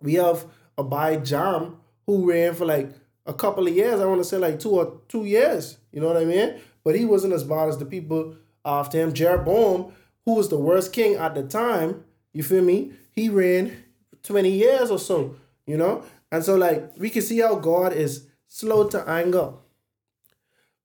We 0.01 0.15
have 0.15 0.47
Abijam 0.79 1.77
who 2.07 2.31
ran 2.31 2.55
for 2.55 2.65
like 2.65 2.91
a 3.27 3.35
couple 3.35 3.67
of 3.67 3.75
years. 3.75 4.01
I 4.01 4.07
want 4.07 4.21
to 4.21 4.25
say 4.25 4.39
like 4.39 4.59
two 4.59 4.71
or 4.71 5.01
two 5.09 5.25
years. 5.25 5.79
You 5.93 6.01
know 6.01 6.09
what 6.09 6.17
I 6.17 6.25
mean? 6.25 6.61
But 6.85 6.97
he 6.97 7.05
wasn't 7.05 7.33
as 7.33 7.45
bad 7.45 7.69
as 7.69 7.79
the 7.79 7.85
people 7.85 8.37
after 8.65 8.99
him. 8.99 9.13
Jeroboam, 9.13 9.93
who 10.25 10.35
was 10.35 10.49
the 10.49 10.59
worst 10.59 10.93
king 10.93 11.15
at 11.15 11.35
the 11.35 11.43
time, 11.43 12.05
you 12.33 12.43
feel 12.43 12.63
me? 12.63 12.93
He 13.13 13.29
ran 13.29 13.85
20 14.23 14.51
years 14.51 14.91
or 14.91 14.99
so, 14.99 15.37
you 15.67 15.77
know? 15.77 16.05
And 16.31 16.45
so 16.45 16.57
like 16.57 16.93
we 16.97 17.11
can 17.11 17.23
see 17.23 17.41
how 17.41 17.57
God 17.57 17.93
is 17.93 18.27
slow 18.49 18.89
to 18.89 19.09
anger. 19.09 19.53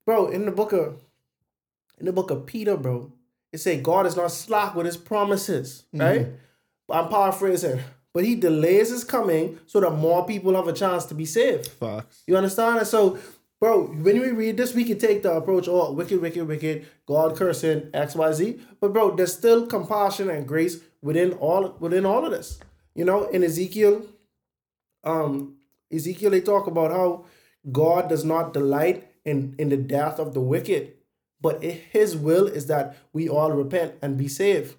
Bro, 0.06 0.28
in 0.28 0.46
the 0.46 0.52
book 0.52 0.74
of 0.74 1.02
in 2.00 2.06
the 2.06 2.14
book 2.14 2.30
of 2.30 2.46
Peter, 2.46 2.78
bro, 2.78 3.12
it 3.52 3.60
say 3.60 3.82
God 3.82 4.06
is 4.06 4.16
not 4.16 4.32
slack 4.32 4.76
with 4.76 4.86
his 4.86 4.98
promises, 4.98 5.86
right? 5.94 6.22
Mm-hmm. 6.22 6.36
I'm 6.90 7.10
paraphrasing. 7.10 7.80
But 8.14 8.26
he 8.26 8.36
delays 8.36 8.90
his 8.90 9.04
coming 9.04 9.60
so 9.68 9.80
that 9.80 9.92
more 9.92 10.26
people 10.26 10.56
have 10.56 10.68
a 10.68 10.74
chance 10.74 11.06
to 11.06 11.14
be 11.14 11.26
saved. 11.26 11.68
Facts. 11.68 12.24
You 12.26 12.36
understand? 12.36 12.80
And 12.80 12.88
so, 12.88 13.20
bro, 13.60 13.84
when 13.88 14.20
we 14.20 14.32
read 14.32 14.58
this, 14.58 14.74
we 14.74 14.86
can 14.86 14.98
take 14.98 15.22
the 15.22 15.34
approach, 15.34 15.68
oh, 15.68 15.92
wicked, 15.92 16.20
wicked, 16.20 16.48
wicked, 16.48 16.88
God 17.06 17.36
cursing 17.36 17.90
X, 17.94 18.16
Y, 18.16 18.32
Z. 18.32 18.60
But 18.82 18.94
bro, 18.94 19.16
there's 19.16 19.34
still 19.34 19.68
compassion 19.68 20.30
and 20.30 20.48
grace 20.48 20.80
within 21.02 21.34
all 21.34 21.76
within 21.80 22.06
all 22.06 22.26
of 22.26 22.32
this. 22.32 22.60
You 22.96 23.06
know, 23.06 23.26
in 23.26 23.44
Ezekiel, 23.44 24.04
um, 25.04 25.58
Ezekiel, 25.94 26.32
they 26.32 26.42
talk 26.42 26.66
about 26.66 26.92
how 26.92 27.26
God 27.72 28.10
does 28.10 28.26
not 28.26 28.54
delight 28.54 29.08
in 29.26 29.54
in 29.60 29.70
the 29.70 29.78
death 29.78 30.18
of 30.18 30.34
the 30.34 30.42
wicked, 30.42 30.94
but 31.40 31.62
His 31.62 32.18
will 32.18 32.48
is 32.48 32.66
that 32.68 32.98
we 33.14 33.30
all 33.30 33.52
repent 33.52 33.96
and 34.02 34.18
be 34.18 34.28
saved. 34.28 34.76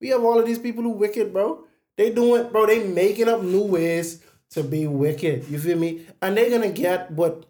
We 0.00 0.08
have 0.08 0.22
all 0.22 0.38
of 0.38 0.46
these 0.46 0.58
people 0.58 0.82
who 0.82 0.90
wicked, 0.90 1.32
bro. 1.32 1.64
They 1.96 2.10
doing, 2.10 2.48
bro. 2.50 2.66
They 2.66 2.84
making 2.84 3.28
up 3.28 3.42
new 3.42 3.62
ways 3.62 4.22
to 4.50 4.62
be 4.62 4.86
wicked. 4.86 5.48
You 5.48 5.58
feel 5.58 5.78
me? 5.78 6.06
And 6.22 6.36
they're 6.36 6.50
gonna 6.50 6.70
get 6.70 7.10
what, 7.10 7.46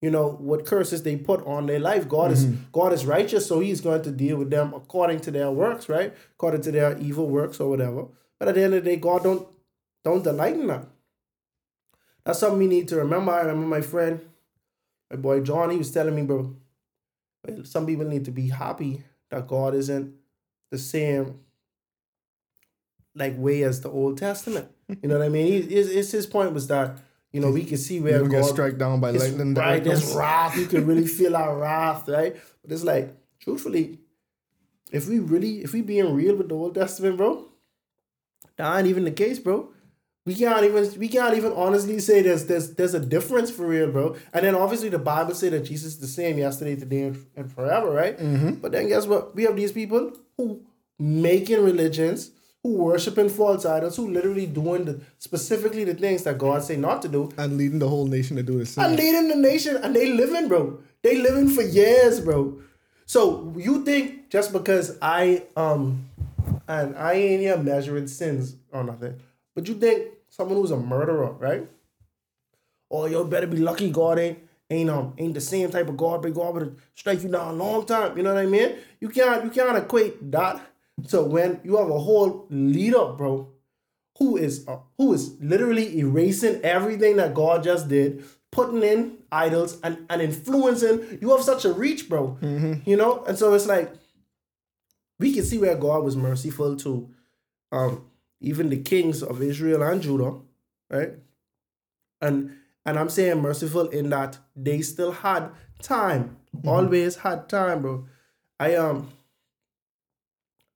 you 0.00 0.10
know, 0.10 0.30
what 0.30 0.66
curses 0.66 1.02
they 1.02 1.16
put 1.16 1.44
on 1.46 1.66
their 1.66 1.78
life. 1.78 2.08
God 2.08 2.32
is 2.32 2.46
mm-hmm. 2.46 2.64
God 2.72 2.92
is 2.92 3.04
righteous, 3.04 3.46
so 3.46 3.60
He's 3.60 3.80
going 3.80 4.02
to 4.02 4.10
deal 4.10 4.36
with 4.36 4.50
them 4.50 4.72
according 4.74 5.20
to 5.20 5.30
their 5.30 5.50
works, 5.50 5.88
right? 5.88 6.14
According 6.32 6.62
to 6.62 6.72
their 6.72 6.98
evil 6.98 7.28
works 7.28 7.60
or 7.60 7.68
whatever. 7.68 8.06
But 8.38 8.48
at 8.48 8.54
the 8.54 8.62
end 8.62 8.74
of 8.74 8.84
the 8.84 8.90
day, 8.90 8.96
God 8.96 9.22
don't 9.22 9.46
don't 10.04 10.24
delight 10.24 10.54
in 10.54 10.66
that. 10.68 10.86
That's 12.24 12.38
something 12.38 12.58
we 12.58 12.66
need 12.66 12.88
to 12.88 12.96
remember. 12.96 13.32
I 13.32 13.40
remember 13.40 13.66
my 13.66 13.82
friend, 13.82 14.20
my 15.10 15.16
boy 15.16 15.40
John. 15.40 15.70
He 15.70 15.76
was 15.76 15.90
telling 15.90 16.14
me, 16.14 16.22
bro. 16.22 16.56
Some 17.62 17.86
people 17.86 18.06
need 18.06 18.24
to 18.24 18.32
be 18.32 18.48
happy 18.48 19.04
that 19.30 19.46
God 19.46 19.74
isn't 19.74 20.14
the 20.70 20.78
same 20.78 21.40
like 23.16 23.34
way 23.36 23.62
as 23.62 23.80
the 23.80 23.90
Old 23.90 24.18
Testament. 24.18 24.68
You 25.02 25.08
know 25.08 25.18
what 25.18 25.24
I 25.24 25.28
mean? 25.28 25.46
He, 25.46 25.62
his, 25.62 25.92
his 25.92 26.12
his 26.12 26.26
point 26.26 26.52
was 26.52 26.68
that 26.68 26.98
you 27.32 27.40
know 27.40 27.50
we 27.50 27.64
can 27.64 27.78
see 27.78 28.00
where 28.00 28.20
don't 28.20 28.28
get 28.28 28.44
struck 28.44 28.76
down 28.76 29.00
by 29.00 29.10
lightning. 29.10 29.54
right. 29.54 29.82
This 29.82 30.14
wrath, 30.14 30.56
you 30.56 30.66
can 30.66 30.86
really 30.86 31.06
feel 31.06 31.34
our 31.34 31.58
wrath, 31.58 32.08
right? 32.08 32.36
But 32.62 32.72
it's 32.72 32.84
like, 32.84 33.16
truthfully, 33.40 33.98
if 34.92 35.08
we 35.08 35.18
really, 35.18 35.62
if 35.62 35.72
we 35.72 35.82
being 35.82 36.14
real 36.14 36.36
with 36.36 36.48
the 36.48 36.54
Old 36.54 36.74
Testament, 36.74 37.16
bro, 37.16 37.48
that 38.56 38.78
ain't 38.78 38.86
even 38.86 39.04
the 39.04 39.10
case, 39.10 39.38
bro. 39.38 39.70
We 40.24 40.34
can't 40.34 40.64
even 40.64 40.98
we 40.98 41.08
can't 41.08 41.36
even 41.36 41.52
honestly 41.52 42.00
say 42.00 42.20
there's 42.20 42.46
there's 42.46 42.74
there's 42.74 42.94
a 42.94 43.00
difference 43.00 43.50
for 43.50 43.66
real, 43.66 43.92
bro. 43.92 44.16
And 44.32 44.44
then 44.44 44.56
obviously 44.56 44.88
the 44.88 44.98
Bible 44.98 45.34
say 45.34 45.48
that 45.50 45.60
Jesus 45.60 45.94
is 45.94 46.00
the 46.00 46.08
same 46.08 46.36
yesterday, 46.36 46.74
today, 46.74 47.12
and, 47.36 47.52
forever, 47.52 47.90
right? 47.90 48.18
Mm-hmm. 48.18 48.54
But 48.54 48.72
then 48.72 48.88
guess 48.88 49.06
what? 49.06 49.36
We 49.36 49.44
have 49.44 49.54
these 49.54 49.70
people 49.70 50.12
who 50.36 50.62
making 50.98 51.62
religions, 51.62 52.32
worshiping 52.74 53.28
false 53.28 53.64
idols, 53.64 53.96
who 53.96 54.10
literally 54.10 54.46
doing 54.46 54.84
the 54.84 55.00
specifically 55.18 55.84
the 55.84 55.94
things 55.94 56.22
that 56.24 56.38
God 56.38 56.62
say 56.62 56.76
not 56.76 57.02
to 57.02 57.08
do, 57.08 57.30
and 57.36 57.56
leading 57.56 57.78
the 57.78 57.88
whole 57.88 58.06
nation 58.06 58.36
to 58.36 58.42
do 58.42 58.58
the 58.58 58.66
same, 58.66 58.84
and 58.84 58.96
leading 58.96 59.28
the 59.28 59.36
nation, 59.36 59.76
and 59.76 59.94
they 59.94 60.12
living, 60.12 60.48
bro. 60.48 60.78
They 61.02 61.18
living 61.18 61.48
for 61.48 61.62
years, 61.62 62.20
bro. 62.20 62.60
So 63.06 63.54
you 63.56 63.84
think 63.84 64.30
just 64.30 64.52
because 64.52 64.98
I 65.00 65.44
um 65.56 66.08
and 66.68 66.96
I 66.96 67.12
ain't 67.14 67.40
here 67.40 67.56
measuring 67.56 68.08
sins 68.08 68.56
or 68.72 68.82
nothing, 68.82 69.20
but 69.54 69.68
you 69.68 69.74
think 69.74 70.08
someone 70.28 70.58
who's 70.58 70.72
a 70.72 70.76
murderer, 70.76 71.32
right? 71.32 71.68
Oh, 72.90 73.06
you 73.06 73.24
better 73.24 73.46
be 73.46 73.58
lucky 73.58 73.90
God 73.90 74.18
ain't 74.18 74.38
ain't 74.70 74.90
um 74.90 75.14
ain't 75.18 75.34
the 75.34 75.40
same 75.40 75.70
type 75.70 75.88
of 75.88 75.96
God, 75.96 76.22
but 76.22 76.34
God 76.34 76.54
would 76.54 76.76
strike 76.94 77.22
you 77.22 77.28
down 77.30 77.54
a 77.54 77.56
long 77.56 77.86
time. 77.86 78.16
You 78.16 78.22
know 78.22 78.34
what 78.34 78.42
I 78.42 78.46
mean? 78.46 78.76
You 79.00 79.08
can't 79.08 79.44
you 79.44 79.50
can't 79.50 79.78
equate 79.78 80.30
that 80.32 80.60
to 81.08 81.22
when 81.22 81.60
you 81.62 81.76
have 81.76 81.90
a 81.90 81.98
whole 81.98 82.46
leader, 82.50 83.06
bro, 83.16 83.52
who 84.18 84.36
is 84.36 84.66
uh, 84.66 84.78
who 84.96 85.12
is 85.12 85.36
literally 85.40 85.98
erasing 85.98 86.60
everything 86.62 87.16
that 87.16 87.34
God 87.34 87.62
just 87.62 87.88
did, 87.88 88.24
putting 88.50 88.82
in 88.82 89.18
idols 89.30 89.78
and 89.82 90.06
and 90.08 90.22
influencing. 90.22 91.18
You 91.20 91.30
have 91.30 91.42
such 91.42 91.64
a 91.64 91.72
reach, 91.72 92.08
bro. 92.08 92.38
Mm-hmm. 92.40 92.88
You 92.88 92.96
know, 92.96 93.24
and 93.24 93.38
so 93.38 93.52
it's 93.54 93.66
like 93.66 93.92
we 95.18 95.34
can 95.34 95.44
see 95.44 95.58
where 95.58 95.76
God 95.76 96.04
was 96.04 96.16
merciful 96.16 96.76
to 96.76 97.10
um 97.72 98.06
even 98.40 98.68
the 98.68 98.78
kings 98.78 99.22
of 99.22 99.42
Israel 99.42 99.82
and 99.82 100.00
Judah, 100.00 100.34
right? 100.90 101.12
And 102.20 102.56
and 102.86 102.98
I'm 102.98 103.10
saying 103.10 103.42
merciful 103.42 103.88
in 103.88 104.10
that 104.10 104.38
they 104.54 104.80
still 104.80 105.12
had 105.12 105.50
time. 105.82 106.36
Mm-hmm. 106.56 106.68
Always 106.68 107.16
had 107.16 107.48
time, 107.48 107.82
bro. 107.82 108.06
I 108.58 108.76
um 108.76 109.10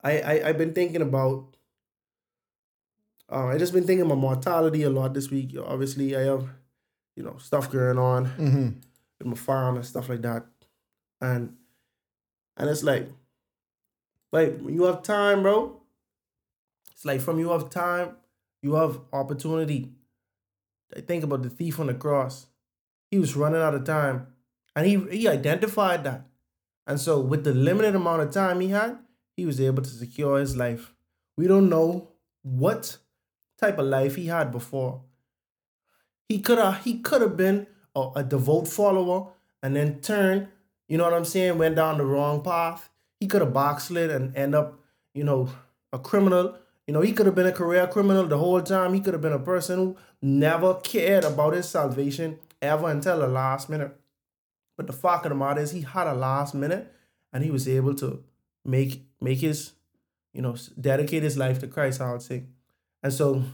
I, 0.03 0.21
I 0.21 0.49
I've 0.49 0.59
been 0.59 0.73
thinking 0.75 1.03
about 1.03 1.57
uh, 3.31 3.47
I 3.47 3.59
just 3.59 3.73
been 3.73 3.85
thinking 3.87 4.07
about 4.07 4.19
mortality 4.19 4.83
a 4.83 4.91
lot 4.91 5.15
this 5.15 5.31
week. 5.31 5.55
Obviously, 5.65 6.17
I 6.17 6.23
have, 6.23 6.49
you 7.17 7.23
know, 7.23 7.37
stuff 7.39 7.71
going 7.71 7.99
on 7.99 8.27
Mm-hmm. 8.27 8.69
with 9.19 9.27
my 9.27 9.35
farm 9.35 9.77
and 9.77 9.87
stuff 9.87 10.09
like 10.09 10.23
that. 10.23 10.47
And 11.21 11.57
and 12.57 12.69
it's 12.71 12.83
like 12.83 13.09
like 14.33 14.59
when 14.61 14.75
you 14.75 14.85
have 14.85 15.03
time, 15.03 15.43
bro. 15.43 15.77
It's 16.93 17.05
like 17.05 17.21
from 17.21 17.39
you 17.39 17.51
have 17.51 17.71
time, 17.71 18.17
you 18.63 18.75
have 18.75 19.01
opportunity. 19.13 19.93
I 20.97 21.01
think 21.01 21.23
about 21.25 21.43
the 21.43 21.51
thief 21.51 21.79
on 21.81 21.87
the 21.87 21.95
cross. 21.95 22.47
He 23.11 23.19
was 23.19 23.37
running 23.37 23.61
out 23.63 23.75
of 23.75 23.85
time. 23.85 24.27
And 24.77 24.87
he 24.87 24.99
he 25.11 25.29
identified 25.29 26.05
that. 26.05 26.27
And 26.87 26.99
so 27.01 27.21
with 27.21 27.45
the 27.45 27.55
limited 27.55 27.95
amount 27.95 28.23
of 28.23 28.31
time 28.33 28.61
he 28.61 28.69
had, 28.69 28.99
he 29.41 29.47
was 29.47 29.61
able 29.61 29.83
to 29.83 29.89
secure 29.89 30.39
his 30.39 30.55
life. 30.55 30.93
We 31.37 31.47
don't 31.47 31.71
know 31.71 32.11
what 32.43 32.99
type 33.59 33.79
of 33.79 33.87
life 33.87 34.17
he 34.17 34.27
had 34.27 34.53
before. 34.53 35.01
He 36.29 36.41
could 36.41 36.59
have 36.59 36.85
he 36.85 36.99
could 36.99 37.23
have 37.23 37.37
been 37.39 37.67
a, 37.97 38.11
a 38.17 38.23
devout 38.23 38.69
follower 38.69 39.33
and 39.63 39.75
then 39.75 40.01
turned, 40.01 40.49
you 40.89 40.99
know 40.99 41.05
what 41.05 41.15
I'm 41.15 41.25
saying, 41.25 41.57
went 41.57 41.77
down 41.77 41.97
the 41.97 42.05
wrong 42.05 42.43
path. 42.43 42.91
He 43.19 43.27
could 43.27 43.41
have 43.41 43.55
backslid 43.55 44.11
and 44.11 44.37
end 44.37 44.55
up, 44.55 44.79
you 45.15 45.25
know, 45.25 45.49
a 45.91 45.99
criminal. 45.99 46.57
You 46.87 46.93
know, 46.93 47.01
he 47.01 47.13
could 47.13 47.27
have 47.27 47.35
been 47.35 47.47
a 47.47 47.53
career 47.53 47.87
criminal 47.87 48.27
the 48.27 48.39
whole 48.39 48.61
time. 48.61 48.93
He 48.93 49.01
could 49.01 49.15
have 49.15 49.23
been 49.23 49.33
a 49.33 49.39
person 49.39 49.79
who 49.79 49.97
never 50.21 50.75
cared 50.75 51.25
about 51.25 51.55
his 51.55 51.69
salvation 51.69 52.39
ever 52.61 52.91
until 52.91 53.21
the 53.21 53.29
last 53.29 53.71
minute. 53.71 53.97
But 54.77 54.87
the 54.87 54.93
fact 54.93 55.25
of 55.25 55.31
the 55.31 55.37
matter 55.37 55.61
is, 55.61 55.71
he 55.71 55.83
had 55.83 56.07
a 56.07 56.15
last 56.15 56.55
minute, 56.55 56.93
and 57.33 57.45
he 57.45 57.51
was 57.51 57.69
able 57.69 57.95
to 57.97 58.25
make 58.65 59.10
make 59.21 59.39
his, 59.39 59.73
you 60.33 60.43
know, 60.43 60.57
dedicate 60.81 61.23
his 61.23 61.37
life 61.37 61.59
to 61.61 61.67
Christ. 61.67 62.01
I 62.01 62.13
would 62.13 62.23
say, 62.23 62.45
and 63.03 63.13
so, 63.13 63.45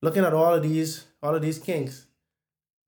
looking 0.00 0.24
at 0.24 0.34
all 0.34 0.54
of 0.54 0.62
these 0.62 1.06
all 1.22 1.34
of 1.34 1.42
these 1.42 1.58
kings, 1.58 2.06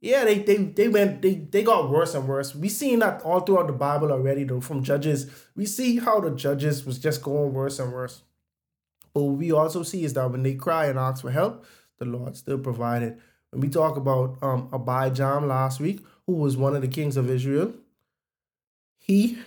yeah, 0.01 0.25
they 0.25 0.41
they 0.41 0.57
they 0.57 0.89
went 0.89 1.23
they 1.23 1.35
they 1.35 1.63
got 1.63 1.91
worse 1.91 2.15
and 2.15 2.29
worse. 2.29 2.55
We 2.55 2.69
seen 2.69 2.99
that 2.99 3.23
all 3.23 3.41
throughout 3.41 3.69
the 3.69 3.73
Bible 3.73 4.13
already, 4.13 4.45
though. 4.45 4.61
From 4.61 4.83
Judges, 4.83 5.31
we 5.57 5.67
see 5.67 5.99
how 5.99 6.21
the 6.21 6.31
Judges 6.31 6.85
was 6.85 6.99
just 6.99 7.23
going 7.23 7.55
worse 7.55 7.79
and 7.79 7.93
worse. 7.93 8.23
But 9.15 9.23
what 9.23 9.39
we 9.39 9.53
also 9.53 9.83
see 9.83 10.05
is 10.05 10.13
that 10.15 10.31
when 10.31 10.43
they 10.43 10.55
cry 10.55 10.87
and 10.87 10.99
ask 10.99 11.23
for 11.23 11.31
help, 11.31 11.65
the 11.99 12.05
Lord 12.05 12.37
still 12.37 12.59
provided. 12.59 13.19
When 13.51 13.61
we 13.63 13.69
talk 13.69 13.97
about 13.97 14.39
um 14.43 14.69
Abijam 14.71 15.47
last 15.47 15.81
week, 15.81 16.01
who 16.27 16.35
was 16.35 16.57
one 16.57 16.75
of 16.77 16.83
the 16.83 16.89
kings 16.89 17.17
of 17.17 17.31
Israel, 17.31 17.73
he 18.99 19.39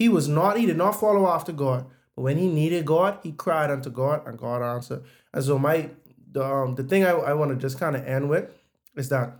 he 0.00 0.08
was 0.08 0.26
not 0.26 0.56
he 0.56 0.66
did 0.66 0.78
not 0.78 0.98
follow 0.98 1.28
after 1.28 1.52
God, 1.52 1.84
but 2.16 2.22
when 2.22 2.38
he 2.38 2.48
needed 2.48 2.86
God, 2.86 3.18
he 3.22 3.32
cried 3.32 3.70
unto 3.70 3.90
God, 3.90 4.26
and 4.26 4.38
God 4.38 4.62
answered. 4.62 5.04
And 5.32 5.44
so 5.44 5.58
my 5.58 5.90
the 6.32 6.42
um 6.42 6.74
the 6.74 6.82
thing 6.82 7.04
I, 7.04 7.10
I 7.10 7.34
want 7.34 7.50
to 7.52 7.56
just 7.56 7.78
kind 7.78 7.94
of 7.94 8.04
end 8.04 8.30
with 8.30 8.50
is 8.96 9.10
that 9.10 9.36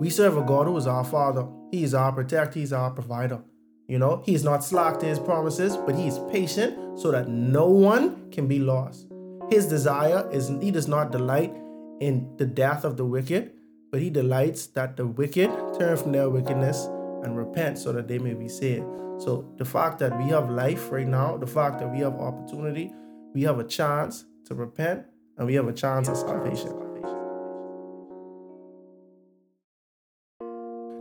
we 0.00 0.10
serve 0.10 0.36
a 0.36 0.42
God 0.42 0.66
who 0.66 0.76
is 0.76 0.86
our 0.88 1.04
Father. 1.04 1.46
He 1.70 1.84
is 1.84 1.94
our 1.94 2.12
protector. 2.12 2.58
He's 2.58 2.72
our 2.72 2.90
provider. 2.90 3.40
You 3.86 4.00
know, 4.00 4.22
He's 4.26 4.42
not 4.42 4.64
slack 4.64 4.98
to 4.98 5.06
His 5.06 5.20
promises, 5.20 5.76
but 5.76 5.94
He 5.94 6.08
is 6.08 6.18
patient 6.30 6.98
so 6.98 7.12
that 7.12 7.28
no 7.28 7.68
one 7.68 8.30
can 8.32 8.48
be 8.48 8.58
lost. 8.58 9.06
His 9.48 9.66
desire 9.66 10.28
is 10.32 10.48
He 10.60 10.72
does 10.72 10.88
not 10.88 11.12
delight 11.12 11.54
in 12.00 12.36
the 12.36 12.46
death 12.46 12.82
of 12.84 12.96
the 12.96 13.04
wicked, 13.04 13.52
but 13.92 14.02
He 14.02 14.10
delights 14.10 14.66
that 14.78 14.96
the 14.96 15.06
wicked 15.06 15.50
turn 15.78 15.96
from 15.96 16.10
their 16.10 16.28
wickedness 16.28 16.86
and 17.22 17.38
repent 17.38 17.78
so 17.78 17.92
that 17.92 18.08
they 18.08 18.18
may 18.18 18.34
be 18.34 18.48
saved. 18.48 18.84
So 19.18 19.50
the 19.56 19.64
fact 19.64 19.98
that 20.00 20.16
we 20.18 20.28
have 20.30 20.50
life 20.50 20.90
right 20.90 21.06
now, 21.06 21.36
the 21.36 21.46
fact 21.46 21.78
that 21.78 21.90
we 21.90 22.00
have 22.00 22.14
opportunity, 22.14 22.92
we 23.34 23.42
have 23.42 23.58
a 23.58 23.64
chance 23.64 24.24
to 24.46 24.54
repent, 24.54 25.04
and 25.38 25.46
we 25.46 25.54
have 25.54 25.68
a 25.68 25.72
chance 25.72 26.08
of 26.08 26.16
salvation. 26.16 26.72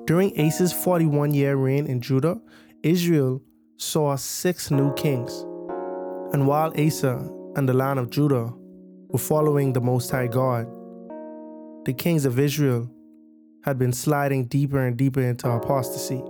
During 0.05 0.39
Asa's 0.39 0.71
41 0.71 1.33
year 1.33 1.55
reign 1.55 1.87
in 1.87 1.99
Judah, 1.99 2.39
Israel 2.83 3.41
saw 3.77 4.15
six 4.15 4.69
new 4.69 4.93
kings. 4.93 5.41
And 6.31 6.47
while 6.47 6.71
Asa 6.79 7.27
and 7.55 7.67
the 7.67 7.73
land 7.73 7.99
of 7.99 8.11
Judah 8.11 8.53
were 9.09 9.19
following 9.19 9.73
the 9.73 9.81
Most 9.81 10.11
High 10.11 10.27
God, 10.27 10.67
the 11.85 11.93
kings 11.93 12.25
of 12.25 12.39
Israel 12.39 12.89
had 13.63 13.79
been 13.79 13.93
sliding 13.93 14.45
deeper 14.45 14.79
and 14.79 14.95
deeper 14.95 15.21
into 15.21 15.49
apostasy. 15.49 16.21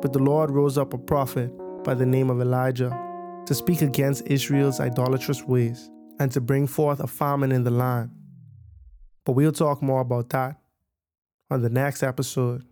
But 0.00 0.12
the 0.12 0.18
Lord 0.18 0.50
rose 0.50 0.76
up 0.78 0.92
a 0.92 0.98
prophet 0.98 1.50
by 1.84 1.94
the 1.94 2.06
name 2.06 2.30
of 2.30 2.40
Elijah 2.40 2.90
to 3.46 3.54
speak 3.54 3.80
against 3.82 4.26
Israel's 4.26 4.80
idolatrous 4.80 5.42
ways 5.42 5.88
and 6.18 6.30
to 6.32 6.40
bring 6.40 6.66
forth 6.66 7.00
a 7.00 7.06
famine 7.06 7.52
in 7.52 7.64
the 7.64 7.70
land. 7.70 8.10
But 9.24 9.32
we'll 9.32 9.52
talk 9.52 9.82
more 9.82 10.00
about 10.00 10.28
that 10.30 10.56
on 11.50 11.62
the 11.62 11.70
next 11.70 12.02
episode 12.02 12.64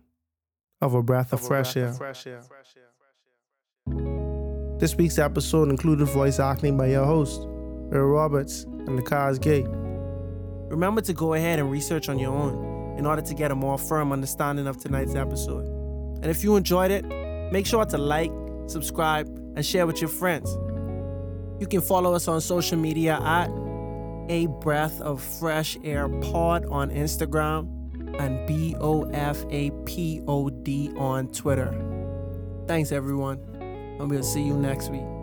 of 0.81 0.93
A 0.93 1.01
Breath 1.01 1.33
of, 1.33 1.41
Fresh, 1.41 1.77
Air. 1.77 1.93
This 4.77 4.95
week's 4.95 5.17
episode 5.17 5.69
included 5.69 6.05
voice 6.05 6.39
acting 6.39 6.77
by 6.77 6.87
your 6.87 7.05
host, 7.05 7.41
Earl 7.91 8.09
Roberts 8.09 8.63
and 8.63 8.97
the 8.97 9.01
Cars 9.01 9.39
Gate. 9.39 9.67
Remember 9.67 11.01
to 11.01 11.13
go 11.13 11.33
ahead 11.33 11.59
and 11.59 11.71
research 11.71 12.09
on 12.09 12.19
your 12.19 12.33
own 12.33 12.97
in 12.97 13.05
order 13.05 13.21
to 13.21 13.33
get 13.33 13.51
a 13.51 13.55
more 13.55 13.77
firm 13.77 14.11
understanding 14.11 14.67
of 14.67 14.77
tonight's 14.77 15.15
episode. 15.15 15.74
And 16.25 16.31
if 16.31 16.43
you 16.43 16.55
enjoyed 16.55 16.89
it, 16.89 17.05
make 17.51 17.67
sure 17.67 17.85
to 17.85 17.99
like, 17.99 18.31
subscribe, 18.65 19.27
and 19.55 19.63
share 19.63 19.85
with 19.85 20.01
your 20.01 20.09
friends. 20.09 20.51
You 21.59 21.67
can 21.67 21.81
follow 21.81 22.15
us 22.15 22.27
on 22.27 22.41
social 22.41 22.79
media 22.79 23.19
at 23.21 23.47
A 24.29 24.47
Breath 24.47 24.99
of 25.01 25.21
Fresh 25.21 25.77
Air 25.83 26.09
Pod 26.09 26.65
on 26.65 26.89
Instagram 26.89 27.69
and 28.19 28.47
B 28.47 28.75
O 28.79 29.03
F 29.11 29.45
A 29.51 29.69
P 29.85 30.23
O 30.27 30.49
D 30.49 30.91
on 30.97 31.27
Twitter. 31.27 31.71
Thanks, 32.65 32.91
everyone, 32.91 33.37
and 33.99 34.09
we'll 34.09 34.23
see 34.23 34.41
you 34.41 34.57
next 34.57 34.89
week. 34.89 35.14